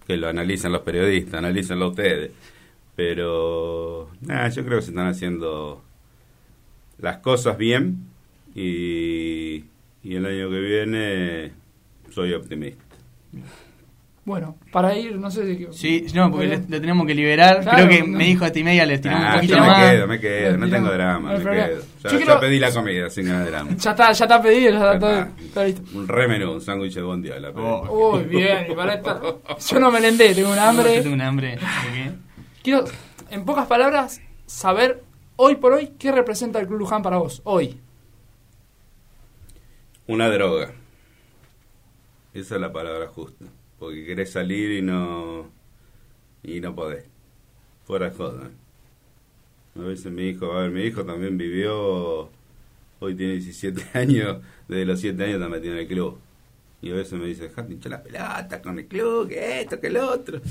que 0.07 0.15
lo 0.15 0.29
analizan 0.29 0.71
los 0.71 0.81
periodistas, 0.83 1.35
analícenlo 1.35 1.89
ustedes. 1.89 2.31
Pero 2.95 4.09
nada, 4.21 4.49
yo 4.49 4.63
creo 4.65 4.77
que 4.79 4.83
se 4.85 4.91
están 4.91 5.07
haciendo 5.07 5.83
las 6.99 7.17
cosas 7.17 7.57
bien 7.57 8.08
y, 8.61 9.65
y 10.03 10.15
el 10.15 10.25
año 10.25 10.49
que 10.49 10.59
viene 10.59 11.51
soy 12.11 12.33
optimista. 12.33 12.83
Bueno, 14.25 14.57
para 14.71 14.95
ir, 14.95 15.15
no 15.17 15.31
sé 15.31 15.55
si... 15.55 15.67
Sí, 15.71 16.05
no, 16.13 16.29
porque 16.29 16.45
le, 16.47 16.57
tenemos 16.59 17.07
que 17.07 17.15
liberar. 17.15 17.61
Claro, 17.61 17.87
Creo 17.87 17.89
que 17.89 18.07
no. 18.07 18.17
me 18.17 18.25
dijo 18.25 18.45
a 18.45 18.51
ti 18.51 18.63
media, 18.63 18.85
le 18.85 18.99
tiramos 18.99 19.23
Ah, 19.25 19.29
un 19.29 19.35
poquito 19.37 19.55
yo 19.55 19.61
me 19.61 19.67
más. 19.67 19.89
quedo, 19.91 20.07
me 20.07 20.19
quedo, 20.19 20.57
no 20.57 20.69
tengo 20.69 20.91
drama, 20.91 21.29
me 21.33 21.39
problema. 21.39 21.67
quedo. 21.67 21.79
Ya, 21.79 22.09
Yo 22.09 22.09
ya 22.19 22.25
quiero- 22.25 22.39
pedí 22.39 22.59
la 22.59 22.71
comida, 22.71 23.09
sin 23.09 23.25
ganar 23.25 23.47
drama. 23.49 23.71
Ya 23.75 23.91
está, 23.91 24.11
ya 24.11 24.25
está 24.25 24.41
pedido, 24.41 24.71
ya 24.71 24.77
está 24.77 24.93
Ya 24.93 24.99
todo, 24.99 25.11
está. 25.19 25.41
está 25.43 25.63
listo. 25.65 25.81
Un 25.97 26.07
re 26.07 26.27
menú, 26.27 26.51
un 26.51 26.61
sándwich 26.61 26.93
de 26.93 27.01
bondiola. 27.01 27.51
pedí. 27.53 27.63
Oh. 27.65 28.17
Uy, 28.17 28.23
bien, 28.25 28.67
y 28.71 28.75
para 28.75 28.93
esta... 28.95 29.19
Yo 29.67 29.79
no 29.79 29.89
me 29.91 29.99
lendé, 29.99 30.35
tengo 30.35 30.49
un 30.49 30.55
Yo 30.55 30.61
hambre. 30.61 31.01
tengo 31.01 31.15
un 31.15 31.21
hambre. 31.21 31.47
¿de 31.51 31.57
qué? 31.57 32.11
Quiero, 32.61 32.83
en 33.31 33.45
pocas 33.45 33.65
palabras, 33.65 34.21
saber 34.45 35.01
hoy 35.37 35.55
por 35.55 35.73
hoy 35.73 35.93
qué 35.97 36.11
representa 36.11 36.59
el 36.59 36.67
Club 36.67 36.79
Luján 36.79 37.01
para 37.01 37.17
vos. 37.17 37.41
Hoy. 37.45 37.79
Una 40.09 40.27
droga. 40.27 40.73
Esa 42.33 42.55
es 42.55 42.61
la 42.61 42.73
palabra 42.73 43.09
justa. 43.09 43.45
Porque 43.77 44.07
querés 44.07 44.31
salir 44.31 44.71
y 44.71 44.81
no. 44.81 45.51
y 46.41 46.59
no 46.61 46.73
podés. 46.73 47.05
Fuera 47.85 48.09
de 48.09 48.15
joda. 48.15 48.49
A 49.75 49.81
veces 49.81 50.11
mi 50.11 50.29
hijo, 50.29 50.51
a 50.51 50.63
ver, 50.63 50.71
mi 50.71 50.81
hijo 50.81 51.05
también 51.05 51.37
vivió. 51.37 52.27
Hoy 52.99 53.13
tiene 53.13 53.33
17 53.33 53.85
años. 53.99 54.41
Desde 54.67 54.85
los 54.85 54.99
7 54.99 55.23
años 55.25 55.47
metido 55.47 55.73
en 55.73 55.81
el 55.81 55.87
club. 55.87 56.17
Y 56.81 56.89
a 56.89 56.95
veces 56.95 57.13
me 57.13 57.27
dice, 57.27 57.43
dejate 57.43 57.73
hinchar 57.73 57.91
la 57.91 58.01
pelota 58.01 58.61
con 58.63 58.79
el 58.79 58.87
club, 58.87 59.29
que 59.29 59.61
esto, 59.61 59.79
que 59.79 59.91
lo 59.91 60.09
otro. 60.09 60.41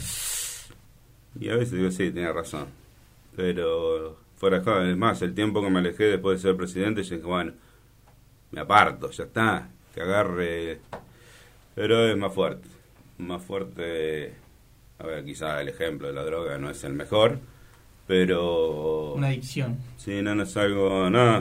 Y 1.41 1.49
a 1.49 1.57
veces 1.57 1.73
digo, 1.73 1.91
sí, 1.91 2.13
tiene 2.13 2.33
razón. 2.33 2.67
Pero 3.35 4.21
fuera 4.37 4.61
de 4.61 4.65
joda, 4.65 4.89
es 4.89 4.97
más, 4.97 5.21
el 5.23 5.35
tiempo 5.35 5.61
que 5.61 5.71
me 5.71 5.81
alejé 5.81 6.05
después 6.05 6.41
de 6.41 6.49
ser 6.49 6.57
presidente, 6.57 7.03
yo 7.03 7.17
dije, 7.17 7.27
bueno, 7.27 7.55
me 8.51 8.61
aparto, 8.61 9.11
ya 9.11 9.24
está, 9.24 9.68
que 9.94 10.01
agarre. 10.01 10.80
Pero 11.74 12.09
es 12.09 12.16
más 12.16 12.32
fuerte, 12.32 12.68
más 13.18 13.42
fuerte. 13.42 14.34
A 14.99 15.07
ver, 15.07 15.24
quizá 15.24 15.61
el 15.61 15.68
ejemplo 15.68 16.09
de 16.09 16.14
la 16.14 16.24
droga 16.24 16.59
no 16.59 16.70
es 16.70 16.82
el 16.84 16.92
mejor, 16.94 17.38
pero. 18.07 19.12
Una 19.14 19.28
adicción. 19.28 19.76
Sí, 19.96 20.22
no, 20.22 20.34
no 20.34 20.42
es 20.42 20.57
algo. 20.57 21.09
No, 21.11 21.40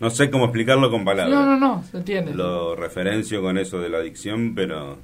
no 0.00 0.10
sé 0.10 0.30
cómo 0.30 0.44
explicarlo 0.46 0.90
con 0.90 1.04
palabras. 1.04 1.34
No, 1.34 1.44
no, 1.44 1.58
no, 1.58 1.84
se 1.90 1.98
entiende. 1.98 2.32
Lo 2.34 2.74
referencio 2.74 3.42
con 3.42 3.58
eso 3.58 3.78
de 3.80 3.90
la 3.90 3.98
adicción, 3.98 4.54
pero 4.54 4.96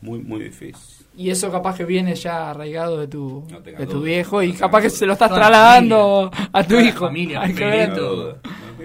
muy, 0.00 0.18
muy 0.20 0.42
difícil. 0.42 1.06
Y 1.16 1.30
eso 1.30 1.50
capaz 1.52 1.76
que 1.76 1.84
viene 1.84 2.14
ya 2.14 2.50
arraigado 2.50 2.98
de 2.98 3.06
tu, 3.06 3.44
No 3.50 3.60
de 3.60 3.72
tu 3.86 3.94
duda, 3.98 4.04
viejo 4.04 4.42
y 4.42 4.52
no 4.52 4.58
capaz 4.58 4.82
que 4.82 4.90
se 4.90 5.06
lo 5.06 5.12
estás 5.12 5.30
trasladando 5.32 6.30
a 6.52 6.64
tu 6.64 6.76
hijo. 6.80 7.06
familia, 7.06 7.42
Hay 7.42 7.54
que 7.54 7.64
Miguel, 7.64 7.90
ver. 7.90 8.36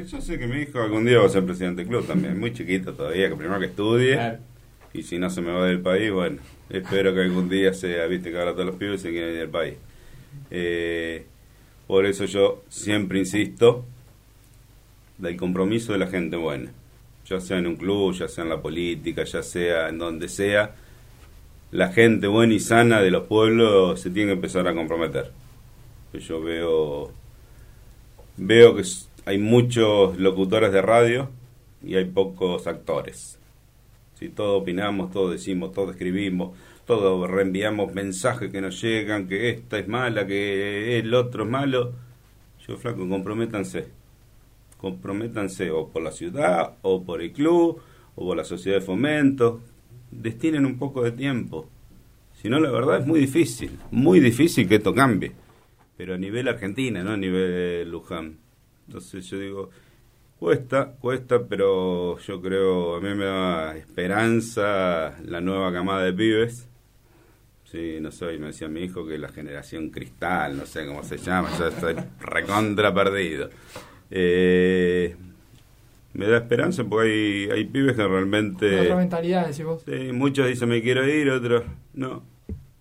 Yo 0.04 0.20
sé 0.22 0.38
que 0.38 0.46
mi 0.46 0.64
hijo 0.64 0.82
algún 0.82 1.06
día 1.06 1.20
va 1.20 1.26
a 1.26 1.30
ser 1.30 1.46
presidente 1.46 1.82
del 1.82 1.90
club 1.90 2.06
también, 2.06 2.38
muy 2.38 2.52
chiquito 2.52 2.94
todavía, 2.94 3.30
que 3.30 3.36
primero 3.36 3.60
que 3.60 3.68
estudie. 3.68 4.14
Claro. 4.14 4.40
Y 4.94 5.04
si 5.04 5.18
no 5.18 5.30
se 5.30 5.42
me 5.42 5.52
va 5.52 5.66
del 5.66 5.80
país, 5.80 6.12
bueno, 6.12 6.38
espero 6.70 7.14
que 7.14 7.22
algún 7.22 7.48
día 7.48 7.74
sea, 7.74 8.06
viste 8.08 8.30
que 8.30 8.38
ahora 8.38 8.52
todos 8.52 8.66
los 8.66 8.76
pibes 8.76 9.02
se 9.02 9.12
quieren 9.12 9.32
ir 9.32 9.40
del 9.40 9.50
país. 9.50 9.76
Eh, 10.52 11.26
por 11.88 12.06
eso 12.06 12.26
yo 12.26 12.64
siempre 12.68 13.20
insisto 13.20 13.86
del 15.18 15.38
compromiso 15.38 15.94
de 15.94 16.00
la 16.00 16.08
gente 16.08 16.36
buena, 16.36 16.72
ya 17.26 17.40
sea 17.40 17.58
en 17.58 17.68
un 17.68 17.78
club, 17.78 18.14
ya 18.14 18.28
sea 18.28 18.44
en 18.44 18.50
la 18.50 18.62
política, 18.62 19.24
ya 19.24 19.44
sea 19.44 19.88
en 19.88 19.98
donde 19.98 20.28
sea, 20.28 20.76
la 21.72 21.92
gente 21.94 22.28
buena 22.28 22.54
y 22.54 22.60
sana 22.60 23.02
de 23.02 23.12
los 23.12 23.28
pueblos 23.28 24.02
se 24.02 24.10
tiene 24.10 24.30
que 24.30 24.36
empezar 24.36 24.68
a 24.68 24.74
comprometer. 24.74 25.32
Yo 26.14 26.42
veo, 26.42 27.12
veo 28.38 28.76
que 28.76 28.84
hay 29.26 29.40
muchos 29.40 30.18
locutores 30.20 30.72
de 30.72 30.82
radio 30.82 31.30
y 31.84 31.96
hay 31.96 32.06
pocos 32.06 32.68
actores. 32.68 33.40
Si 34.14 34.30
todos 34.30 34.62
opinamos, 34.62 35.12
todos 35.12 35.32
decimos, 35.32 35.74
todos 35.74 35.92
escribimos, 35.92 36.56
todos 36.86 37.30
reenviamos 37.30 37.94
mensajes 37.94 38.52
que 38.52 38.62
nos 38.62 38.80
llegan, 38.82 39.28
que 39.28 39.50
esta 39.50 39.80
es 39.80 39.88
mala, 39.88 40.26
que 40.28 41.00
el 41.00 41.14
otro 41.14 41.44
es 41.44 41.50
malo. 41.50 41.94
Yo, 42.66 42.78
flaco, 42.78 43.08
comprométanse. 43.10 43.88
Comprométanse 44.78 45.72
o 45.72 45.90
por 45.90 46.04
la 46.04 46.12
ciudad, 46.12 46.76
o 46.84 47.04
por 47.04 47.22
el 47.22 47.32
club, 47.32 47.82
o 48.16 48.26
por 48.26 48.38
la 48.38 48.44
sociedad 48.44 48.80
de 48.80 48.86
fomento. 48.86 49.62
Destinen 50.12 50.66
un 50.66 50.78
poco 50.78 51.04
de 51.04 51.12
tiempo. 51.12 51.68
Si 52.34 52.48
no, 52.48 52.60
la 52.60 52.70
verdad 52.70 53.00
es 53.00 53.08
muy 53.08 53.20
difícil, 53.20 53.72
muy 53.90 54.20
difícil 54.20 54.68
que 54.68 54.76
esto 54.76 54.94
cambie. 54.94 55.32
Pero 55.98 56.14
a 56.14 56.18
nivel 56.18 56.48
Argentina, 56.48 57.04
no 57.04 57.12
a 57.12 57.18
nivel 57.18 57.90
Luján. 57.90 58.45
Entonces 58.88 59.26
yo 59.30 59.40
digo, 59.40 59.70
Cuesta, 60.40 60.92
cuesta, 61.00 61.48
pero 61.48 62.20
yo 62.20 62.42
creo, 62.42 62.98
a 62.98 63.00
mí 63.00 63.16
me 63.16 63.24
da 63.24 63.78
esperanza 63.78 65.16
la 65.24 65.40
nueva 65.40 65.72
camada 65.72 66.04
de 66.04 66.12
pibes. 66.12 66.68
Sí, 67.64 67.98
no 68.02 68.12
sé, 68.12 68.34
y 68.34 68.40
me 68.40 68.48
decía 68.48 68.68
mi 68.68 68.82
hijo 68.82 69.08
que 69.08 69.18
la 69.18 69.30
generación 69.30 69.90
cristal, 69.92 70.58
no 70.58 70.66
sé 70.66 70.86
cómo 70.86 71.04
se 71.04 71.18
llama, 71.18 71.50
ya 71.58 71.70
estoy 71.70 71.96
recontra 72.20 72.94
perdido. 72.94 73.50
Eh, 74.12 75.16
me 76.14 76.28
da 76.28 76.38
esperanza 76.38 76.84
porque 76.84 77.50
hay, 77.52 77.58
hay 77.58 77.66
pibes 77.66 77.96
que 77.96 78.06
realmente... 78.06 78.82
Otra 78.82 78.98
mentalidad, 78.98 79.48
decís 79.48 79.64
vos. 79.64 79.84
Sí, 79.86 80.12
muchos 80.12 80.48
dicen 80.48 80.68
me 80.68 80.82
quiero 80.82 81.08
ir, 81.08 81.30
otros 81.30 81.64
no, 81.94 82.24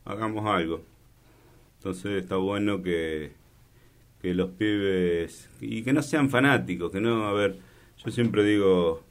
hagamos 0.05 0.45
algo. 0.47 0.83
Entonces 1.79 2.21
está 2.21 2.37
bueno 2.37 2.83
que, 2.83 3.33
que 4.25 4.33
los 4.33 4.53
pibes, 4.53 5.51
y 5.61 5.83
que 5.83 5.93
no 5.93 6.03
sean 6.03 6.31
fanáticos, 6.31 6.91
que 6.91 6.99
no, 6.99 7.27
a 7.27 7.35
ver, 7.35 7.59
yo 8.03 8.11
siempre 8.11 8.43
digo, 8.43 9.05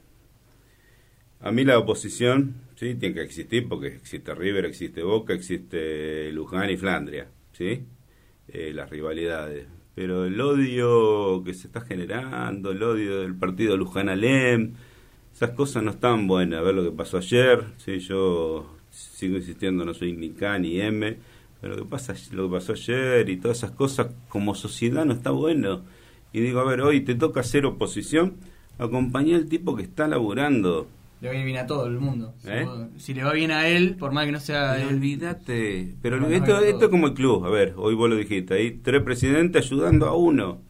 a 1.38 1.52
mí 1.52 1.62
la 1.64 1.78
oposición, 1.78 2.56
sí, 2.74 2.96
tiene 2.96 3.14
que 3.14 3.22
existir 3.22 3.68
porque 3.68 3.86
existe 3.94 4.34
River, 4.34 4.64
existe 4.64 5.04
Boca, 5.04 5.32
existe 5.32 6.32
Luján 6.32 6.68
y 6.68 6.76
Flandria, 6.76 7.28
sí, 7.52 7.84
Eh, 8.48 8.72
las 8.74 8.90
rivalidades. 8.90 9.66
Pero 9.94 10.26
el 10.26 10.38
odio 10.40 11.42
que 11.44 11.54
se 11.54 11.68
está 11.68 11.80
generando, 11.80 12.72
el 12.72 12.82
odio 12.82 13.20
del 13.22 13.34
partido 13.34 13.76
Luján-Alem, 13.76 14.74
esas 15.32 15.50
cosas 15.50 15.82
no 15.82 15.92
están 15.92 16.26
buenas. 16.26 16.60
A 16.60 16.62
ver 16.62 16.74
lo 16.74 16.84
que 16.84 16.90
pasó 16.96 17.18
ayer, 17.18 17.64
sí, 17.78 18.00
yo 18.00 18.76
sigo 18.90 19.36
insistiendo, 19.36 19.84
no 19.84 19.94
soy 19.94 20.12
ni 20.12 20.30
K 20.30 20.58
ni 20.58 20.80
M, 20.80 21.16
pero 21.64 21.76
lo 21.76 21.84
que, 21.84 21.88
pasa, 21.88 22.14
lo 22.32 22.46
que 22.46 22.56
pasó 22.56 22.72
ayer 22.72 23.26
y 23.30 23.38
todas 23.38 23.56
esas 23.56 23.70
cosas 23.70 24.08
como 24.28 24.54
sociedad 24.54 25.06
no 25.06 25.14
está 25.14 25.30
bueno. 25.30 25.80
Y 26.30 26.40
digo, 26.42 26.60
a 26.60 26.64
ver, 26.64 26.82
hoy 26.82 27.00
te 27.00 27.14
toca 27.14 27.40
hacer 27.40 27.64
oposición, 27.64 28.34
acompañá 28.78 29.36
al 29.36 29.46
tipo 29.46 29.74
que 29.74 29.84
está 29.84 30.06
laburando. 30.06 30.86
Le 31.22 31.28
va 31.28 31.34
a 31.34 31.38
ir 31.38 31.44
bien 31.46 31.56
a 31.56 31.66
todo 31.66 31.86
el 31.86 31.98
mundo. 31.98 32.34
Si, 32.36 32.50
¿Eh? 32.50 32.66
si 32.98 33.14
le 33.14 33.24
va 33.24 33.32
bien 33.32 33.50
a 33.50 33.66
él, 33.66 33.96
por 33.96 34.12
más 34.12 34.26
que 34.26 34.32
no 34.32 34.40
sea 34.40 34.78
él. 34.78 34.88
olvídate. 34.88 35.94
Pero 36.02 36.20
No, 36.20 36.26
esto, 36.28 36.58
esto 36.58 36.84
es 36.84 36.90
como 36.90 37.06
el 37.06 37.14
club. 37.14 37.46
A 37.46 37.48
ver, 37.48 37.72
hoy 37.78 37.94
vos 37.94 38.10
lo 38.10 38.16
dijiste. 38.16 38.52
Hay 38.52 38.72
tres 38.72 39.02
presidentes 39.02 39.64
ayudando 39.64 40.04
a 40.06 40.14
uno. 40.14 40.60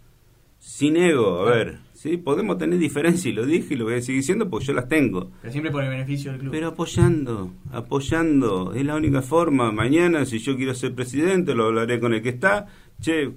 Sin 0.61 0.97
ego. 0.97 1.41
A 1.41 1.51
ver, 1.51 1.79
sí, 2.05 2.19
podemos 2.19 2.59
tener 2.59 2.79
diferencias 2.79 3.25
y 3.25 3.33
lo 3.33 3.47
dije 3.47 3.73
y 3.73 3.77
lo 3.79 3.85
voy 3.87 3.95
a 3.95 4.03
seguir 4.03 4.21
diciendo 4.21 4.51
porque 4.51 4.67
yo 4.67 4.75
las 4.75 4.89
tengo. 4.89 5.31
Pero 5.41 5.51
siempre 5.51 5.73
por 5.73 5.85
el 5.85 5.89
beneficio 5.89 6.33
del 6.33 6.41
club. 6.43 6.53
Pero 6.53 6.69
apoyando, 6.69 7.51
apoyando. 7.73 8.75
Es 8.75 8.85
la 8.85 8.95
única 8.95 9.23
forma. 9.23 9.73
Mañana, 9.73 10.27
si 10.27 10.39
yo 10.39 10.55
quiero 10.55 10.75
ser 10.75 10.95
presidente, 10.95 11.55
lo 11.55 11.65
hablaré 11.65 11.99
con 12.01 12.13
el 12.13 12.21
que 12.21 12.29
está. 12.29 12.67
che, 13.01 13.33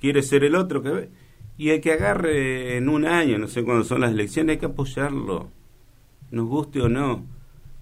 quiere 0.00 0.22
ser 0.22 0.44
el 0.44 0.54
otro 0.54 0.82
que 0.82 0.90
ve. 0.90 1.08
Y 1.56 1.70
el 1.70 1.80
que 1.80 1.92
agarre 1.92 2.76
en 2.76 2.90
un 2.90 3.06
año, 3.06 3.38
no 3.38 3.48
sé 3.48 3.64
cuándo 3.64 3.84
son 3.84 4.02
las 4.02 4.12
elecciones, 4.12 4.56
hay 4.56 4.58
que 4.58 4.66
apoyarlo, 4.66 5.48
nos 6.30 6.46
guste 6.46 6.82
o 6.82 6.90
no. 6.90 7.24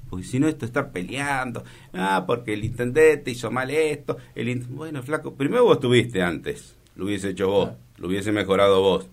Porque 0.08 0.24
si 0.24 0.38
no, 0.38 0.46
esto 0.46 0.66
estar 0.66 0.92
peleando. 0.92 1.64
Ah, 1.92 2.22
porque 2.28 2.54
el 2.54 2.64
intendente 2.64 3.32
hizo 3.32 3.50
mal 3.50 3.72
esto. 3.72 4.18
El 4.36 4.56
bueno, 4.68 5.02
flaco, 5.02 5.34
primero 5.34 5.64
vos 5.64 5.78
estuviste 5.78 6.22
antes. 6.22 6.76
Lo 6.94 7.06
hubiese 7.06 7.30
hecho 7.30 7.48
vos. 7.48 7.70
Lo 7.98 8.06
hubiese 8.06 8.30
mejorado 8.30 8.80
vos. 8.80 9.10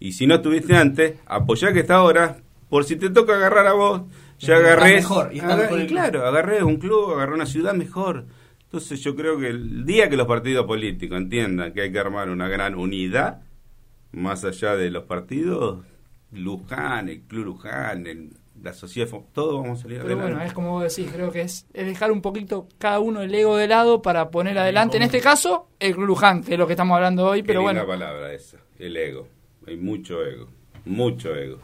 Y 0.00 0.12
si 0.12 0.26
no 0.26 0.36
estuviste 0.36 0.74
antes, 0.74 1.14
apoyá 1.26 1.72
que 1.72 1.80
está 1.80 1.96
ahora. 1.96 2.38
Por 2.68 2.84
si 2.84 2.96
te 2.96 3.10
toca 3.10 3.34
agarrar 3.34 3.66
a 3.66 3.74
vos, 3.74 4.02
ya 4.38 4.56
agarré. 4.56 4.96
Mejor, 4.96 5.30
y 5.32 5.40
claro, 5.86 6.26
agarré 6.26 6.62
un 6.64 6.78
club, 6.78 7.12
agarré 7.12 7.34
una 7.34 7.46
ciudad 7.46 7.74
mejor. 7.74 8.26
Entonces 8.64 9.00
yo 9.00 9.14
creo 9.14 9.38
que 9.38 9.48
el 9.48 9.84
día 9.84 10.08
que 10.08 10.16
los 10.16 10.26
partidos 10.26 10.66
políticos 10.66 11.18
entiendan 11.18 11.72
que 11.72 11.82
hay 11.82 11.92
que 11.92 11.98
armar 11.98 12.30
una 12.30 12.48
gran 12.48 12.74
unidad, 12.76 13.42
más 14.12 14.44
allá 14.44 14.74
de 14.74 14.90
los 14.90 15.04
partidos, 15.04 15.84
Luján, 16.32 17.08
el 17.08 17.22
Club 17.22 17.44
Luján, 17.44 18.06
el 18.06 18.30
la 18.62 18.72
sociedad, 18.72 19.08
todo 19.32 19.62
vamos 19.62 19.78
a 19.78 19.82
salir 19.82 20.02
Pero 20.02 20.16
bueno, 20.16 20.40
es 20.42 20.52
como 20.52 20.72
vos 20.72 20.94
decís, 20.94 21.10
creo 21.12 21.30
que 21.30 21.42
es, 21.42 21.66
dejar 21.72 22.12
un 22.12 22.20
poquito 22.20 22.68
cada 22.78 23.00
uno 23.00 23.22
el 23.22 23.34
ego 23.34 23.56
de 23.56 23.66
lado 23.66 24.02
para 24.02 24.30
poner 24.30 24.58
adelante, 24.58 24.96
en 24.96 25.02
este 25.02 25.20
caso, 25.20 25.68
el 25.78 25.92
Luján, 25.94 26.42
que 26.42 26.54
es 26.54 26.58
lo 26.58 26.66
que 26.66 26.74
estamos 26.74 26.94
hablando 26.94 27.26
hoy, 27.26 27.42
pero 27.42 27.62
bueno. 27.62 27.86
palabra 27.86 28.32
esa, 28.32 28.58
el 28.78 28.96
ego. 28.96 29.26
Hay 29.66 29.76
mucho 29.76 30.24
ego, 30.24 30.48
mucho 30.84 31.34
ego. 31.34 31.58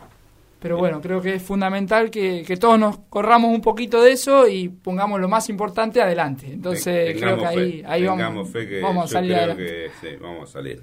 Pero 0.61 0.79
bueno, 0.79 1.01
creo 1.01 1.21
que 1.21 1.35
es 1.35 1.43
fundamental 1.43 2.11
que, 2.11 2.57
todos 2.59 2.79
nos 2.79 2.99
corramos 3.09 3.55
un 3.55 3.61
poquito 3.61 4.03
de 4.03 4.13
eso 4.13 4.49
y 4.49 4.69
pongamos 4.69 5.21
lo 5.21 5.29
más 5.29 5.49
importante 5.49 6.01
adelante. 6.01 6.47
Entonces, 6.53 7.17
creo 7.21 7.39
que 7.39 7.47
ahí, 7.47 7.85
ahí 7.87 8.05
vamos, 8.05 8.53
vamos 8.83 9.05
a 9.05 9.09
salir 9.09 9.37
Que, 9.57 9.91
sí, 10.01 10.09
vamos 10.21 10.49
a 10.49 10.53
salir. 10.55 10.83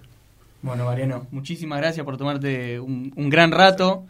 Bueno, 0.61 0.85
Mariano, 0.85 1.27
muchísimas 1.31 1.79
gracias 1.79 2.05
por 2.05 2.15
tomarte 2.15 2.79
un, 2.79 3.11
gran 3.29 3.51
rato. 3.51 4.05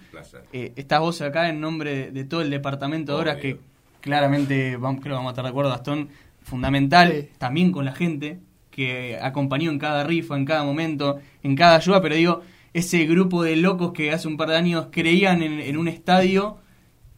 Eh, 0.52 0.74
estás 0.76 1.00
vos 1.00 1.20
acá 1.22 1.50
en 1.50 1.60
nombre 1.60 2.12
de, 2.12 2.24
todo 2.26 2.42
el 2.42 2.52
departamento 2.52 3.16
de 3.16 3.20
horas 3.20 3.38
que 3.38 3.58
claramente 4.02 4.78
vamos, 4.78 5.02
creo 5.02 5.14
que 5.14 5.18
vamos 5.18 5.30
a 5.30 5.32
estar 5.32 5.46
de 5.46 5.50
acuerdo, 5.50 5.72
Gastón, 5.72 6.10
fundamental 6.44 7.30
también 7.40 7.72
con 7.72 7.86
la 7.86 7.94
gente 7.94 8.38
que 8.70 9.18
acompañó 9.20 9.72
en 9.72 9.80
cada 9.80 10.04
rifa, 10.04 10.36
en 10.36 10.46
cada 10.46 10.64
momento, 10.64 11.20
en 11.42 11.56
cada 11.56 11.78
ayuda, 11.78 12.02
pero 12.04 12.14
digo, 12.14 12.42
ese 12.74 13.06
grupo 13.06 13.44
de 13.44 13.56
locos 13.56 13.94
que 13.94 14.12
hace 14.12 14.28
un 14.28 14.38
par 14.38 14.50
de 14.50 14.58
años 14.58 14.88
creían 14.92 15.42
en, 15.42 15.78
un 15.78 15.88
estadio 15.88 16.58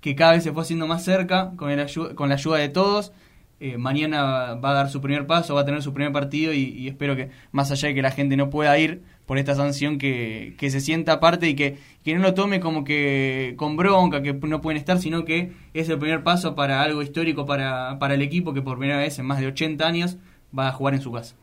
que 0.02 0.16
cada 0.16 0.34
vez 0.34 0.44
se 0.44 0.52
fue 0.52 0.64
haciendo 0.64 0.88
más 0.88 1.04
cerca 1.04 1.54
con, 1.56 1.72
el 1.72 1.88
con 2.16 2.30
la 2.30 2.36
ayuda 2.36 2.58
de 2.58 2.70
todos. 2.70 3.12
Eh, 3.60 3.78
mañana 3.78 4.56
va 4.56 4.72
a 4.72 4.74
dar 4.74 4.90
su 4.90 5.02
primer 5.02 5.26
paso, 5.28 5.56
va 5.56 5.62
a 5.62 5.66
tener 5.66 5.82
su 5.82 5.94
primer 5.94 6.12
partido 6.12 6.54
y 6.54 6.88
espero 6.88 7.16
que 7.16 7.30
más 7.52 7.72
allá 7.72 7.88
de 7.88 7.96
que 7.96 8.02
la 8.02 8.12
gente 8.12 8.36
no 8.36 8.50
pueda 8.50 8.78
ir, 8.78 9.02
por 9.26 9.38
esta 9.38 9.56
sanción 9.56 9.98
que, 9.98 10.56
que 10.58 10.70
se 10.70 10.80
sienta 10.80 11.14
aparte 11.14 11.50
y 11.50 11.56
que, 11.56 11.78
que 12.04 12.16
no 12.16 12.22
lo 12.22 12.34
tome 12.34 12.60
como 12.60 12.84
que 12.84 13.56
con 13.58 13.76
bronca, 13.76 14.22
que 14.22 14.34
no 14.34 14.62
pueden 14.62 14.78
estar, 14.78 15.00
sino 15.00 15.26
que 15.26 15.52
es 15.74 15.90
el 15.90 15.98
primer 15.98 16.24
paso 16.24 16.56
para 16.56 16.82
algo 16.82 17.02
histórico 17.02 17.46
para, 17.46 17.98
para 18.00 18.14
el 18.14 18.22
equipo 18.22 18.54
que 18.54 18.62
por 18.62 18.78
primera 18.78 19.00
vez 19.00 19.18
en 19.20 19.26
más 19.26 19.40
de 19.40 19.48
80 19.48 19.86
años 19.86 20.18
va 20.58 20.68
a 20.68 20.72
jugar 20.72 20.94
en 20.94 21.02
su 21.02 21.12
casa. 21.12 21.36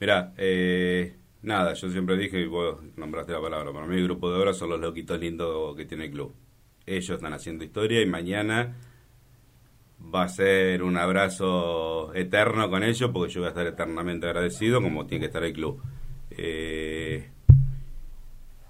Mirá, 0.00 0.32
eh, 0.36 1.16
nada, 1.42 1.74
yo 1.74 1.90
siempre 1.90 2.16
dije, 2.16 2.40
y 2.40 2.46
vos 2.46 2.80
nombraste 2.96 3.32
la 3.32 3.40
palabra, 3.40 3.72
para 3.72 3.86
mí 3.86 3.96
el 3.96 4.04
grupo 4.04 4.30
de 4.30 4.38
obras 4.38 4.56
son 4.56 4.70
los 4.70 4.80
loquitos 4.80 5.18
lindos 5.20 5.76
que 5.76 5.84
tiene 5.84 6.06
el 6.06 6.10
club. 6.10 6.34
Ellos 6.86 7.10
están 7.10 7.32
haciendo 7.32 7.64
historia 7.64 8.00
y 8.00 8.06
mañana 8.06 8.76
va 10.14 10.22
a 10.22 10.28
ser 10.28 10.82
un 10.82 10.96
abrazo 10.96 12.14
eterno 12.14 12.70
con 12.70 12.82
ellos 12.82 13.10
porque 13.12 13.32
yo 13.32 13.40
voy 13.40 13.46
a 13.46 13.50
estar 13.50 13.66
eternamente 13.66 14.26
agradecido 14.26 14.80
como 14.80 15.06
tiene 15.06 15.20
que 15.20 15.26
estar 15.26 15.44
el 15.44 15.52
club. 15.52 15.82
Eh, 16.30 17.28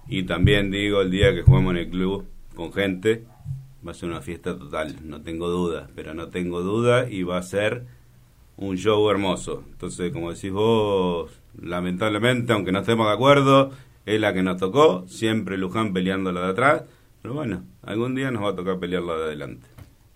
y 0.07 0.23
también 0.23 0.71
digo, 0.71 1.01
el 1.01 1.11
día 1.11 1.33
que 1.33 1.43
juguemos 1.43 1.71
en 1.71 1.77
el 1.77 1.89
club 1.89 2.27
con 2.55 2.73
gente, 2.73 3.25
va 3.85 3.91
a 3.91 3.93
ser 3.93 4.09
una 4.09 4.21
fiesta 4.21 4.57
total, 4.57 4.97
no 5.03 5.21
tengo 5.21 5.47
duda, 5.49 5.89
pero 5.95 6.13
no 6.13 6.29
tengo 6.29 6.61
duda 6.61 7.09
y 7.09 7.23
va 7.23 7.37
a 7.37 7.43
ser 7.43 7.85
un 8.57 8.75
show 8.75 9.09
hermoso. 9.09 9.63
Entonces, 9.71 10.11
como 10.11 10.33
decís 10.33 10.51
vos, 10.51 11.38
lamentablemente, 11.61 12.53
aunque 12.53 12.71
no 12.71 12.79
estemos 12.79 13.07
de 13.07 13.13
acuerdo, 13.13 13.71
es 14.05 14.19
la 14.19 14.33
que 14.33 14.43
nos 14.43 14.57
tocó, 14.57 15.05
siempre 15.07 15.57
Luján 15.57 15.93
peleando 15.93 16.31
la 16.31 16.41
de 16.41 16.49
atrás, 16.49 16.83
pero 17.21 17.33
bueno, 17.33 17.63
algún 17.83 18.15
día 18.15 18.31
nos 18.31 18.43
va 18.43 18.49
a 18.49 18.55
tocar 18.55 18.79
pelear 18.79 19.03
la 19.03 19.15
de 19.15 19.23
adelante. 19.23 19.67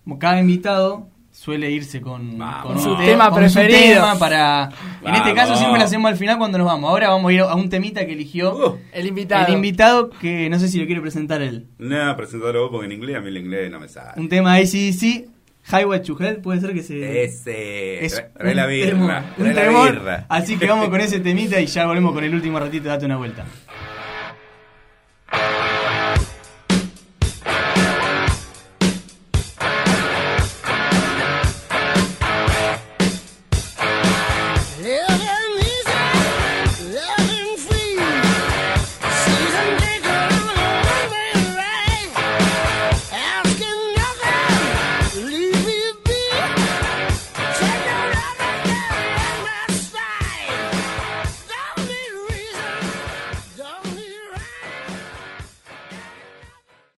Como 0.03 0.19
cada 0.19 0.39
invitado 0.39 1.07
suele 1.33 1.71
irse 1.71 1.99
con, 1.99 2.37
con 2.61 2.79
su 2.79 2.95
tema 2.97 3.33
preferido. 3.33 4.03
para, 4.19 4.69
en 5.03 5.15
este 5.15 5.33
caso 5.33 5.55
siempre 5.55 5.79
lo 5.79 5.85
hacemos 5.85 6.11
al 6.11 6.17
final 6.17 6.37
cuando 6.37 6.59
nos 6.59 6.67
vamos. 6.67 6.89
Ahora 6.89 7.09
vamos 7.09 7.29
a 7.29 7.33
ir 7.33 7.41
a 7.41 7.55
un 7.55 7.69
temita 7.69 8.05
que 8.05 8.13
eligió 8.13 8.55
uh. 8.55 8.79
el 8.93 9.07
invitado. 9.07 9.47
El 9.47 9.53
invitado 9.55 10.09
que 10.11 10.49
no 10.49 10.59
sé 10.59 10.67
si 10.67 10.79
lo 10.79 10.85
quiere 10.85 11.01
presentar 11.01 11.41
él. 11.41 11.67
No, 11.79 12.15
presentarlo 12.15 12.61
vos 12.61 12.69
porque 12.71 12.85
en 12.85 12.91
inglés 12.93 13.17
a 13.17 13.21
mí 13.21 13.29
el 13.29 13.37
inglés 13.37 13.71
no 13.71 13.79
me 13.79 13.89
sale. 13.89 14.21
Un 14.21 14.29
tema 14.29 14.53
ahí 14.53 14.67
sí, 14.67 14.93
sí. 14.93 15.25
Highway 15.71 16.01
to 16.01 16.17
Hell 16.19 16.37
puede 16.37 16.59
ser 16.59 16.73
que 16.73 16.83
se. 16.83 17.23
Ese. 17.23 18.05
Es 18.05 18.23
la 18.39 18.65
birra. 18.65 19.33
un 19.37 20.25
Así 20.29 20.57
que 20.57 20.67
vamos 20.67 20.89
con 20.89 20.99
ese 21.01 21.19
temita 21.19 21.59
y 21.59 21.65
ya 21.67 21.85
volvemos 21.85 22.13
con 22.13 22.23
el 22.23 22.33
último 22.33 22.59
ratito. 22.59 22.89
Date 22.89 23.05
una 23.05 23.17
vuelta. 23.17 23.45